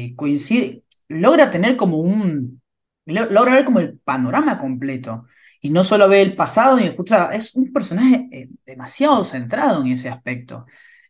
eh, 0.07 0.15
coincide, 0.17 0.85
logra 1.09 1.51
tener 1.51 1.77
como 1.77 1.99
un, 1.99 2.63
logra 3.07 3.55
ver 3.57 3.65
como 3.65 3.81
el 3.81 3.99
panorama 3.99 4.59
completo, 4.59 5.27
y 5.61 5.71
no 5.71 5.83
solo 5.85 6.09
ve 6.09 6.23
el 6.23 6.37
pasado 6.37 6.77
ni 6.79 6.85
el 6.85 6.93
futuro, 6.93 7.31
es 7.33 7.55
un 7.55 7.73
personaje 7.73 8.29
eh, 8.33 8.49
demasiado 8.65 9.25
centrado 9.25 9.83
en 9.85 9.93
ese 9.93 10.09
aspecto. 10.09 10.67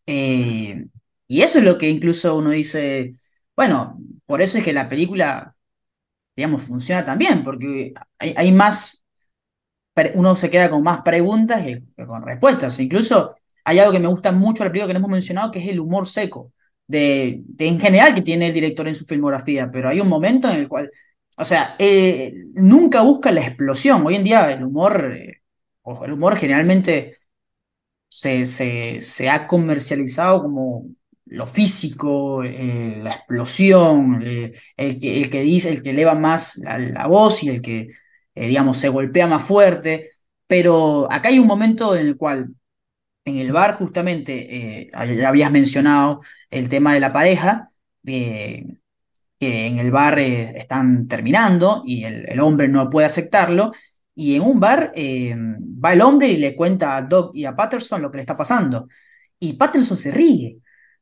Eh, 0.07 0.87
y 1.29 1.43
eso 1.43 1.59
es 1.59 1.65
lo 1.65 1.79
que 1.79 1.89
incluso 1.89 2.37
uno 2.37 2.51
dice, 2.51 3.15
bueno, 3.57 3.99
por 4.27 4.43
eso 4.43 4.59
es 4.59 4.65
que 4.65 4.73
la 4.73 4.89
película, 4.89 5.55
digamos, 6.41 6.63
funciona 6.63 7.05
también, 7.05 7.45
porque 7.45 7.93
hay, 8.19 8.53
más, 8.53 9.05
uno 10.15 10.35
se 10.35 10.51
queda 10.51 10.71
con 10.71 10.83
más 10.83 11.03
preguntas 11.03 11.63
que, 11.63 11.83
con 12.07 12.23
respuestas. 12.23 12.79
Incluso 12.81 13.37
hay 13.65 13.79
algo 13.79 13.93
que 13.93 14.01
me 14.01 14.09
gusta 14.09 14.33
mucho 14.33 14.65
la 14.65 14.71
película 14.71 14.89
que 14.89 14.95
no 14.95 15.01
hemos 15.01 15.11
mencionado, 15.11 15.51
que 15.51 15.59
es 15.61 15.69
el 15.69 15.81
humor 15.81 16.09
seco 16.09 16.53
de, 16.87 17.43
en 17.59 17.79
general 17.79 18.15
que 18.15 18.23
tiene 18.23 18.49
el 18.49 18.55
director 18.55 18.89
en 18.89 18.95
su 18.95 19.05
filmografía, 19.05 19.71
pero 19.71 19.89
hay 19.89 20.01
un 20.01 20.09
momento 20.09 20.49
en 20.49 20.57
el 20.57 20.69
cual, 20.69 20.91
o 21.37 21.45
sea, 21.45 21.77
eh, 21.79 22.33
nunca 22.55 23.03
busca 23.03 23.31
la 23.33 23.43
explosión. 23.43 24.05
Hoy 24.07 24.17
en 24.17 24.25
día 24.25 24.51
el 24.51 24.65
humor, 24.65 25.13
eh, 25.15 25.43
el 26.05 26.13
humor 26.13 26.37
generalmente 26.37 27.19
se, 28.09 28.45
se, 28.45 29.29
ha 29.31 29.47
comercializado 29.47 30.43
como 30.43 30.87
lo 31.31 31.47
físico, 31.47 32.43
eh, 32.45 33.01
la 33.03 33.15
explosión, 33.15 34.23
el, 34.77 34.99
que, 35.01 35.21
el 35.23 35.31
que 35.31 35.41
dice, 35.43 35.71
el 35.71 35.83
que 35.83 35.91
eleva 35.91 36.15
más 36.15 36.59
la, 36.59 37.07
voz 37.07 37.43
y 37.43 37.49
el 37.51 37.63
que, 37.63 37.89
digamos, 38.35 38.79
se 38.79 38.89
golpea 38.89 39.27
más 39.27 39.43
fuerte. 39.43 40.11
Pero 40.47 41.11
acá 41.11 41.29
hay 41.29 41.39
un 41.39 41.47
momento 41.47 41.97
en 41.97 42.07
el 42.07 42.17
cual 42.17 42.55
en 43.25 43.37
el 43.39 43.53
bar 43.53 43.75
justamente, 43.75 44.87
eh, 44.87 44.91
habías 45.27 45.51
mencionado 45.51 46.21
el 46.51 46.69
tema 46.69 46.95
de 46.95 47.01
la 47.01 47.13
pareja, 47.13 47.69
que 49.41 49.67
en 49.67 49.79
el 49.79 49.91
bar 49.91 50.19
eh, 50.19 50.53
están 50.59 51.09
terminando 51.09 51.83
y 51.85 52.05
el, 52.05 52.41
hombre 52.41 52.69
no 52.69 52.91
puede 52.91 53.07
aceptarlo, 53.07 53.73
y 54.15 54.37
en 54.37 54.43
un 54.43 54.61
bar 54.61 54.93
eh, 54.95 55.35
va 55.37 55.93
el 55.95 56.03
hombre 56.03 56.29
y 56.29 56.37
le 56.37 56.55
cuenta 56.55 56.97
a 56.97 57.03
Doc 57.03 57.35
y 57.35 57.45
a 57.45 57.57
Patterson 57.57 58.03
lo 58.03 58.11
que 58.11 58.19
le 58.19 58.23
está 58.23 58.37
pasando, 58.37 58.89
y 59.39 59.55
Patterson 59.55 59.97
se 59.97 60.11
ríe. 60.11 60.59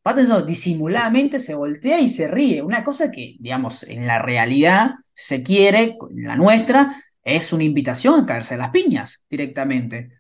Patterson 0.08 0.46
disimuladamente 0.46 1.38
se 1.38 1.54
voltea 1.54 2.00
y 2.00 2.08
se 2.08 2.28
ríe. 2.28 2.62
Una 2.62 2.82
cosa 2.82 3.10
que, 3.10 3.36
digamos, 3.40 3.82
en 3.82 4.06
la 4.06 4.18
realidad, 4.18 4.92
se 5.12 5.42
quiere, 5.42 5.98
en 6.10 6.22
la 6.22 6.34
nuestra, 6.34 6.96
es 7.22 7.52
una 7.52 7.64
invitación 7.64 8.20
a 8.20 8.24
caerse 8.24 8.56
las 8.56 8.70
piñas 8.70 9.26
directamente. 9.28 10.10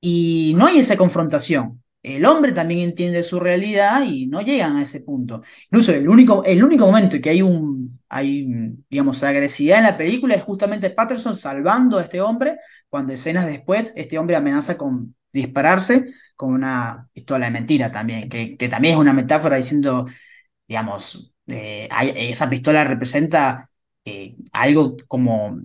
Y 0.00 0.54
no 0.56 0.66
hay 0.66 0.78
esa 0.78 0.96
confrontación. 0.96 1.84
El 2.02 2.26
hombre 2.26 2.50
también 2.50 2.80
entiende 2.80 3.22
su 3.22 3.38
realidad 3.38 4.02
y 4.04 4.26
no 4.26 4.40
llegan 4.40 4.76
a 4.76 4.82
ese 4.82 5.02
punto. 5.02 5.42
Incluso 5.70 5.92
el 5.92 6.08
único, 6.08 6.42
el 6.44 6.64
único 6.64 6.86
momento 6.86 7.14
en 7.14 7.22
que 7.22 7.30
hay 7.30 7.42
un, 7.42 8.00
hay, 8.08 8.44
digamos, 8.90 9.22
agresividad 9.22 9.78
en 9.78 9.84
la 9.84 9.96
película 9.96 10.34
es 10.34 10.42
justamente 10.42 10.90
Patterson 10.90 11.36
salvando 11.36 11.98
a 11.98 12.02
este 12.02 12.20
hombre, 12.20 12.56
cuando 12.88 13.12
escenas 13.12 13.46
después 13.46 13.92
este 13.94 14.18
hombre 14.18 14.34
amenaza 14.34 14.76
con 14.76 15.14
dispararse 15.32 16.06
con 16.36 16.52
una 16.54 17.08
pistola 17.12 17.46
de 17.46 17.52
mentira 17.52 17.90
también, 17.92 18.28
que, 18.28 18.56
que 18.56 18.68
también 18.68 18.94
es 18.94 19.00
una 19.00 19.12
metáfora 19.12 19.56
diciendo, 19.56 20.06
digamos, 20.66 21.34
eh, 21.46 21.88
esa 22.14 22.48
pistola 22.50 22.84
representa 22.84 23.70
eh, 24.04 24.36
algo 24.52 24.96
como 25.08 25.58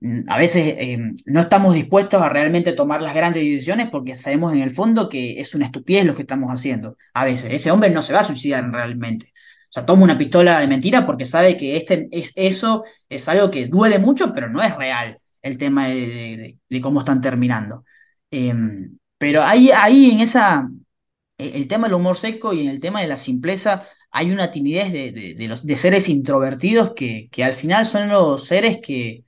Mm, 0.00 0.20
a 0.28 0.38
veces 0.38 0.74
em, 0.78 1.16
no 1.26 1.40
estamos 1.40 1.74
dispuestos 1.74 2.22
a 2.22 2.28
realmente 2.28 2.72
tomar 2.72 3.02
las 3.02 3.14
grandes 3.14 3.42
decisiones 3.42 3.88
porque 3.90 4.14
sabemos 4.14 4.52
en 4.52 4.60
el 4.60 4.70
fondo 4.70 5.08
que 5.08 5.40
es 5.40 5.54
una 5.54 5.64
estupidez 5.64 6.04
lo 6.04 6.14
que 6.14 6.22
estamos 6.22 6.50
haciendo. 6.52 6.96
A 7.14 7.24
veces, 7.24 7.52
ese 7.52 7.70
hombre 7.70 7.90
no 7.90 8.02
se 8.02 8.12
va 8.12 8.20
a 8.20 8.24
suicidar 8.24 8.70
realmente. 8.70 9.32
O 9.70 9.72
sea, 9.72 9.84
toma 9.84 10.04
una 10.04 10.16
pistola 10.18 10.60
de 10.60 10.68
mentira 10.68 11.04
porque 11.06 11.24
sabe 11.24 11.56
que 11.56 11.76
este, 11.76 12.08
es, 12.12 12.32
eso 12.36 12.84
es 13.08 13.28
algo 13.28 13.50
que 13.50 13.66
duele 13.66 13.98
mucho, 13.98 14.32
pero 14.34 14.48
no 14.48 14.62
es 14.62 14.74
real 14.76 15.18
el 15.42 15.58
tema 15.58 15.88
de, 15.88 16.58
cómo 16.80 17.00
están 17.00 17.20
terminando. 17.20 17.84
Em, 18.30 18.98
pero 19.18 19.42
ahí, 19.42 19.70
ahí 19.70 20.10
en 20.10 20.20
esa, 20.20 20.68
e, 21.38 21.56
el 21.56 21.68
tema 21.68 21.86
del 21.86 21.94
humor 21.94 22.16
seco 22.16 22.52
y 22.52 22.62
en 22.62 22.70
el 22.70 22.80
tema 22.80 23.00
de 23.00 23.08
la 23.08 23.16
simpleza 23.16 23.86
hay 24.10 24.30
una 24.30 24.50
timidez 24.50 24.92
de, 24.92 25.46
los, 25.48 25.66
de 25.66 25.76
seres 25.76 26.08
introvertidos 26.08 26.92
que, 26.94 27.28
que 27.30 27.44
al 27.44 27.54
final 27.54 27.86
son 27.86 28.08
los 28.08 28.44
seres 28.44 28.78
que, 28.82 29.24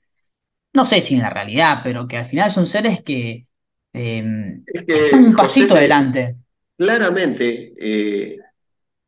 no 0.73 0.85
sé 0.85 1.01
si 1.01 1.15
en 1.15 1.21
la 1.21 1.29
realidad, 1.29 1.79
pero 1.83 2.07
que 2.07 2.17
al 2.17 2.25
final 2.25 2.49
son 2.51 2.65
seres 2.65 3.01
que, 3.03 3.45
em, 3.93 4.63
están 4.65 5.25
un 5.25 5.35
pasito 5.35 5.75
adelante. 5.75 6.37
Claramente, 6.77 7.73
eh, 7.79 8.37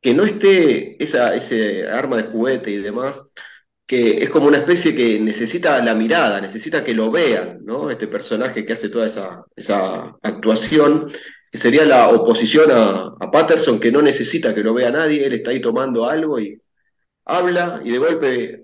que 0.02 0.14
no 0.14 0.26
esté 0.26 1.02
esa, 1.02 1.34
ese 1.34 1.88
arma 1.88 2.18
de 2.18 2.24
juguete 2.24 2.72
y 2.72 2.78
demás, 2.78 3.20
es 3.96 4.30
como 4.30 4.48
una 4.48 4.58
especie 4.58 4.96
que 4.96 5.20
necesita 5.20 5.84
la 5.84 5.96
mirada, 5.96 6.42
necesita 6.42 6.84
que 6.84 6.94
lo 6.94 7.12
vean, 7.12 7.60
¿no? 7.64 7.90
Este 7.92 8.08
personaje 8.08 8.66
que 8.66 8.74
hace 8.74 8.90
toda 8.90 9.08
esa, 9.08 9.46
esa 9.56 10.16
actuación, 10.22 11.12
que 11.52 11.58
sería 11.58 11.86
la 11.86 12.10
oposición 12.10 12.72
a, 12.72 13.14
a, 13.20 13.32
Patterson, 13.32 13.80
que 13.80 13.92
no 13.92 14.02
necesita 14.02 14.54
que 14.56 14.64
lo 14.64 14.74
vea 14.74 14.92
nadie, 14.92 15.26
él 15.26 15.34
está 15.34 15.52
ahí 15.52 15.62
tomando 15.62 16.10
algo 16.10 16.40
y 16.40 16.62
habla 17.26 17.82
y 17.84 17.92
de 17.92 17.98
golpe 17.98 18.64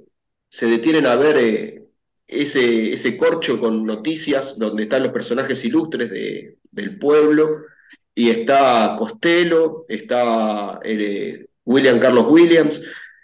se 0.49 0.65
detienen 0.65 1.05
a 1.05 1.15
ver 1.15 1.37
eh, 1.37 1.83
ese, 2.27 2.93
ese 2.93 3.17
corcho 3.17 3.59
con 3.59 3.85
noticias 3.85 4.57
donde 4.57 4.83
están 4.83 5.03
los 5.03 5.11
personajes 5.11 5.63
ilustres 5.65 6.09
de, 6.09 6.57
del 6.71 6.97
pueblo 6.99 7.61
y 8.15 8.29
está 8.29 8.95
Costello, 8.97 9.85
está 9.87 10.79
eh, 10.83 11.47
William 11.65 11.99
Carlos 11.99 12.27
Williams. 12.27 12.81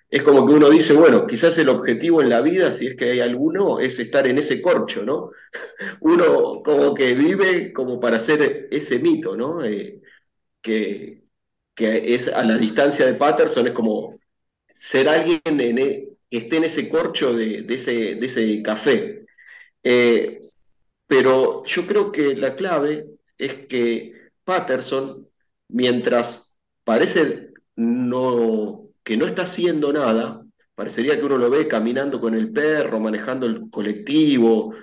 Es 0.09 0.23
como 0.23 0.45
que 0.45 0.53
uno 0.53 0.69
dice, 0.69 0.93
bueno, 0.93 1.25
quizás 1.27 1.57
el 1.57 1.69
objetivo 1.69 2.21
en 2.21 2.29
la 2.29 2.41
vida, 2.41 2.73
si 2.73 2.87
es 2.87 2.95
que 2.95 3.11
hay 3.11 3.19
alguno, 3.21 3.79
es 3.79 3.99
estar 3.99 4.27
en 4.27 4.37
ese 4.37 4.61
corcho, 4.61 5.03
¿no? 5.03 5.31
Uno 6.01 6.61
como 6.63 6.93
que 6.93 7.13
vive 7.15 7.73
como 7.73 7.99
para 7.99 8.17
hacer 8.17 8.67
ese 8.71 8.99
mito, 8.99 9.35
¿no? 9.35 9.63
Eh, 9.65 10.01
que, 10.61 11.23
que 11.75 12.15
es 12.15 12.27
a 12.29 12.43
la 12.43 12.57
distancia 12.57 13.05
de 13.05 13.15
Patterson, 13.15 13.67
es 13.67 13.73
como 13.73 14.19
ser 14.69 15.09
alguien 15.09 15.41
e, 15.45 16.09
que 16.29 16.37
esté 16.37 16.57
en 16.57 16.65
ese 16.65 16.89
corcho 16.89 17.33
de, 17.33 17.65
ese, 17.69 18.15
de 18.15 18.25
ese, 18.25 18.61
café. 18.63 19.25
Eh, 19.83 20.41
pero 21.07 21.63
yo 21.65 21.87
creo 21.87 22.11
que 22.11 22.35
la 22.35 22.55
clave 22.55 23.07
es 23.37 23.55
que 23.67 24.13
Patterson, 24.43 25.27
mientras 25.69 26.57
parece 26.83 27.51
no, 27.75 28.84
que 29.05 29.15
no 29.15 29.27
está 29.27 29.43
haciendo 29.43 29.93
nada, 29.93 30.43
parecería 30.73 31.17
que 31.17 31.25
uno 31.25 31.37
lo 31.37 31.49
ve 31.49 31.67
caminando 31.67 32.19
con 32.19 32.33
el 32.33 32.51
perro, 32.51 32.99
manejando 32.99 33.45
el 33.45 33.69
colectivo, 33.69 34.73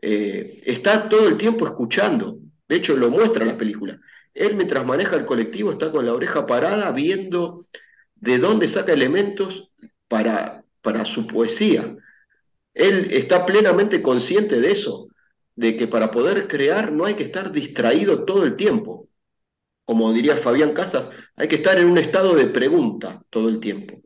eh, 0.00 0.62
está 0.64 1.08
todo 1.08 1.28
el 1.28 1.36
tiempo 1.36 1.66
escuchando. 1.66 2.38
De 2.68 2.76
hecho, 2.76 2.96
lo 2.96 3.10
muestra 3.10 3.44
la 3.44 3.58
película. 3.58 4.00
Él 4.32 4.54
mientras 4.54 4.86
maneja 4.86 5.16
el 5.16 5.26
colectivo 5.26 5.72
está 5.72 5.90
con 5.90 6.06
la 6.06 6.14
oreja 6.14 6.46
parada 6.46 6.92
viendo 6.92 7.66
de 8.14 8.38
dónde 8.38 8.68
saca 8.68 8.92
elementos 8.92 9.68
para, 10.06 10.64
para 10.80 11.04
su 11.04 11.26
poesía. 11.26 11.96
Él 12.74 13.08
está 13.10 13.44
plenamente 13.44 14.00
consciente 14.00 14.60
de 14.60 14.70
eso, 14.70 15.08
de 15.56 15.76
que 15.76 15.88
para 15.88 16.12
poder 16.12 16.46
crear 16.46 16.92
no 16.92 17.04
hay 17.04 17.14
que 17.14 17.24
estar 17.24 17.50
distraído 17.50 18.24
todo 18.24 18.44
el 18.44 18.54
tiempo. 18.54 19.08
Como 19.84 20.12
diría 20.12 20.36
Fabián 20.36 20.72
Casas, 20.72 21.10
hay 21.36 21.48
que 21.48 21.56
estar 21.56 21.78
en 21.78 21.86
un 21.88 21.98
estado 21.98 22.34
de 22.34 22.46
pregunta 22.46 23.22
todo 23.30 23.48
el 23.48 23.60
tiempo. 23.60 24.00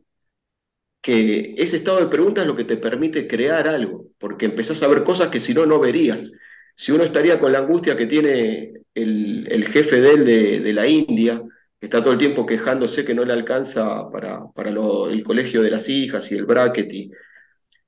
Que 1.01 1.55
ese 1.57 1.77
estado 1.77 1.99
de 1.99 2.07
pregunta 2.07 2.41
es 2.41 2.47
lo 2.47 2.55
que 2.55 2.65
te 2.65 2.77
permite 2.77 3.27
crear 3.27 3.67
algo, 3.67 4.07
porque 4.17 4.45
empezás 4.45 4.81
a 4.83 4.87
ver 4.87 5.03
cosas 5.03 5.29
que 5.29 5.39
si 5.39 5.53
no, 5.53 5.65
no 5.65 5.79
verías. 5.79 6.31
Si 6.75 6.91
uno 6.91 7.03
estaría 7.03 7.39
con 7.39 7.51
la 7.51 7.59
angustia 7.59 7.95
que 7.97 8.05
tiene 8.05 8.73
el, 8.93 9.67
jefe 9.71 10.01
de 10.01 10.11
él 10.11 10.63
de 10.63 10.73
la 10.73 10.87
India, 10.87 11.41
que 11.79 11.85
está 11.85 12.01
todo 12.01 12.13
el 12.13 12.19
tiempo 12.19 12.45
quejándose 12.45 13.05
que 13.05 13.13
no 13.13 13.23
le 13.23 13.33
alcanza 13.33 14.09
para, 14.11 14.47
para 14.53 14.71
el 14.71 15.23
colegio 15.23 15.61
de 15.61 15.71
las 15.71 15.87
hijas 15.89 16.31
y 16.31 16.35
el 16.35 16.45
bracket, 16.45 16.91
y, 16.91 17.11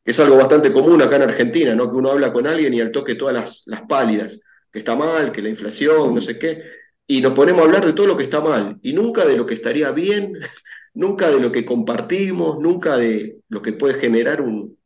es 0.05 0.19
algo 0.19 0.37
bastante 0.37 0.73
común 0.73 1.01
acá 1.01 1.17
en 1.17 1.23
Argentina, 1.23 1.75
¿no? 1.75 1.91
que 1.91 1.97
uno 1.97 2.09
habla 2.11 2.33
con 2.33 2.47
alguien 2.47 2.73
y 2.73 2.81
al 2.81 2.91
toque 2.91 3.13
todas 3.15 3.33
las, 3.35 3.63
las 3.67 3.81
pálidas, 3.83 4.39
que 4.71 4.79
está 4.79 4.95
mal, 4.95 5.31
que 5.31 5.41
la 5.41 5.49
inflación, 5.49 6.15
no 6.15 6.21
sé 6.21 6.39
qué, 6.39 6.63
y 7.11 7.21
nos 7.21 7.33
ponemos 7.33 7.63
a 7.63 7.65
hablar 7.65 7.87
de 7.87 7.93
todo 7.93 8.05
lo 8.05 8.15
que 8.15 8.25
está 8.25 8.39
mal, 8.39 8.77
y 8.83 8.93
nunca 8.93 9.25
de 9.25 9.35
lo 9.35 9.47
que 9.47 9.55
estaría 9.55 9.91
bien, 9.91 10.33
nunca 10.93 11.31
de 11.31 11.39
lo 11.39 11.51
que 11.51 11.65
compartimos, 11.65 12.59
nunca 12.59 12.97
de 12.97 13.39
lo 13.49 13.63
que 13.63 13.73
puede 13.73 13.95
generar 13.95 14.41
un... 14.41 14.77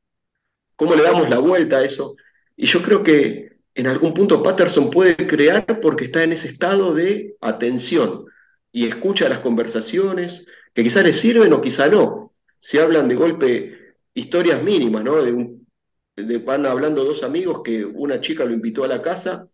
cómo 0.77 0.95
le 0.95 1.03
damos 1.03 1.29
la 1.29 1.39
vuelta 1.39 1.79
a 1.79 1.83
eso. 1.83 2.15
Y 2.55 2.65
yo 2.67 2.81
creo 2.81 3.03
que 3.03 3.57
en 3.75 3.87
algún 3.87 4.13
punto 4.13 4.41
Patterson 4.41 4.89
puede 4.89 5.17
crear 5.27 5.81
porque 5.81 6.05
está 6.05 6.23
en 6.23 6.31
ese 6.31 6.47
estado 6.47 6.93
de 6.93 7.35
atención, 7.41 8.23
y 8.71 8.87
escucha 8.87 9.27
las 9.27 9.39
conversaciones, 9.39 10.45
que 10.73 10.81
quizá 10.81 11.03
le 11.03 11.13
sirven 11.13 11.51
o 11.51 11.61
quizá 11.61 11.89
no. 11.89 12.31
Se 12.57 12.79
hablan 12.79 13.09
de 13.09 13.15
golpe 13.15 13.95
historias 14.13 14.63
mínimas, 14.63 15.03
¿no? 15.03 15.21
De, 15.21 15.33
un, 15.33 15.67
de 16.15 16.37
van 16.37 16.65
hablando 16.65 17.03
dos 17.03 17.21
amigos 17.21 17.63
que 17.65 17.83
una 17.83 18.21
chica 18.21 18.45
lo 18.45 18.53
invitó 18.53 18.85
a 18.85 18.87
la 18.87 19.01
casa 19.01 19.49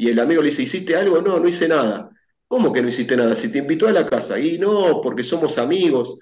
y 0.00 0.08
el 0.08 0.18
amigo 0.18 0.42
le 0.42 0.50
dice, 0.50 0.62
¿hiciste 0.62 0.96
algo? 0.96 1.20
No, 1.20 1.38
no 1.38 1.48
hice 1.48 1.68
nada. 1.68 2.10
¿Cómo 2.46 2.72
que 2.72 2.82
no 2.82 2.88
hiciste 2.88 3.16
nada? 3.16 3.36
Si 3.36 3.52
te 3.52 3.58
invitó 3.58 3.86
a 3.86 3.92
la 3.92 4.06
casa. 4.06 4.38
Y 4.38 4.58
no, 4.58 5.00
porque 5.02 5.22
somos 5.22 5.58
amigos. 5.58 6.18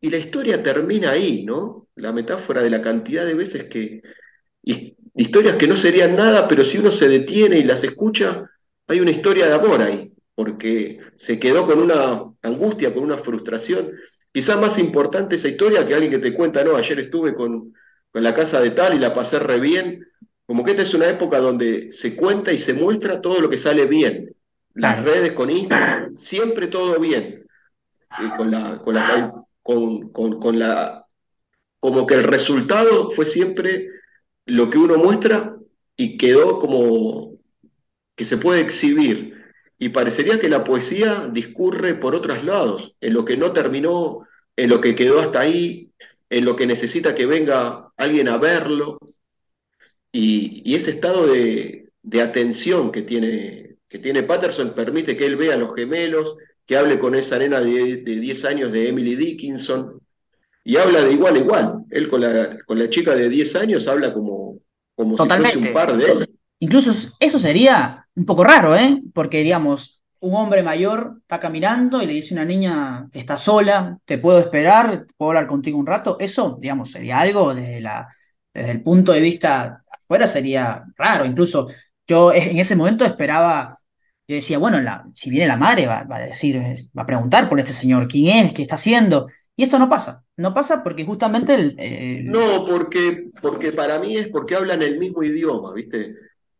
Y 0.00 0.10
la 0.10 0.18
historia 0.18 0.62
termina 0.62 1.10
ahí, 1.12 1.44
¿no? 1.44 1.88
La 1.94 2.12
metáfora 2.12 2.62
de 2.62 2.70
la 2.70 2.82
cantidad 2.82 3.24
de 3.24 3.34
veces 3.34 3.64
que... 3.64 4.02
Historias 5.14 5.56
que 5.56 5.66
no 5.66 5.76
serían 5.76 6.16
nada, 6.16 6.48
pero 6.48 6.64
si 6.64 6.78
uno 6.78 6.90
se 6.90 7.08
detiene 7.08 7.58
y 7.58 7.64
las 7.64 7.84
escucha, 7.84 8.50
hay 8.86 9.00
una 9.00 9.10
historia 9.10 9.46
de 9.46 9.54
amor 9.54 9.82
ahí 9.82 10.12
porque 10.34 10.98
se 11.16 11.38
quedó 11.38 11.66
con 11.66 11.78
una 11.78 12.24
angustia, 12.42 12.92
con 12.92 13.02
una 13.04 13.18
frustración. 13.18 13.92
Quizás 14.32 14.58
más 14.58 14.78
importante 14.78 15.36
esa 15.36 15.48
historia 15.48 15.86
que 15.86 15.94
alguien 15.94 16.10
que 16.10 16.18
te 16.18 16.34
cuenta, 16.34 16.64
no, 16.64 16.76
ayer 16.76 16.98
estuve 17.00 17.34
con, 17.34 17.72
la 18.14 18.34
casa 18.34 18.60
de 18.60 18.70
tal 18.70 18.94
y 18.94 18.98
la 18.98 19.14
pasé 19.14 19.38
re 19.38 19.58
bien. 19.58 20.06
Como 20.46 20.64
que 20.64 20.72
esta 20.72 20.82
es 20.82 20.94
una 20.94 21.08
época 21.08 21.38
donde 21.38 21.92
se 21.92 22.16
cuenta 22.16 22.52
y 22.52 22.58
se 22.58 22.74
muestra 22.74 23.20
todo 23.20 23.40
lo 23.40 23.48
que 23.48 23.58
sale 23.58 23.86
bien. 23.86 24.34
Las 24.74 25.02
redes 25.02 25.32
con 25.32 25.50
Instagram, 25.50 26.16
siempre 26.18 26.66
todo 26.66 26.98
bien. 26.98 27.46
con 28.36 28.50
la, 28.50 28.78
con 28.78 28.94
la, 28.94 29.44
con 29.62 30.58
la, 30.58 31.06
como 31.80 32.06
que 32.06 32.14
el 32.14 32.24
resultado 32.24 33.10
fue 33.10 33.26
siempre 33.26 33.88
lo 34.46 34.70
que 34.70 34.78
uno 34.78 34.98
muestra 34.98 35.56
y 35.96 36.16
quedó 36.16 36.58
como 36.58 37.32
que 38.16 38.24
se 38.24 38.36
puede 38.36 38.60
exhibir 38.60 39.42
y 39.78 39.88
parecería 39.88 40.38
que 40.38 40.48
la 40.48 40.62
poesía 40.62 41.28
discurre 41.32 41.94
por 41.94 42.14
otros 42.14 42.44
lados, 42.44 42.94
en 43.00 43.14
lo 43.14 43.24
que 43.24 43.36
no 43.36 43.52
terminó, 43.52 44.28
en 44.54 44.70
lo 44.70 44.80
que 44.80 44.94
quedó 44.94 45.20
hasta 45.20 45.40
ahí, 45.40 45.90
en 46.30 46.44
lo 46.44 46.54
que 46.54 46.68
necesita 46.68 47.16
que 47.16 47.26
venga 47.26 47.90
alguien 47.96 48.28
a 48.28 48.38
verlo, 48.38 48.98
y, 50.12 50.74
ese 50.74 50.90
estado 50.90 51.26
de, 51.26 51.90
atención 52.22 52.92
que 52.92 53.02
tiene, 53.02 53.76
que 53.88 53.98
tiene 53.98 54.22
Patterson 54.22 54.74
permite 54.74 55.16
que 55.16 55.26
él 55.26 55.36
vea 55.36 55.54
a 55.54 55.58
los 55.58 55.74
gemelos, 55.74 56.36
que 56.66 56.76
hable 56.76 56.98
con 56.98 57.14
esa 57.14 57.38
nena 57.38 57.60
de, 57.60 57.96
10 57.96 58.44
años 58.44 58.72
de 58.72 58.88
Emily 58.88 59.16
Dickinson, 59.16 60.00
y 60.64 60.76
habla 60.76 61.02
de 61.02 61.12
igual 61.12 61.34
a 61.34 61.38
igual. 61.38 61.84
Él 61.90 62.08
con 62.08 62.20
la, 62.20 62.58
con 62.66 62.78
la 62.78 62.88
chica 62.88 63.14
de 63.14 63.28
10 63.28 63.56
años 63.56 63.88
habla 63.88 64.12
como, 64.12 64.58
como 64.94 65.16
si 65.16 65.28
fuese 65.28 65.58
un 65.58 65.72
par 65.72 65.96
de 65.96 66.04
él. 66.04 66.30
Incluso 66.60 66.92
eso 67.18 67.38
sería 67.40 68.06
un 68.14 68.24
poco 68.24 68.44
raro, 68.44 68.76
¿eh? 68.76 69.00
Porque, 69.12 69.42
digamos, 69.42 70.02
un 70.20 70.36
hombre 70.36 70.62
mayor 70.62 71.16
está 71.22 71.40
caminando 71.40 72.00
y 72.00 72.06
le 72.06 72.12
dice 72.12 72.34
a 72.34 72.36
una 72.36 72.44
niña 72.44 73.08
que 73.10 73.18
está 73.18 73.36
sola, 73.36 73.98
te 74.04 74.18
puedo 74.18 74.38
esperar, 74.38 75.06
puedo 75.16 75.30
hablar 75.30 75.48
contigo 75.48 75.78
un 75.78 75.86
rato. 75.86 76.16
Eso, 76.20 76.58
digamos, 76.60 76.92
sería 76.92 77.18
algo 77.18 77.52
desde, 77.52 77.80
la, 77.80 78.06
desde 78.54 78.70
el 78.70 78.82
punto 78.82 79.10
de 79.10 79.20
vista 79.20 79.81
afuera 80.12 80.26
sería 80.26 80.84
raro. 80.96 81.24
Incluso 81.24 81.68
yo 82.06 82.32
en 82.32 82.58
ese 82.58 82.76
momento 82.76 83.04
esperaba, 83.04 83.78
yo 84.28 84.36
decía, 84.36 84.58
bueno, 84.58 84.78
si 85.14 85.30
viene 85.30 85.46
la 85.46 85.56
madre 85.56 85.86
va, 85.86 86.06
a 86.08 86.18
decir, 86.18 86.60
va 86.96 87.02
a 87.02 87.06
preguntar 87.06 87.48
por 87.48 87.58
este 87.58 87.72
señor, 87.72 88.08
quién 88.08 88.44
es, 88.44 88.52
qué 88.52 88.62
está 88.62 88.74
haciendo. 88.74 89.28
Y 89.56 89.62
esto 89.64 89.78
no 89.78 89.88
pasa, 89.88 90.24
no 90.36 90.52
pasa 90.52 90.82
porque 90.82 91.04
justamente 91.04 91.54
el... 91.54 92.26
No, 92.26 92.66
porque, 92.66 93.30
porque 93.40 93.72
para 93.72 93.98
mí 93.98 94.16
es 94.16 94.28
porque 94.28 94.54
hablan 94.54 94.82
el 94.82 94.98
mismo 94.98 95.22
idioma, 95.22 95.72
¿viste? 95.72 96.14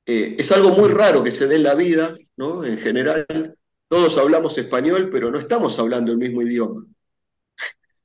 Eh, 0.07 0.37
es 0.39 0.51
algo 0.51 0.71
muy 0.71 0.89
raro 0.89 1.23
que 1.23 1.31
se 1.31 1.47
dé 1.47 1.57
en 1.57 1.63
la 1.63 1.75
vida, 1.75 2.13
¿no? 2.37 2.65
En 2.65 2.79
general, 2.79 3.27
todos 3.89 4.17
hablamos 4.17 4.57
español, 4.57 5.11
pero 5.13 5.31
no 5.31 5.39
estamos 5.39 5.79
hablando 5.79 6.13
el 6.13 6.19
mismo 6.19 6.43
idioma. 6.43 6.85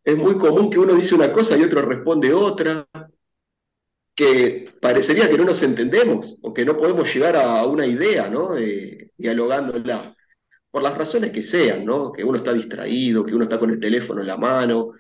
Es 0.04 0.18
muy 0.18 0.38
común 0.38 0.70
que 0.70 0.80
uno 0.80 0.94
dice 0.94 1.16
una 1.16 1.32
cosa 1.32 1.58
y 1.58 1.64
otro 1.64 1.82
responde 1.82 2.34
otra, 2.34 2.88
que 4.18 4.74
parecería 4.82 5.30
que 5.30 5.38
no 5.38 5.46
nos 5.46 5.62
entendemos 5.62 6.40
o 6.42 6.52
que 6.52 6.66
no 6.66 6.76
podemos 6.76 7.14
llegar 7.14 7.36
a 7.36 7.64
una 7.68 7.86
idea, 7.86 8.28
¿no? 8.28 8.56
dialogándola. 9.16 10.16
Por 10.72 10.82
las 10.82 10.98
razones 10.98 11.32
que 11.32 11.44
sean, 11.44 11.86
¿no? 11.86 12.12
Que 12.12 12.24
uno 12.24 12.40
está 12.40 12.52
distraído, 12.52 13.24
que 13.24 13.36
uno 13.36 13.44
está 13.44 13.60
con 13.60 13.70
el 13.70 13.80
teléfono 13.80 14.22
en 14.22 14.28
la 14.28 14.38
mano, 14.38 14.94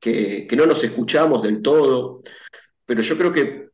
que, 0.00 0.46
que 0.48 0.56
no 0.56 0.66
nos 0.66 0.82
escuchamos 0.82 1.40
del 1.42 1.62
todo. 1.62 2.22
Pero 2.84 3.00
yo 3.02 3.16
creo 3.16 3.32
que 3.32 3.68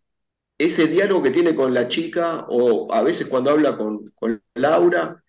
ese 0.58 0.86
diálogo 0.86 1.22
que 1.22 1.30
tiene 1.30 1.54
con 1.54 1.72
la 1.72 1.88
chica, 1.88 2.44
o 2.48 2.92
a 2.92 3.02
veces 3.02 3.26
cuando 3.26 3.50
habla 3.50 3.78
con, 3.78 4.12
Laura, 4.54 5.24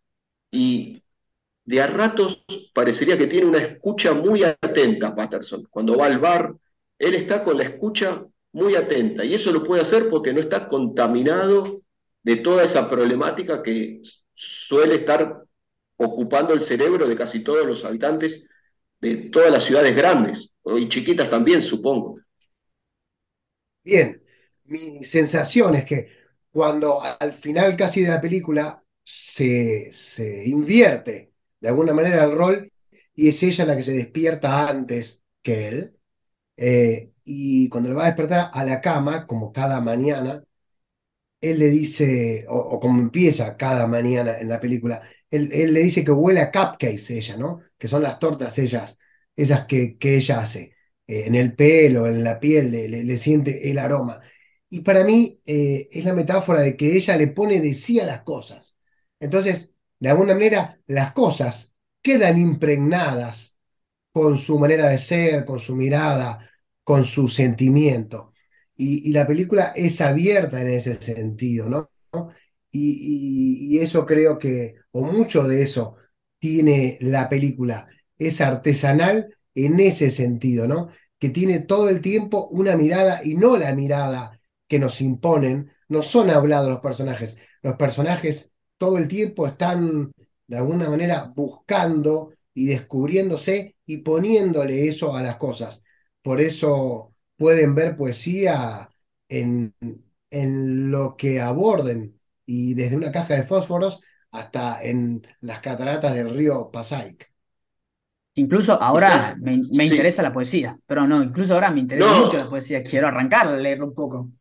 y 0.51 1.01
de 1.63 1.81
a 1.81 1.87
ratos 1.87 2.43
parecería 2.73 3.17
que 3.17 3.27
tiene 3.27 3.47
una 3.47 3.59
escucha 3.59 4.13
muy 4.13 4.43
atenta, 4.43 5.15
Patterson. 5.15 5.65
Cuando 5.69 5.97
va 5.97 6.07
al 6.07 6.19
bar, 6.19 6.53
él 6.99 7.15
está 7.15 7.43
con 7.43 7.57
la 7.57 7.63
escucha 7.63 8.25
muy 8.55 8.73
atenta, 8.75 9.25
y 9.25 9.33
eso 9.33 9.51
lo 9.51 9.65
puede 9.65 9.81
hacer 9.81 10.09
porque 10.09 10.31
no 10.31 10.39
está 10.39 10.69
contaminado 10.69 11.81
de 12.23 12.37
toda 12.37 12.63
esa 12.63 12.89
problemática 12.89 13.61
que 13.61 14.01
suele 14.33 14.95
estar 14.95 15.43
ocupando 15.97 16.53
el 16.53 16.61
cerebro 16.61 17.05
de 17.05 17.17
casi 17.17 17.43
todos 17.43 17.65
los 17.65 17.83
habitantes 17.83 18.47
de 19.01 19.29
todas 19.29 19.51
las 19.51 19.65
ciudades 19.65 19.93
grandes, 19.93 20.55
y 20.63 20.87
chiquitas 20.87 21.29
también, 21.29 21.61
supongo. 21.63 22.17
Bien, 23.83 24.23
mi 24.63 25.03
sensación 25.03 25.75
es 25.75 25.83
que 25.83 26.09
cuando 26.49 27.01
al 27.03 27.33
final 27.33 27.75
casi 27.75 28.03
de 28.03 28.09
la 28.09 28.21
película 28.21 28.81
se, 29.03 29.91
se 29.91 30.47
invierte 30.47 31.33
de 31.59 31.67
alguna 31.67 31.93
manera 31.93 32.23
el 32.23 32.31
rol 32.31 32.71
y 33.13 33.27
es 33.27 33.43
ella 33.43 33.65
la 33.65 33.75
que 33.75 33.83
se 33.83 33.91
despierta 33.91 34.69
antes 34.69 35.23
que 35.41 35.67
él. 35.67 35.97
Eh, 36.55 37.11
y 37.25 37.69
cuando 37.69 37.89
le 37.89 37.95
va 37.95 38.03
a 38.03 38.07
despertar 38.07 38.51
a 38.53 38.63
la 38.63 38.81
cama, 38.81 39.27
como 39.27 39.51
cada 39.51 39.81
mañana, 39.81 40.43
él 41.41 41.59
le 41.59 41.67
dice, 41.69 42.45
o, 42.49 42.79
como 42.79 43.01
empieza 43.01 43.57
cada 43.57 43.87
mañana 43.87 44.39
en 44.39 44.49
la 44.49 44.59
película, 44.59 45.01
él, 45.29 45.49
le 45.49 45.81
dice 45.81 46.03
que 46.03 46.11
huele 46.11 46.41
a 46.41 46.51
cupcakes 46.51 47.09
ella, 47.11 47.37
¿no? 47.37 47.61
Que 47.77 47.87
son 47.87 48.03
las 48.03 48.19
tortas 48.19 48.57
ellas, 48.59 48.99
esas 49.35 49.65
que, 49.65 49.97
que 49.97 50.15
ella 50.17 50.41
hace. 50.41 50.75
Eh, 51.07 51.25
en 51.27 51.35
el 51.35 51.55
pelo, 51.55 52.07
en 52.07 52.23
la 52.23 52.39
piel, 52.39 52.71
le, 52.71 53.17
siente 53.17 53.69
el 53.69 53.79
aroma. 53.79 54.21
Y 54.69 54.81
para 54.81 55.03
mí 55.03 55.41
eh, 55.45 55.87
es 55.91 56.05
la 56.05 56.13
metáfora 56.13 56.61
de 56.61 56.75
que 56.75 56.95
ella 56.95 57.17
le 57.17 57.27
pone 57.27 57.61
de 57.61 57.73
sí 57.73 57.99
a 57.99 58.05
las 58.05 58.21
cosas. 58.23 58.75
Entonces, 59.19 59.73
de 59.99 60.09
alguna 60.09 60.33
manera, 60.33 60.79
las 60.87 61.13
cosas 61.13 61.73
quedan 62.01 62.39
impregnadas 62.39 63.57
con 64.11 64.37
su 64.37 64.59
manera 64.59 64.87
de 64.89 64.97
ser, 64.97 65.45
con 65.45 65.59
su 65.59 65.75
mirada, 65.75 66.39
con 66.85 67.03
su 67.03 67.27
sentimiento. 67.27 68.31
Y, 68.77 69.11
la 69.11 69.27
película 69.27 69.73
es 69.75 69.99
abierta 70.01 70.61
en 70.61 70.69
ese 70.69 70.95
sentido, 70.95 71.69
¿no? 71.69 71.89
Y, 72.71 73.75
y, 73.75 73.79
eso 73.79 74.05
creo 74.05 74.37
que, 74.39 74.75
o 74.91 75.03
mucho 75.03 75.47
de 75.47 75.63
eso, 75.63 75.95
tiene 76.39 76.97
la 77.01 77.27
película. 77.29 77.87
Es 78.17 78.41
artesanal 78.41 79.35
en 79.55 79.79
ese 79.79 80.11
sentido, 80.11 80.67
¿no? 80.67 80.89
Que 81.19 81.29
tiene 81.29 81.59
todo 81.59 81.89
el 81.89 82.01
tiempo 82.01 82.47
una 82.51 82.77
mirada 82.77 83.21
y 83.23 83.35
no 83.35 83.57
la 83.57 83.73
mirada 83.75 84.39
que 84.67 84.79
nos 84.79 85.01
imponen, 85.01 85.71
no 85.87 86.03
son 86.03 86.29
hablados 86.29 86.69
los 86.69 86.79
personajes. 86.79 87.37
Los 87.61 87.75
personajes 87.75 88.53
todo 88.77 88.97
el 88.97 89.07
tiempo 89.07 89.47
están 89.47 90.11
de 90.47 90.57
alguna 90.57 90.89
manera 90.89 91.31
buscando 91.35 92.31
y 92.53 92.67
descubriéndose 92.67 93.75
y 93.85 93.97
poniéndole 93.97 94.87
eso 94.87 95.15
a 95.15 95.21
las 95.21 95.37
cosas. 95.37 95.83
Por 96.25 96.41
eso 96.41 97.13
pueden 97.37 97.75
ver 97.75 97.95
poesía 97.95 98.89
en, 99.29 99.75
en 100.31 100.89
lo 100.89 101.15
que 101.15 101.39
aborden 101.39 102.19
y 102.47 102.73
desde 102.73 102.97
una 102.97 103.11
caja 103.11 103.35
de 103.35 103.43
fósforos 103.43 104.01
hasta 104.31 104.81
en 104.81 105.21
las 105.41 105.59
cataratas 105.59 106.15
del 106.15 106.31
río 106.31 106.71
Pasaic. 106.71 107.31
Incluso 108.33 108.73
ahora 108.81 109.37
me, 109.39 109.53
interesa 109.85 110.23
la 110.23 110.33
poesía, 110.33 110.75
pero 110.87 111.05
no, 111.05 111.21
incluso 111.21 111.53
ahora 111.53 111.69
me 111.69 111.81
interesa 111.81 112.19
mucho 112.19 112.39
la 112.39 112.49
poesía. 112.49 112.81
Quiero 112.81 113.07
arrancar 113.07 113.47
a 113.47 113.55
leerlo 113.55 113.85
un 113.85 113.93
poco. 113.93 114.31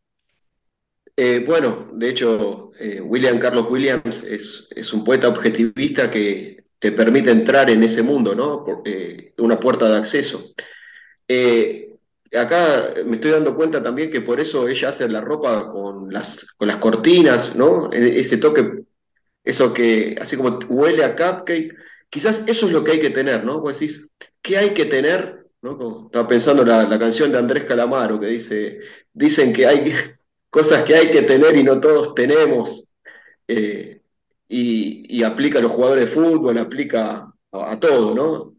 Eh, 1.14 1.45
bueno, 1.47 1.91
de 1.93 2.09
hecho, 2.09 2.70
eh, 2.80 3.03
William 3.03 3.39
Carlos 3.39 3.66
Williams 3.70 4.22
es, 4.22 4.68
es, 4.74 4.91
un 4.95 5.05
poeta 5.05 5.28
objetivista 5.28 6.11
que 6.11 6.64
te 6.78 6.93
permite 6.93 7.30
entrar 7.30 7.68
en 7.68 7.82
ese 7.82 8.03
mundo, 8.03 8.35
¿no? 8.35 8.64
Por, 8.64 8.80
eh, 8.87 9.35
una 9.37 9.61
puerta 9.61 9.87
de 9.91 9.99
acceso. 9.99 10.55
Acá 12.37 12.95
me 13.05 13.16
estoy 13.16 13.31
dando 13.31 13.55
cuenta 13.55 13.83
también 13.83 14.11
que 14.11 14.20
por 14.20 14.41
eso 14.41 14.68
ella 14.68 14.91
hace 14.91 15.09
la 15.09 15.20
ropa 15.20 15.70
con 15.70 16.12
las, 16.12 16.45
con 16.57 16.68
las 16.68 16.79
cortinas, 16.79 17.57
¿no? 17.57 17.93
E, 17.93 18.20
ese 18.20 18.39
toque, 18.39 18.85
eso 19.45 19.72
que, 19.72 20.16
así 20.20 20.37
como 20.37 20.59
huele 20.68 21.05
a 21.05 21.14
cupcake, 21.14 21.75
quizás 22.11 22.45
eso 22.47 22.66
es 22.66 22.72
lo 22.72 22.85
que 22.85 22.93
hay 22.93 23.01
que 23.01 23.11
tener, 23.11 23.45
¿no? 23.45 23.61
Vos 23.61 23.79
decís, 23.79 24.11
¿qué 24.43 24.59
hay 24.59 24.70
que 24.70 24.85
tener? 24.87 25.45
¿no? 25.62 26.07
estaba 26.07 26.29
pensando 26.29 26.62
en 26.62 26.68
la, 26.68 26.87
la 26.87 26.99
canción 26.99 27.33
de 27.33 27.39
Andrés 27.39 27.64
Calamaro 27.64 28.20
que 28.20 28.27
dice, 28.27 28.81
dicen 29.14 29.53
que 29.53 29.66
hay 29.66 29.95
cosas 30.51 30.85
que 30.85 30.95
hay 30.95 31.11
que 31.11 31.22
tener 31.22 31.57
y 31.57 31.62
no 31.62 31.81
todos 31.81 32.14
tenemos, 32.14 32.93
eh, 33.49 34.01
y, 34.49 35.22
aplica 35.22 35.59
a 35.59 35.62
los 35.62 35.72
jugadores 35.72 36.07
de 36.07 36.11
fútbol, 36.11 36.59
aplica 36.59 37.33
a, 37.53 37.81
todo, 37.81 38.14
¿no? 38.14 38.53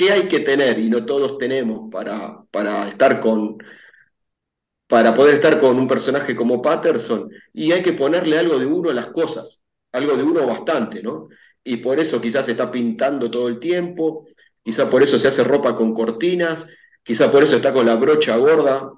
¿Qué 0.00 0.10
hay 0.12 0.28
que 0.28 0.40
tener 0.40 0.78
y 0.78 0.88
no 0.88 1.04
todos 1.04 1.36
tenemos 1.36 1.90
para, 1.92 2.42
para 2.50 2.88
estar 2.88 3.20
con, 3.20 3.58
para 4.86 5.14
poder 5.14 5.34
estar 5.34 5.60
con 5.60 5.78
un 5.78 5.86
personaje 5.86 6.34
como 6.34 6.62
Patterson? 6.62 7.30
Y 7.52 7.72
hay 7.72 7.82
que 7.82 7.92
ponerle 7.92 8.38
algo 8.38 8.58
de 8.58 8.64
uno 8.64 8.88
a 8.88 8.94
las 8.94 9.08
cosas, 9.08 9.62
algo 9.92 10.16
de 10.16 10.22
uno 10.22 10.46
bastante, 10.46 11.02
¿no? 11.02 11.28
Y 11.62 11.76
por 11.76 12.00
eso 12.00 12.18
quizás 12.18 12.46
se 12.46 12.52
está 12.52 12.70
pintando 12.70 13.30
todo 13.30 13.48
el 13.48 13.60
tiempo, 13.60 14.26
quizás 14.62 14.88
por 14.88 15.02
eso 15.02 15.18
se 15.18 15.28
hace 15.28 15.44
ropa 15.44 15.76
con 15.76 15.92
cortinas, 15.92 16.66
quizás 17.02 17.30
por 17.30 17.42
eso 17.42 17.56
está 17.56 17.70
con 17.70 17.84
la 17.84 17.96
brocha 17.96 18.38
gorda 18.38 18.90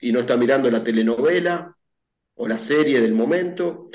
y 0.00 0.12
no 0.12 0.20
está 0.20 0.38
mirando 0.38 0.70
la 0.70 0.82
telenovela, 0.82 1.76
o 2.36 2.48
la 2.48 2.58
serie 2.58 3.02
del 3.02 3.12
momento. 3.12 3.90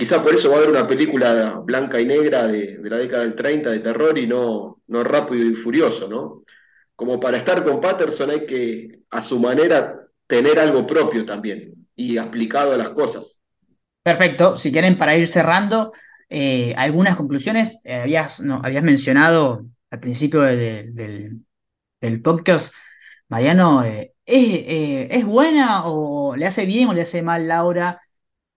Quizá 0.00 0.22
por 0.22 0.34
eso 0.34 0.48
va 0.48 0.54
a 0.54 0.58
haber 0.60 0.70
una 0.70 0.88
película 0.88 1.60
blanca 1.62 2.00
y 2.00 2.06
negra 2.06 2.46
de, 2.46 2.78
la 2.82 2.96
década 2.96 3.22
del 3.22 3.34
30 3.34 3.70
de 3.70 3.80
terror 3.80 4.18
y 4.18 4.26
no, 4.26 4.80
no 4.86 5.04
rápido 5.04 5.44
y 5.44 5.54
furioso, 5.54 6.08
¿no? 6.08 6.42
Como 6.96 7.20
para 7.20 7.36
estar 7.36 7.62
con 7.62 7.82
Patterson 7.82 8.30
hay 8.30 8.46
que, 8.46 9.00
a 9.10 9.22
su 9.22 9.38
manera, 9.38 10.00
tener 10.26 10.58
algo 10.58 10.86
propio 10.86 11.26
también 11.26 11.86
y 11.94 12.16
aplicado 12.16 12.72
a 12.72 12.78
las 12.78 12.90
cosas. 12.90 13.38
Perfecto. 14.02 14.56
Si 14.56 14.72
quieren, 14.72 14.96
para 14.96 15.14
ir 15.16 15.26
cerrando, 15.28 15.92
eh, 16.30 16.72
algunas 16.78 17.14
conclusiones. 17.14 17.78
Eh, 17.84 17.96
habías, 17.96 18.40
no, 18.40 18.62
habías 18.64 18.82
mencionado 18.82 19.66
al 19.90 20.00
principio 20.00 20.40
del, 20.40 21.42
del 22.00 22.22
podcast, 22.22 22.74
Mariano, 23.28 23.84
eh, 23.84 24.14
eh, 24.32 25.08
¿Es, 25.10 25.24
buena 25.24 25.86
o 25.86 26.36
le 26.36 26.46
hace 26.46 26.64
bien 26.64 26.88
o 26.88 26.94
le 26.94 27.02
hace 27.02 27.20
mal 27.20 27.48
Laura 27.48 28.00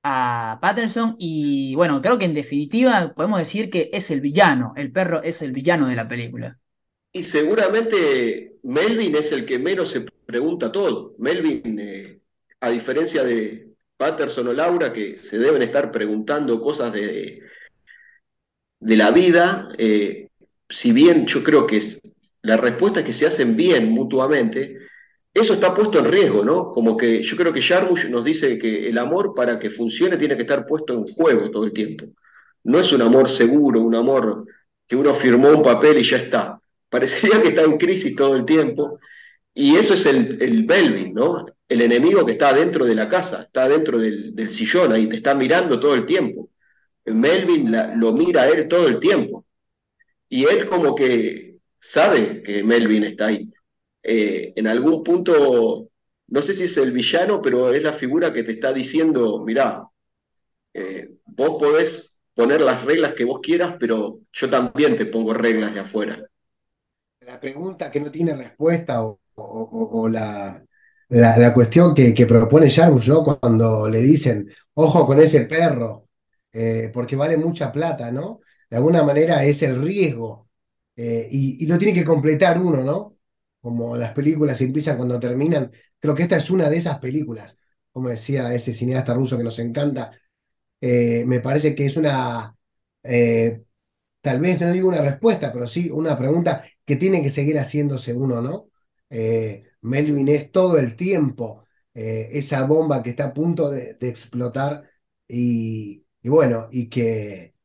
a 0.04 0.60
Patterson? 0.62 1.16
Y 1.18 1.74
bueno, 1.76 2.02
creo 2.02 2.20
que 2.20 2.26
en 2.26 2.34
definitiva 2.34 3.14
podemos 3.16 3.40
decir 3.40 3.70
que 3.70 3.90
es 3.94 4.12
el 4.12 4.22
villano, 4.22 4.74
el 4.76 4.92
perro 4.92 5.24
es 5.24 5.42
el 5.42 5.52
villano 5.52 5.88
de 5.88 5.96
la 5.96 6.08
película. 6.08 6.60
Y 7.12 7.24
seguramente 7.24 8.56
Melvin 8.64 9.16
es 9.16 9.32
el 9.32 9.46
que 9.46 9.60
menos 9.60 9.92
se 9.92 10.02
pregunta 10.02 10.72
todo. 10.72 11.16
Melvin, 11.20 11.80
eh, 11.80 12.20
a 12.60 12.70
diferencia 12.70 13.24
de 13.24 13.70
Patterson 13.98 14.48
o 14.48 14.54
Laura, 14.54 14.92
que 14.92 15.18
se 15.18 15.38
deben 15.38 15.62
estar 15.62 15.92
preguntando 15.92 16.60
cosas 16.60 16.92
de, 16.92 17.42
de 18.80 18.98
la 18.98 19.12
vida, 19.12 19.70
eh, 19.78 20.30
si 20.70 20.92
bien 20.92 21.26
yo 21.28 21.44
creo 21.44 21.68
que 21.68 21.82
la 22.42 22.58
respuesta 22.58 23.00
es 23.00 23.06
que 23.06 23.14
se 23.14 23.28
hacen 23.28 23.56
bien 23.56 23.92
mutuamente, 23.92 24.78
eso 25.34 25.54
está 25.54 25.74
puesto 25.74 26.00
en 26.00 26.06
riesgo, 26.06 26.44
¿no? 26.46 26.72
Como 26.72 26.96
que 26.96 27.24
yo 27.24 27.36
creo 27.36 27.52
que 27.52 27.62
Jarmusch 27.62 28.06
nos 28.06 28.24
dice 28.24 28.58
que 28.60 28.88
el 28.88 28.98
amor 28.98 29.34
para 29.34 29.58
que 29.58 29.72
funcione 29.72 30.18
tiene 30.18 30.36
que 30.36 30.44
estar 30.44 30.66
puesto 30.68 30.94
en 30.94 31.06
juego 31.06 31.50
todo 31.50 31.64
el 31.66 31.74
tiempo. 31.74 32.06
No 32.64 32.80
es 32.80 32.92
un 32.92 33.02
amor 33.02 33.30
seguro, 33.30 33.82
un 33.82 33.96
amor 33.96 34.46
que 34.88 34.96
uno 34.96 35.14
firmó 35.16 35.50
un 35.50 35.64
papel 35.64 35.98
y 35.98 36.04
ya 36.04 36.18
está. 36.18 36.60
Parecería 36.90 37.42
que 37.42 37.50
está 37.50 37.64
en 37.64 37.78
crisis 37.78 38.16
todo 38.16 38.36
el 38.36 38.46
tiempo. 38.46 39.00
Y 39.54 39.76
eso 39.76 39.96
es 39.96 40.06
el, 40.06 40.42
el 40.42 41.14
¿no? 41.14 41.46
El 41.68 41.82
enemigo 41.82 42.26
que 42.26 42.34
está 42.34 42.54
dentro 42.54 42.86
de 42.86 42.96
la 42.96 43.10
casa, 43.10 43.44
está 43.44 43.68
dentro 43.68 43.98
del, 44.00 44.50
sillón 44.50 44.92
ahí, 44.94 45.08
te 45.10 45.18
está 45.18 45.36
mirando 45.36 45.80
todo 45.80 45.96
el 45.96 46.06
tiempo. 46.06 46.50
Melvin 47.06 47.76
lo 48.00 48.14
mira 48.14 48.44
a 48.44 48.50
él 48.50 48.68
todo 48.68 48.88
el 48.88 49.00
tiempo. 49.00 49.46
Y 50.30 50.46
él 50.46 50.68
como 50.68 50.96
que 50.96 51.58
sabe 51.80 52.42
que 52.44 52.64
Melvin 52.64 53.04
está 53.04 53.28
ahí. 53.28 53.53
Eh, 54.04 54.52
en 54.58 54.68
algún 54.68 55.02
punto, 55.02 55.90
no 56.28 56.42
sé 56.42 56.54
si 56.54 56.66
es 56.66 56.76
el 56.76 56.92
villano, 56.92 57.42
pero 57.42 57.74
es 57.74 57.82
la 57.82 57.94
figura 57.94 58.34
que 58.34 58.44
te 58.44 58.52
está 58.52 58.74
diciendo, 58.74 59.42
mirá, 59.46 59.88
eh, 60.74 61.10
vos 61.26 61.58
podés 61.58 62.18
poner 62.36 62.62
las 62.62 62.84
reglas 62.84 63.14
que 63.14 63.24
vos 63.24 63.40
quieras, 63.42 63.78
pero 63.80 64.20
yo 64.34 64.50
también 64.50 64.98
te 64.98 65.06
pongo 65.06 65.34
reglas 65.34 65.74
de 65.74 65.80
afuera. 65.80 66.22
La 67.22 67.40
pregunta 67.40 67.90
que 67.90 68.02
no 68.02 68.12
tiene 68.12 68.36
respuesta 68.36 69.02
o, 69.06 70.10
la, 70.10 70.62
la, 71.08 71.54
cuestión 71.54 71.94
que, 71.96 72.26
propone 72.26 72.70
Jarmus, 72.70 73.08
¿no? 73.08 73.24
Cuando 73.24 73.90
le 73.90 74.00
dicen, 74.00 74.50
ojo 74.74 75.06
con 75.06 75.22
ese 75.22 75.46
perro, 75.46 76.10
eh, 76.52 76.92
porque 76.94 77.16
vale 77.16 77.38
mucha 77.38 77.72
plata, 77.72 78.12
¿no? 78.12 78.42
De 78.70 78.76
alguna 78.78 79.04
manera 79.04 79.46
es 79.46 79.64
el 79.64 79.82
riesgo. 79.82 80.50
y, 80.96 81.64
y, 81.64 81.68
lo 81.68 81.78
tiene 81.78 81.94
que 81.94 82.04
completar 82.04 82.60
uno, 82.60 82.84
¿no? 82.84 83.14
Como 83.64 83.96
las 83.98 84.12
películas 84.14 84.60
empiezan 84.62 84.98
cuando 84.98 85.20
terminan. 85.20 85.72
Creo 86.00 86.14
que 86.14 86.24
esta 86.24 86.36
es 86.38 86.50
una 86.52 86.70
de 86.70 86.78
esas 86.78 87.00
películas, 87.00 87.58
como 87.94 88.10
decía 88.10 88.54
ese 88.54 88.74
cineasta 88.74 89.14
ruso 89.14 89.38
que 89.38 89.46
nos 89.46 89.58
encanta. 89.60 90.12
Eh, 90.82 91.24
me 91.28 91.40
parece 91.42 91.76
que 91.76 91.86
es 91.86 91.98
una, 91.98 92.58
eh, 93.04 93.64
tal 94.22 94.42
vez 94.42 94.62
no 94.62 94.72
digo 94.74 94.90
una 94.90 95.02
respuesta, 95.02 95.54
pero 95.54 95.68
sí 95.68 95.90
una 95.92 96.18
pregunta 96.18 96.64
que 96.86 96.98
tiene 96.98 97.22
que 97.24 97.30
seguir 97.30 97.58
haciéndose 97.60 98.14
uno, 98.14 98.42
¿no? 98.42 98.70
Eh, 99.10 99.66
Melvin 99.82 100.28
es 100.30 100.52
todo 100.52 100.78
el 100.80 100.96
tiempo 100.96 101.66
esa 101.94 102.66
bomba 102.66 103.04
que 103.04 103.12
está 103.12 103.26
a 103.28 103.34
punto 103.34 103.70
de, 103.70 103.98
explotar 104.02 104.90
y, 105.28 106.06
bueno, 106.24 106.68
y 106.72 106.90
que, 106.90 107.56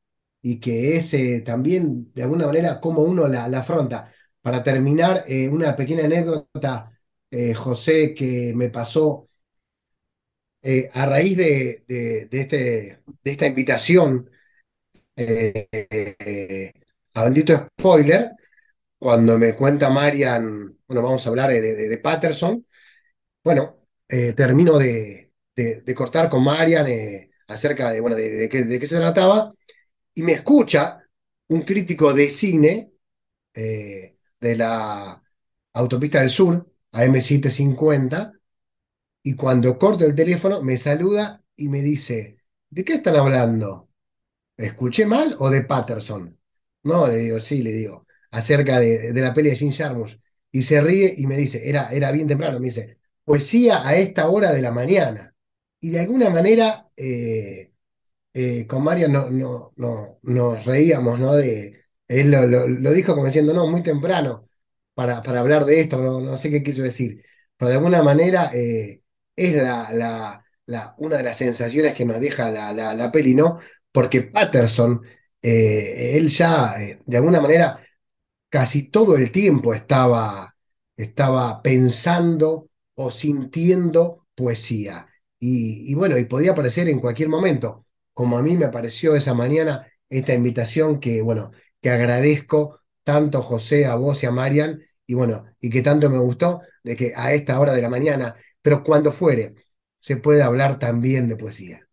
y 0.43 0.61
que 0.61 0.97
ese 0.97 1.41
también 1.41 2.13
de 2.15 2.25
alguna 2.25 2.47
manera 2.47 2.81
como 2.81 3.03
uno 3.03 3.29
la, 3.29 3.49
la 3.49 3.61
afronta. 3.61 4.13
Para 4.49 4.63
terminar, 4.63 5.25
eh, 5.29 5.47
una 5.47 5.77
pequeña 5.77 6.07
anécdota, 6.07 6.91
eh, 7.31 7.53
José, 7.53 8.15
que 8.15 8.55
me 8.57 8.71
pasó 8.71 9.29
eh, 10.63 10.89
a 10.95 11.05
raíz 11.05 11.37
de, 11.37 11.85
este, 12.31 13.03
de 13.23 13.31
esta 13.31 13.47
invitación 13.47 14.31
a 17.15 17.25
bendito 17.25 17.69
spoiler, 17.79 18.31
cuando 18.99 19.39
me 19.39 19.55
cuenta 19.55 19.91
Marian, 19.91 20.79
bueno, 20.87 21.03
vamos 21.03 21.27
a 21.27 21.31
hablar 21.31 21.51
de, 21.51 21.61
de, 21.61 21.99
Patterson, 21.99 22.67
bueno, 23.45 23.87
termino 24.09 24.79
de, 24.79 25.31
de, 25.55 25.95
cortar 25.95 26.31
con 26.31 26.43
Marian 26.45 26.87
acerca 27.49 27.93
de, 27.93 28.01
bueno, 28.01 28.17
de, 28.17 28.49
qué, 28.49 28.65
de 28.65 28.79
qué 28.79 28.87
se 28.87 28.97
trataba, 28.97 29.51
y 30.15 30.23
me 30.23 30.33
escucha 30.33 31.03
un 31.49 31.63
crítico 31.63 32.15
de 32.15 32.29
cine 32.31 32.93
de 34.41 34.57
la 34.57 35.23
Autopista 35.73 36.21
del 36.21 36.31
Sur, 36.31 36.71
AM750, 36.93 38.39
y 39.23 39.35
cuando 39.35 39.79
corto 39.79 40.05
el 40.05 40.15
teléfono 40.15 40.63
me 40.63 40.77
saluda 40.77 41.43
y 41.57 41.69
me 41.69 41.83
dice, 41.83 42.39
¿de 42.71 42.85
qué 42.85 42.95
están 42.95 43.17
hablando? 43.17 43.89
¿Escuché 44.57 45.07
mal 45.07 45.37
o 45.39 45.51
de 45.51 45.63
Patterson? 45.63 46.39
No, 46.85 47.07
le 47.09 47.17
digo, 47.19 47.41
sí, 47.41 47.63
le 47.63 47.73
digo, 47.73 48.07
acerca 48.31 48.81
de, 48.81 49.13
la 49.15 49.35
peli 49.35 49.51
de 49.51 49.57
Jim. 49.57 49.73
Y 50.51 50.63
se 50.63 50.81
ríe 50.81 51.15
y 51.17 51.27
me 51.27 51.37
dice, 51.37 51.69
era, 51.69 51.91
era 51.91 52.11
bien 52.13 52.27
temprano, 52.27 52.59
me 52.59 52.67
dice, 52.67 52.99
poesía 53.25 53.87
a 53.87 53.97
esta 53.97 54.29
hora 54.29 54.53
de 54.53 54.63
la 54.63 54.73
mañana. 54.73 55.35
Y 55.81 55.91
de 55.91 56.01
alguna 56.01 56.31
manera, 56.31 56.91
eh, 56.97 57.73
eh, 58.33 58.67
con 58.67 58.83
Mario 58.85 59.09
no, 59.09 59.31
no, 59.31 59.73
no, 59.77 60.19
nos 60.23 60.65
reíamos, 60.65 61.19
¿no? 61.21 61.35
De, 61.35 61.88
él 62.09 62.31
lo, 62.31 62.93
dijo 62.93 63.15
como 63.15 63.27
diciendo, 63.27 63.55
no, 63.55 63.67
muy 63.69 63.83
temprano 63.83 64.49
para, 64.95 65.23
para 65.23 65.41
hablar 65.41 65.65
de 65.65 65.81
esto, 65.81 66.03
no, 66.03 66.21
no 66.21 66.37
sé 66.37 66.51
qué 66.51 66.63
quiso 66.63 66.83
decir. 66.83 67.23
Pero 67.57 67.71
de 67.71 67.77
alguna 67.77 68.03
manera 68.03 68.51
eh, 68.55 69.03
es 69.37 69.55
la, 69.55 70.43
la, 70.67 70.95
una 70.99 71.19
de 71.19 71.23
las 71.23 71.37
sensaciones 71.39 71.95
que 71.95 72.05
nos 72.05 72.21
deja 72.21 72.51
la, 72.51 72.73
la, 72.73 73.13
peli, 73.13 73.35
¿no? 73.35 73.59
Porque 73.93 74.23
Patterson, 74.23 75.03
él 75.43 76.29
ya, 76.29 76.77
de 77.07 77.17
alguna 77.17 77.41
manera, 77.41 77.81
casi 78.49 78.85
todo 78.91 79.17
el 79.17 79.31
tiempo 79.33 79.75
estaba, 79.75 80.57
estaba 80.97 81.63
pensando 81.63 82.71
o 82.95 83.11
sintiendo 83.11 84.27
poesía. 84.35 85.07
Y, 85.41 85.95
bueno, 85.95 86.19
y 86.19 86.25
podía 86.25 86.53
aparecer 86.53 86.89
en 86.89 87.01
cualquier 87.01 87.29
momento, 87.29 87.87
como 88.13 88.39
a 88.39 88.43
mí 88.43 88.57
me 88.57 88.65
apareció 88.67 89.15
esa 89.15 89.35
mañana 89.35 89.87
esta 90.09 90.35
invitación 90.35 91.01
que, 91.01 91.23
bueno, 91.23 91.53
agradezco 91.91 92.81
tanto 93.05 93.43
José, 93.43 93.87
a 93.87 93.95
vos 93.95 94.23
y 94.23 94.27
a 94.27 94.31
Marian, 94.31 94.81
y 95.07 95.15
bueno, 95.15 95.47
y 95.61 95.71
que 95.71 95.83
tanto 95.83 96.11
me 96.11 96.19
gustó 96.19 96.61
de 96.83 96.97
que 96.97 97.13
a 97.17 97.33
esta 97.33 97.59
hora 97.59 97.73
de 97.73 97.83
la 97.83 97.89
mañana, 97.89 98.35
pero 98.63 98.83
cuando 98.83 99.13
fuere, 99.13 99.55
se 99.99 100.17
puede 100.17 100.43
hablar 100.43 100.79
también 100.79 101.29
de 101.29 101.37
poesía. 101.37 101.89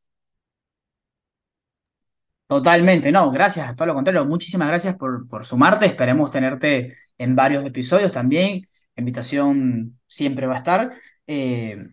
Totalmente, 2.47 3.11
no, 3.11 3.31
gracias, 3.31 3.75
todo 3.75 3.87
lo 3.87 3.95
contrario, 3.95 4.23
muchísimas 4.25 4.67
gracias 4.67 4.95
por, 4.95 5.27
por 5.27 5.45
sumarte, 5.45 5.87
esperemos 5.87 6.29
tenerte 6.29 6.95
en 7.17 7.35
varios 7.35 7.65
episodios 7.65 8.11
también, 8.11 8.67
la 8.95 9.01
invitación 9.01 9.99
siempre 10.07 10.45
va 10.47 10.55
a 10.55 10.57
estar. 10.57 10.93
Eh, 11.27 11.87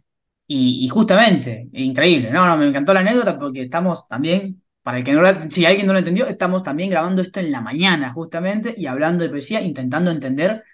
y, 0.47 0.87
justamente, 0.89 1.69
increíble, 1.73 2.31
no, 2.31 2.47
no, 2.47 2.57
me 2.59 2.67
encantó 2.67 2.93
la 2.93 3.01
anécdota 3.01 3.39
porque 3.39 3.63
estamos 3.63 4.07
también, 4.07 4.62
para 4.83 4.99
el 4.99 5.05
que 5.05 5.13
no 5.13 5.51
si 5.51 5.65
alguien 5.67 5.87
no 5.87 5.93
lo 5.93 6.01
entendió, 6.01 6.27
estamos 6.27 6.63
también 6.63 6.91
grabando 6.91 7.23
esto 7.23 7.41
en 7.41 7.53
la 7.53 7.61
mañana 7.61 8.13
justamente 8.13 8.75
y 8.77 8.87
hablando 8.87 9.23
de 9.25 9.31
poesía, 9.31 9.61
intentando 9.63 10.11
entender 10.11 10.65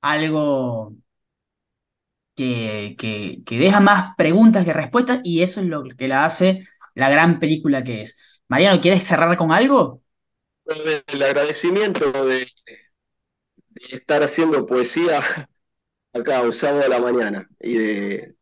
algo 0.00 0.94
que, 2.34 2.94
que, 2.98 3.58
deja 3.58 3.80
más 3.80 4.14
preguntas 4.16 4.64
que 4.64 4.72
respuestas 4.72 5.20
y 5.24 5.42
eso 5.42 5.60
es 5.60 5.66
lo 5.66 5.84
que 5.84 6.08
la 6.08 6.24
hace 6.26 6.62
la 6.94 7.10
gran 7.10 7.38
película 7.40 7.82
que 7.82 8.02
es. 8.02 8.40
Mariano, 8.48 8.80
¿quieres 8.80 9.04
cerrar 9.04 9.36
con 9.36 9.52
algo? 9.52 10.02
El 11.06 11.22
agradecimiento 11.22 12.10
de, 12.26 12.46
estar 13.90 14.22
haciendo 14.22 14.66
poesía 14.66 15.20
acá 16.12 16.42
un 16.42 16.52
sábado 16.52 16.84
a 16.84 16.88
la 16.88 17.00
mañana 17.00 17.48
y 17.60 17.74
de 17.74 18.36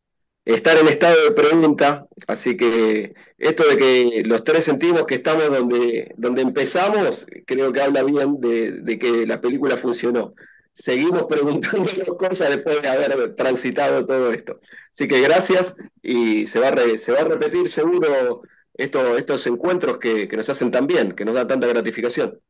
estar 0.44 0.76
en 0.76 0.88
estado 0.88 1.22
de 1.24 1.32
pregunta, 1.32 2.06
así 2.26 2.56
que 2.56 3.14
esto 3.44 3.68
de 3.68 3.76
que 3.76 4.22
los 4.24 4.42
tres 4.42 4.64
sentimos 4.64 5.04
que 5.04 5.16
estamos 5.16 5.50
donde, 5.50 6.14
donde 6.16 6.40
empezamos, 6.40 7.26
creo 7.46 7.72
que 7.72 7.82
habla 7.82 8.02
bien 8.02 8.40
de, 8.40 8.98
que 8.98 9.26
la 9.26 9.42
película 9.42 9.76
funcionó. 9.76 10.34
Seguimos 10.72 11.24
preguntando 11.28 11.84
cosas 12.18 12.48
después 12.48 12.80
de 12.80 12.88
haber 12.88 13.34
transitado 13.34 14.06
todo 14.06 14.32
esto. 14.32 14.60
Así 14.90 15.06
que 15.06 15.20
gracias 15.20 15.76
y 16.02 16.46
se 16.46 16.58
va 16.58 16.68
a, 16.68 16.98
se 16.98 17.12
va 17.12 17.20
a 17.20 17.24
repetir 17.24 17.68
seguro 17.68 18.42
estos 18.72 19.46
encuentros 19.46 19.98
que, 19.98 20.26
nos 20.26 20.48
hacen 20.48 20.70
tan 20.70 20.86
bien, 20.86 21.12
que 21.12 21.26
nos 21.26 21.34
dan 21.34 21.48
tanta 21.48 21.66
gratificación. 21.66 22.40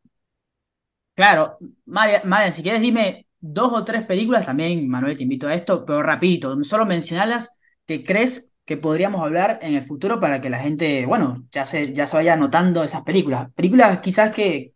Claro, 1.16 1.58
Marian, 1.86 2.52
si 2.52 2.62
quieres 2.62 2.80
dime 2.80 3.26
dos 3.40 3.72
o 3.72 3.84
tres 3.84 4.06
películas, 4.06 4.46
también 4.46 4.88
Manuel 4.88 5.16
te 5.16 5.24
invito 5.24 5.48
a 5.48 5.54
esto, 5.54 5.84
pero 5.84 6.04
rapidito, 6.04 6.56
solo 6.62 6.86
mencionalas 6.86 7.58
que 7.84 8.04
crees 8.04 8.53
que 8.64 8.76
podríamos 8.76 9.20
hablar 9.22 9.58
en 9.62 9.74
el 9.74 9.82
futuro 9.82 10.20
para 10.20 10.40
que 10.40 10.50
la 10.50 10.58
gente, 10.58 11.04
bueno, 11.06 11.44
ya 11.52 11.64
se, 11.64 11.92
ya 11.92 12.06
se 12.06 12.16
vaya 12.16 12.32
anotando 12.32 12.82
esas 12.82 13.02
películas. 13.02 13.52
Películas 13.54 14.00
quizás 14.00 14.32
que, 14.32 14.72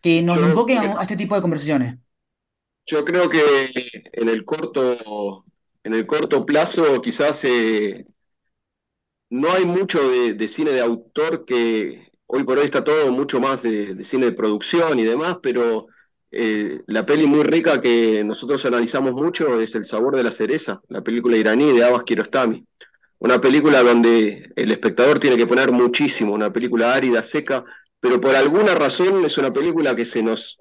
que 0.00 0.22
nos 0.22 0.38
invoquen 0.38 0.78
a, 0.78 1.02
este 1.02 1.16
tipo 1.16 1.34
de 1.34 1.40
conversaciones. 1.40 1.96
Yo 2.86 3.04
creo 3.04 3.28
que 3.28 3.42
en 4.12 4.28
el 4.28 4.44
corto, 4.44 5.44
en 5.82 5.94
el 5.94 6.06
corto 6.06 6.44
plazo 6.44 7.00
quizás 7.00 7.42
eh, 7.44 8.06
no 9.30 9.50
hay 9.50 9.64
mucho 9.64 10.06
de, 10.10 10.48
cine 10.48 10.70
de 10.70 10.80
autor 10.80 11.44
que 11.44 12.12
hoy 12.26 12.44
por 12.44 12.58
hoy 12.58 12.66
está 12.66 12.84
todo 12.84 13.10
mucho 13.10 13.40
más 13.40 13.62
de, 13.62 14.04
cine 14.04 14.26
de 14.26 14.32
producción 14.32 14.98
y 14.98 15.04
demás, 15.04 15.38
pero 15.42 15.86
eh, 16.30 16.82
la 16.86 17.06
peli 17.06 17.26
muy 17.26 17.42
rica 17.42 17.80
que 17.80 18.22
nosotros 18.22 18.64
analizamos 18.66 19.12
mucho 19.12 19.58
es 19.60 19.74
El 19.74 19.86
sabor 19.86 20.14
de 20.16 20.22
la 20.22 20.32
cereza, 20.32 20.82
la 20.88 21.02
película 21.02 21.36
iraní 21.36 21.72
de 21.72 21.84
Abbas 21.84 22.04
Kiarostami. 22.04 22.66
Una 23.24 23.40
película 23.40 23.82
donde 23.82 24.52
el 24.54 24.70
espectador 24.70 25.18
tiene 25.18 25.38
que 25.38 25.46
poner 25.46 25.72
muchísimo, 25.72 26.34
una 26.34 26.52
película 26.52 26.92
árida, 26.92 27.22
seca, 27.22 27.64
pero 27.98 28.20
por 28.20 28.36
alguna 28.36 28.74
razón 28.74 29.24
es 29.24 29.38
una 29.38 29.50
película 29.50 29.96
que 29.96 30.04
se 30.04 30.22
nos... 30.22 30.58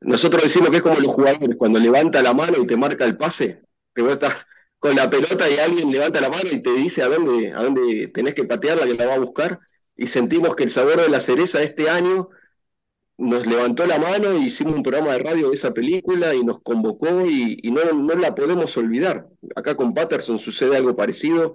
Nosotros 0.00 0.44
decimos 0.44 0.70
que 0.70 0.76
es 0.76 0.82
como 0.84 1.00
los 1.00 1.12
jugadores, 1.12 1.56
cuando 1.58 1.80
levanta 1.80 2.22
la 2.22 2.32
mano 2.32 2.62
y 2.62 2.66
te 2.68 2.76
marca 2.76 3.04
el 3.04 3.16
pase, 3.16 3.60
que 3.92 4.02
vos 4.02 4.12
estás 4.12 4.46
con 4.78 4.94
la 4.94 5.10
pelota 5.10 5.50
y 5.50 5.58
alguien 5.58 5.90
levanta 5.90 6.20
la 6.20 6.28
mano 6.28 6.48
y 6.48 6.62
te 6.62 6.74
dice 6.74 7.02
a 7.02 7.08
dónde, 7.08 7.52
a 7.52 7.64
dónde 7.64 8.06
tenés 8.14 8.34
que 8.34 8.44
patearla, 8.44 8.86
que 8.86 8.94
la 8.94 9.06
va 9.06 9.14
a 9.14 9.18
buscar, 9.18 9.58
y 9.96 10.06
sentimos 10.06 10.54
que 10.54 10.62
el 10.62 10.70
sabor 10.70 11.00
de 11.00 11.08
la 11.08 11.18
cereza 11.18 11.60
este 11.60 11.90
año 11.90 12.28
nos 13.18 13.48
levantó 13.48 13.84
la 13.84 13.98
mano 13.98 14.32
y 14.32 14.44
hicimos 14.44 14.74
un 14.74 14.84
programa 14.84 15.10
de 15.14 15.18
radio 15.18 15.48
de 15.48 15.56
esa 15.56 15.74
película 15.74 16.36
y 16.36 16.44
nos 16.44 16.60
convocó 16.60 17.26
y, 17.26 17.60
no, 17.72 17.82
no, 17.92 18.14
la 18.14 18.32
podemos 18.36 18.76
olvidar. 18.76 19.26
Acá 19.56 19.74
con 19.74 19.92
Patterson 19.92 20.38
sucede 20.38 20.76
algo 20.76 20.94
parecido, 20.94 21.54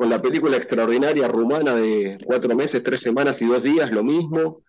con 0.00 0.08
la 0.08 0.22
película 0.22 0.56
extraordinaria 0.56 1.28
rumana 1.28 1.74
de 1.74 2.16
cuatro 2.24 2.56
meses, 2.56 2.82
tres 2.82 3.02
semanas 3.02 3.42
y 3.42 3.44
dos 3.44 3.62
días, 3.62 3.90
lo 3.90 4.02
mismo. 4.02 4.62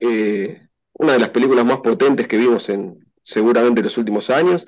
Eh, 0.00 0.68
una 0.94 1.12
de 1.12 1.18
las 1.18 1.28
películas 1.28 1.66
más 1.66 1.80
potentes 1.80 2.26
que 2.26 2.38
vimos 2.38 2.70
en 2.70 2.98
seguramente 3.22 3.82
los 3.82 3.98
últimos 3.98 4.30
años. 4.30 4.66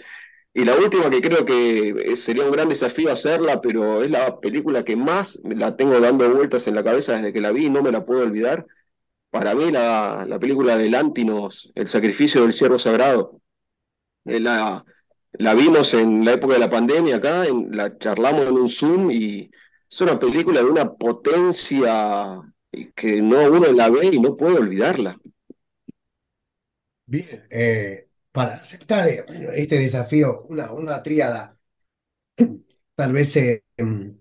Y 0.53 0.66
la 0.66 0.74
última 0.76 1.09
que 1.09 1.22
creo 1.22 1.47
que 1.47 2.14
sería 2.16 2.44
un 2.44 2.53
gran 2.53 2.68
desafío 2.68 3.11
hacerla, 3.11 3.62
pero 3.62 4.03
es 4.03 4.11
la 4.11 4.38
película 4.38 4.84
que 4.84 4.97
más 4.97 5.40
la 5.44 5.78
tengo 5.78 5.99
dando 5.99 6.30
vueltas 6.30 6.66
en 6.66 6.74
la 6.74 6.84
cabeza 6.84 7.14
desde 7.16 7.32
que 7.32 7.40
la 7.40 7.53
vi 7.53 7.64
y 7.64 7.70
no 7.70 7.82
me 7.82 7.90
la 7.90 8.05
puedo 8.05 8.20
olvidar. 8.20 8.66
Para 9.30 9.55
mí 9.55 9.72
la, 9.72 10.26
la 10.28 10.38
película 10.38 10.76
de 10.76 10.90
Lantinos, 10.90 11.72
El 11.74 11.88
sacrificio 11.88 12.42
del 12.42 12.53
ciervo 12.53 12.78
sagrado. 12.78 13.40
Eh, 14.26 14.40
la, 14.40 14.84
la 15.32 15.55
vimos 15.55 15.94
en 15.94 16.22
la 16.22 16.34
época 16.34 16.53
de 16.55 16.61
la 16.61 16.70
pandemia 16.70 17.16
acá, 17.16 17.44
la 17.70 17.97
charlamos 17.97 18.47
en 18.47 18.55
un 18.59 18.68
Zoom 18.68 19.11
y 19.11 19.51
es 19.91 20.01
una 20.01 20.18
película 20.18 20.61
de 20.61 20.66
una 20.70 20.93
potencia 20.95 22.41
que 22.95 23.22
no 23.22 23.51
uno 23.51 23.72
la 23.72 23.89
ve 23.91 24.07
y 24.12 24.20
no 24.20 24.37
puede 24.37 24.59
olvidarla. 24.59 25.18
Bien, 27.07 27.24
eh, 27.51 28.09
para 28.32 28.55
aceptar 28.55 29.09
eh, 29.09 29.24
este 29.57 29.78
desafío, 29.78 30.43
una, 30.49 30.72
una 30.72 31.03
tríada, 31.03 31.59
tal 32.95 33.12
vez 33.12 33.37
eh, 33.37 33.64
em, 33.76 34.18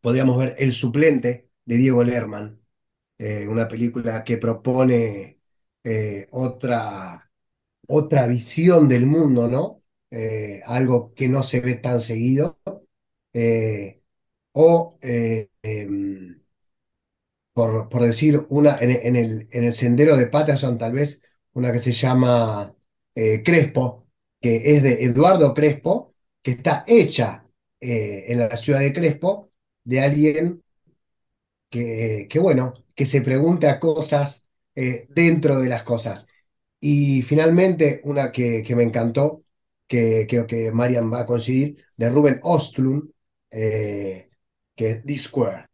podríamos 0.00 0.38
ver 0.38 0.56
El 0.58 0.72
suplente 0.72 1.50
de 1.64 1.76
Diego 1.76 2.04
Lerman, 2.04 2.60
eh, 3.18 3.48
una 3.48 3.68
película 3.68 4.24
que 4.24 4.38
propone 4.38 5.40
otra, 6.30 7.30
otra 7.88 8.26
visión 8.26 8.88
del 8.88 9.06
mundo, 9.06 9.48
¿no? 9.48 9.82
algo 10.66 11.14
que 11.14 11.28
no 11.28 11.42
se 11.42 11.60
ve 11.60 11.74
tan 11.76 12.00
seguido. 12.00 12.60
O, 14.58 14.98
em, 15.02 16.42
por, 17.52 17.88
por, 17.88 18.02
decir, 18.02 18.40
una, 18.50 18.78
en, 18.80 19.16
el, 19.16 19.48
en 19.50 19.64
el 19.64 19.72
sendero 19.72 20.16
de 20.16 20.26
Patterson, 20.26 20.78
tal 20.78 20.92
vez, 20.92 21.22
una 21.52 21.72
que 21.72 21.80
se 21.80 21.92
llama 21.92 22.74
eh, 23.14 23.42
Crespo, 23.44 24.06
que 24.40 24.74
es 24.74 24.82
de 24.82 25.04
Eduardo 25.04 25.54
Crespo, 25.54 26.14
que 26.42 26.52
está 26.52 26.84
hecha 26.86 27.46
eh, 27.80 28.26
en 28.28 28.38
la 28.40 28.56
ciudad 28.56 28.80
de 28.80 28.92
Crespo, 28.92 29.50
de 29.84 30.00
alguien 30.00 30.62
que, 31.68 32.26
que 32.30 32.38
bueno, 32.38 32.74
que 32.94 33.06
se 33.06 33.22
pregunta 33.22 33.80
cosas 33.80 34.46
eh, 34.74 35.06
dentro 35.10 35.60
de 35.60 35.68
las 35.68 35.82
cosas. 35.84 36.26
Y 36.80 37.22
finalmente, 37.22 38.00
una 38.04 38.32
que, 38.32 38.62
que 38.64 38.76
me 38.76 38.84
encantó, 38.84 39.44
que 39.86 40.26
creo 40.28 40.46
que 40.46 40.70
Marian 40.72 41.12
va 41.12 41.20
a 41.20 41.26
conseguir, 41.26 41.84
de 41.96 42.10
Ruben 42.10 42.40
Ostlund, 42.42 43.10
eh, 43.50 44.27
que 44.78 44.90
es 44.90 45.04
D-Square. 45.04 45.66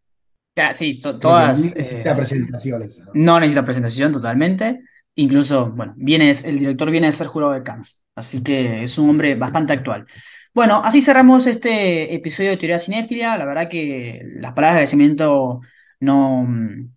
sí, 0.73 1.01
todas. 1.01 1.61
necesita 1.77 2.13
eh, 2.13 2.15
presentaciones. 2.15 3.05
¿no? 3.13 3.39
necesita 3.39 3.65
presentación 3.65 4.13
totalmente. 4.13 4.81
Incluso, 5.17 5.71
bueno, 5.71 5.93
viene, 5.97 6.31
el 6.31 6.59
director 6.59 6.91
viene 6.91 7.09
de 7.09 7.13
ser 7.13 7.29
jurado 7.29 7.53
de 7.53 7.63
Cannes, 7.63 8.01
así 8.17 8.43
que 8.43 8.83
es 8.83 8.99
un 8.99 9.11
hombre 9.11 9.35
bastante 9.37 9.75
actual. 9.75 10.07
Bueno, 10.55 10.81
así 10.83 11.03
cerramos 11.03 11.47
este 11.47 12.15
episodio 12.15 12.51
de 12.51 12.57
Teoría 12.57 12.79
Cinéfila. 12.79 13.37
La 13.37 13.45
verdad 13.45 13.69
que 13.69 14.23
las 14.37 14.53
palabras 14.53 14.75
de 14.75 14.79
agradecimiento 14.79 15.61
no, 16.01 16.47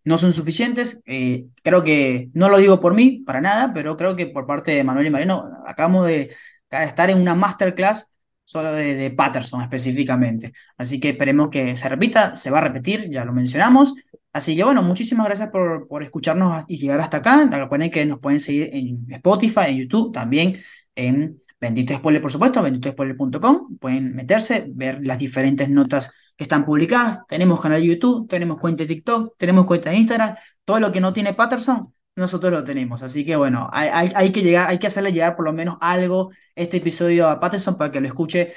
no 0.04 0.18
son 0.18 0.32
suficientes. 0.32 1.02
Eh, 1.06 1.48
creo 1.64 1.84
que, 1.84 2.30
no 2.34 2.50
lo 2.50 2.58
digo 2.60 2.80
por 2.80 2.94
mí, 2.94 3.24
para 3.26 3.42
nada, 3.42 3.74
pero 3.74 3.98
creo 3.98 4.16
que 4.16 4.28
por 4.28 4.48
parte 4.48 4.72
de 4.72 4.84
Manuel 4.84 5.08
y 5.08 5.10
Mariano 5.10 5.52
acabamos 5.66 6.08
de, 6.08 6.32
estar 6.72 7.10
en 7.10 7.20
una 7.20 7.36
masterclass 7.36 8.10
solo 8.48 8.72
de, 8.72 9.12
Patterson 9.12 9.62
específicamente. 9.62 10.54
Así 10.78 11.00
que 11.00 11.10
esperemos 11.10 11.50
que 11.50 11.76
se 11.76 11.90
repita, 11.90 12.38
se 12.38 12.50
va 12.50 12.60
a 12.60 12.62
repetir, 12.62 13.10
ya 13.10 13.26
lo 13.26 13.34
mencionamos. 13.34 13.94
Así 14.32 14.56
que 14.56 14.64
bueno, 14.64 14.82
muchísimas 14.84 15.28
gracias 15.28 15.50
por, 15.50 15.88
por 15.88 16.02
escucharnos 16.02 16.64
y 16.68 16.78
llegar 16.78 17.02
hasta 17.02 17.18
acá. 17.18 17.46
Recuerden 17.52 17.92
que 17.92 18.06
nos 18.06 18.20
pueden 18.20 18.40
seguir 18.40 18.70
en 18.72 19.06
Spotify, 19.10 19.66
en 19.68 19.78
YouTube, 19.80 20.14
también 20.14 20.58
en 20.96 21.42
Bendito 21.60 21.94
Spoiler, 21.96 22.22
por 22.22 22.32
supuesto, 22.32 22.62
benditospoiler.com. 22.62 23.78
Pueden 23.80 24.16
meterse, 24.16 24.66
ver 24.70 25.00
las 25.04 25.18
diferentes 25.18 25.68
notas 25.70 26.34
que 26.38 26.44
están 26.44 26.66
publicadas. 26.66 27.26
Tenemos 27.28 27.60
canal 27.60 27.82
de 27.82 27.88
YouTube, 27.88 28.30
tenemos 28.30 28.60
cuenta 28.60 28.84
de 28.84 28.88
TikTok, 28.88 29.36
tenemos 29.38 29.66
cuenta 29.66 29.90
de 29.90 29.98
Instagram. 29.98 30.36
Todo 30.64 30.80
lo 30.80 30.92
que 30.92 31.02
no 31.02 31.12
tiene 31.12 31.34
Patterson, 31.34 31.94
nosotros 32.18 32.52
lo 32.52 32.64
tenemos. 32.64 33.02
Así 33.04 33.26
que 33.26 33.36
bueno, 33.36 33.70
hay, 33.72 34.32
que 34.32 34.42
llegar, 34.42 34.70
hay 34.70 34.80
que 34.80 34.88
hacerle 34.88 35.12
llegar 35.14 35.36
por 35.36 35.46
lo 35.46 35.54
menos 35.54 35.78
algo 35.82 36.32
este 36.56 36.78
episodio 36.78 37.30
a 37.30 37.40
Patterson 37.40 37.78
para 37.78 37.92
que 37.92 38.02
lo 38.02 38.08
escuche, 38.08 38.54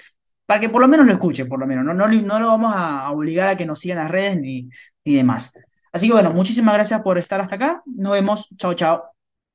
para 0.47 0.61
que 0.61 0.69
por 0.69 0.81
lo 0.81 0.89
menos 0.89 1.07
lo 1.07 1.13
escuche, 1.13 1.47
por 1.47 1.61
lo 1.61 1.67
menos. 1.67 1.85
No, 1.85 1.95
no, 1.95 2.09
no 2.09 2.41
lo 2.41 2.47
vamos 2.49 2.73
a 2.75 3.11
obligar 3.11 3.49
a 3.49 3.57
que 3.57 3.67
nos 3.67 3.79
sigan 3.81 3.99
las 3.99 4.11
redes 4.11 4.41
ni, 4.41 4.69
ni 5.05 5.15
demás. 5.15 5.53
Así 5.93 6.07
que 6.07 6.13
bueno, 6.13 6.33
muchísimas 6.33 6.75
gracias 6.75 7.03
por 7.03 7.19
estar 7.19 7.41
hasta 7.41 7.57
acá. 7.57 7.83
Nos 7.87 8.13
vemos. 8.13 8.49
Chao, 8.57 8.75
chao. 8.75 9.20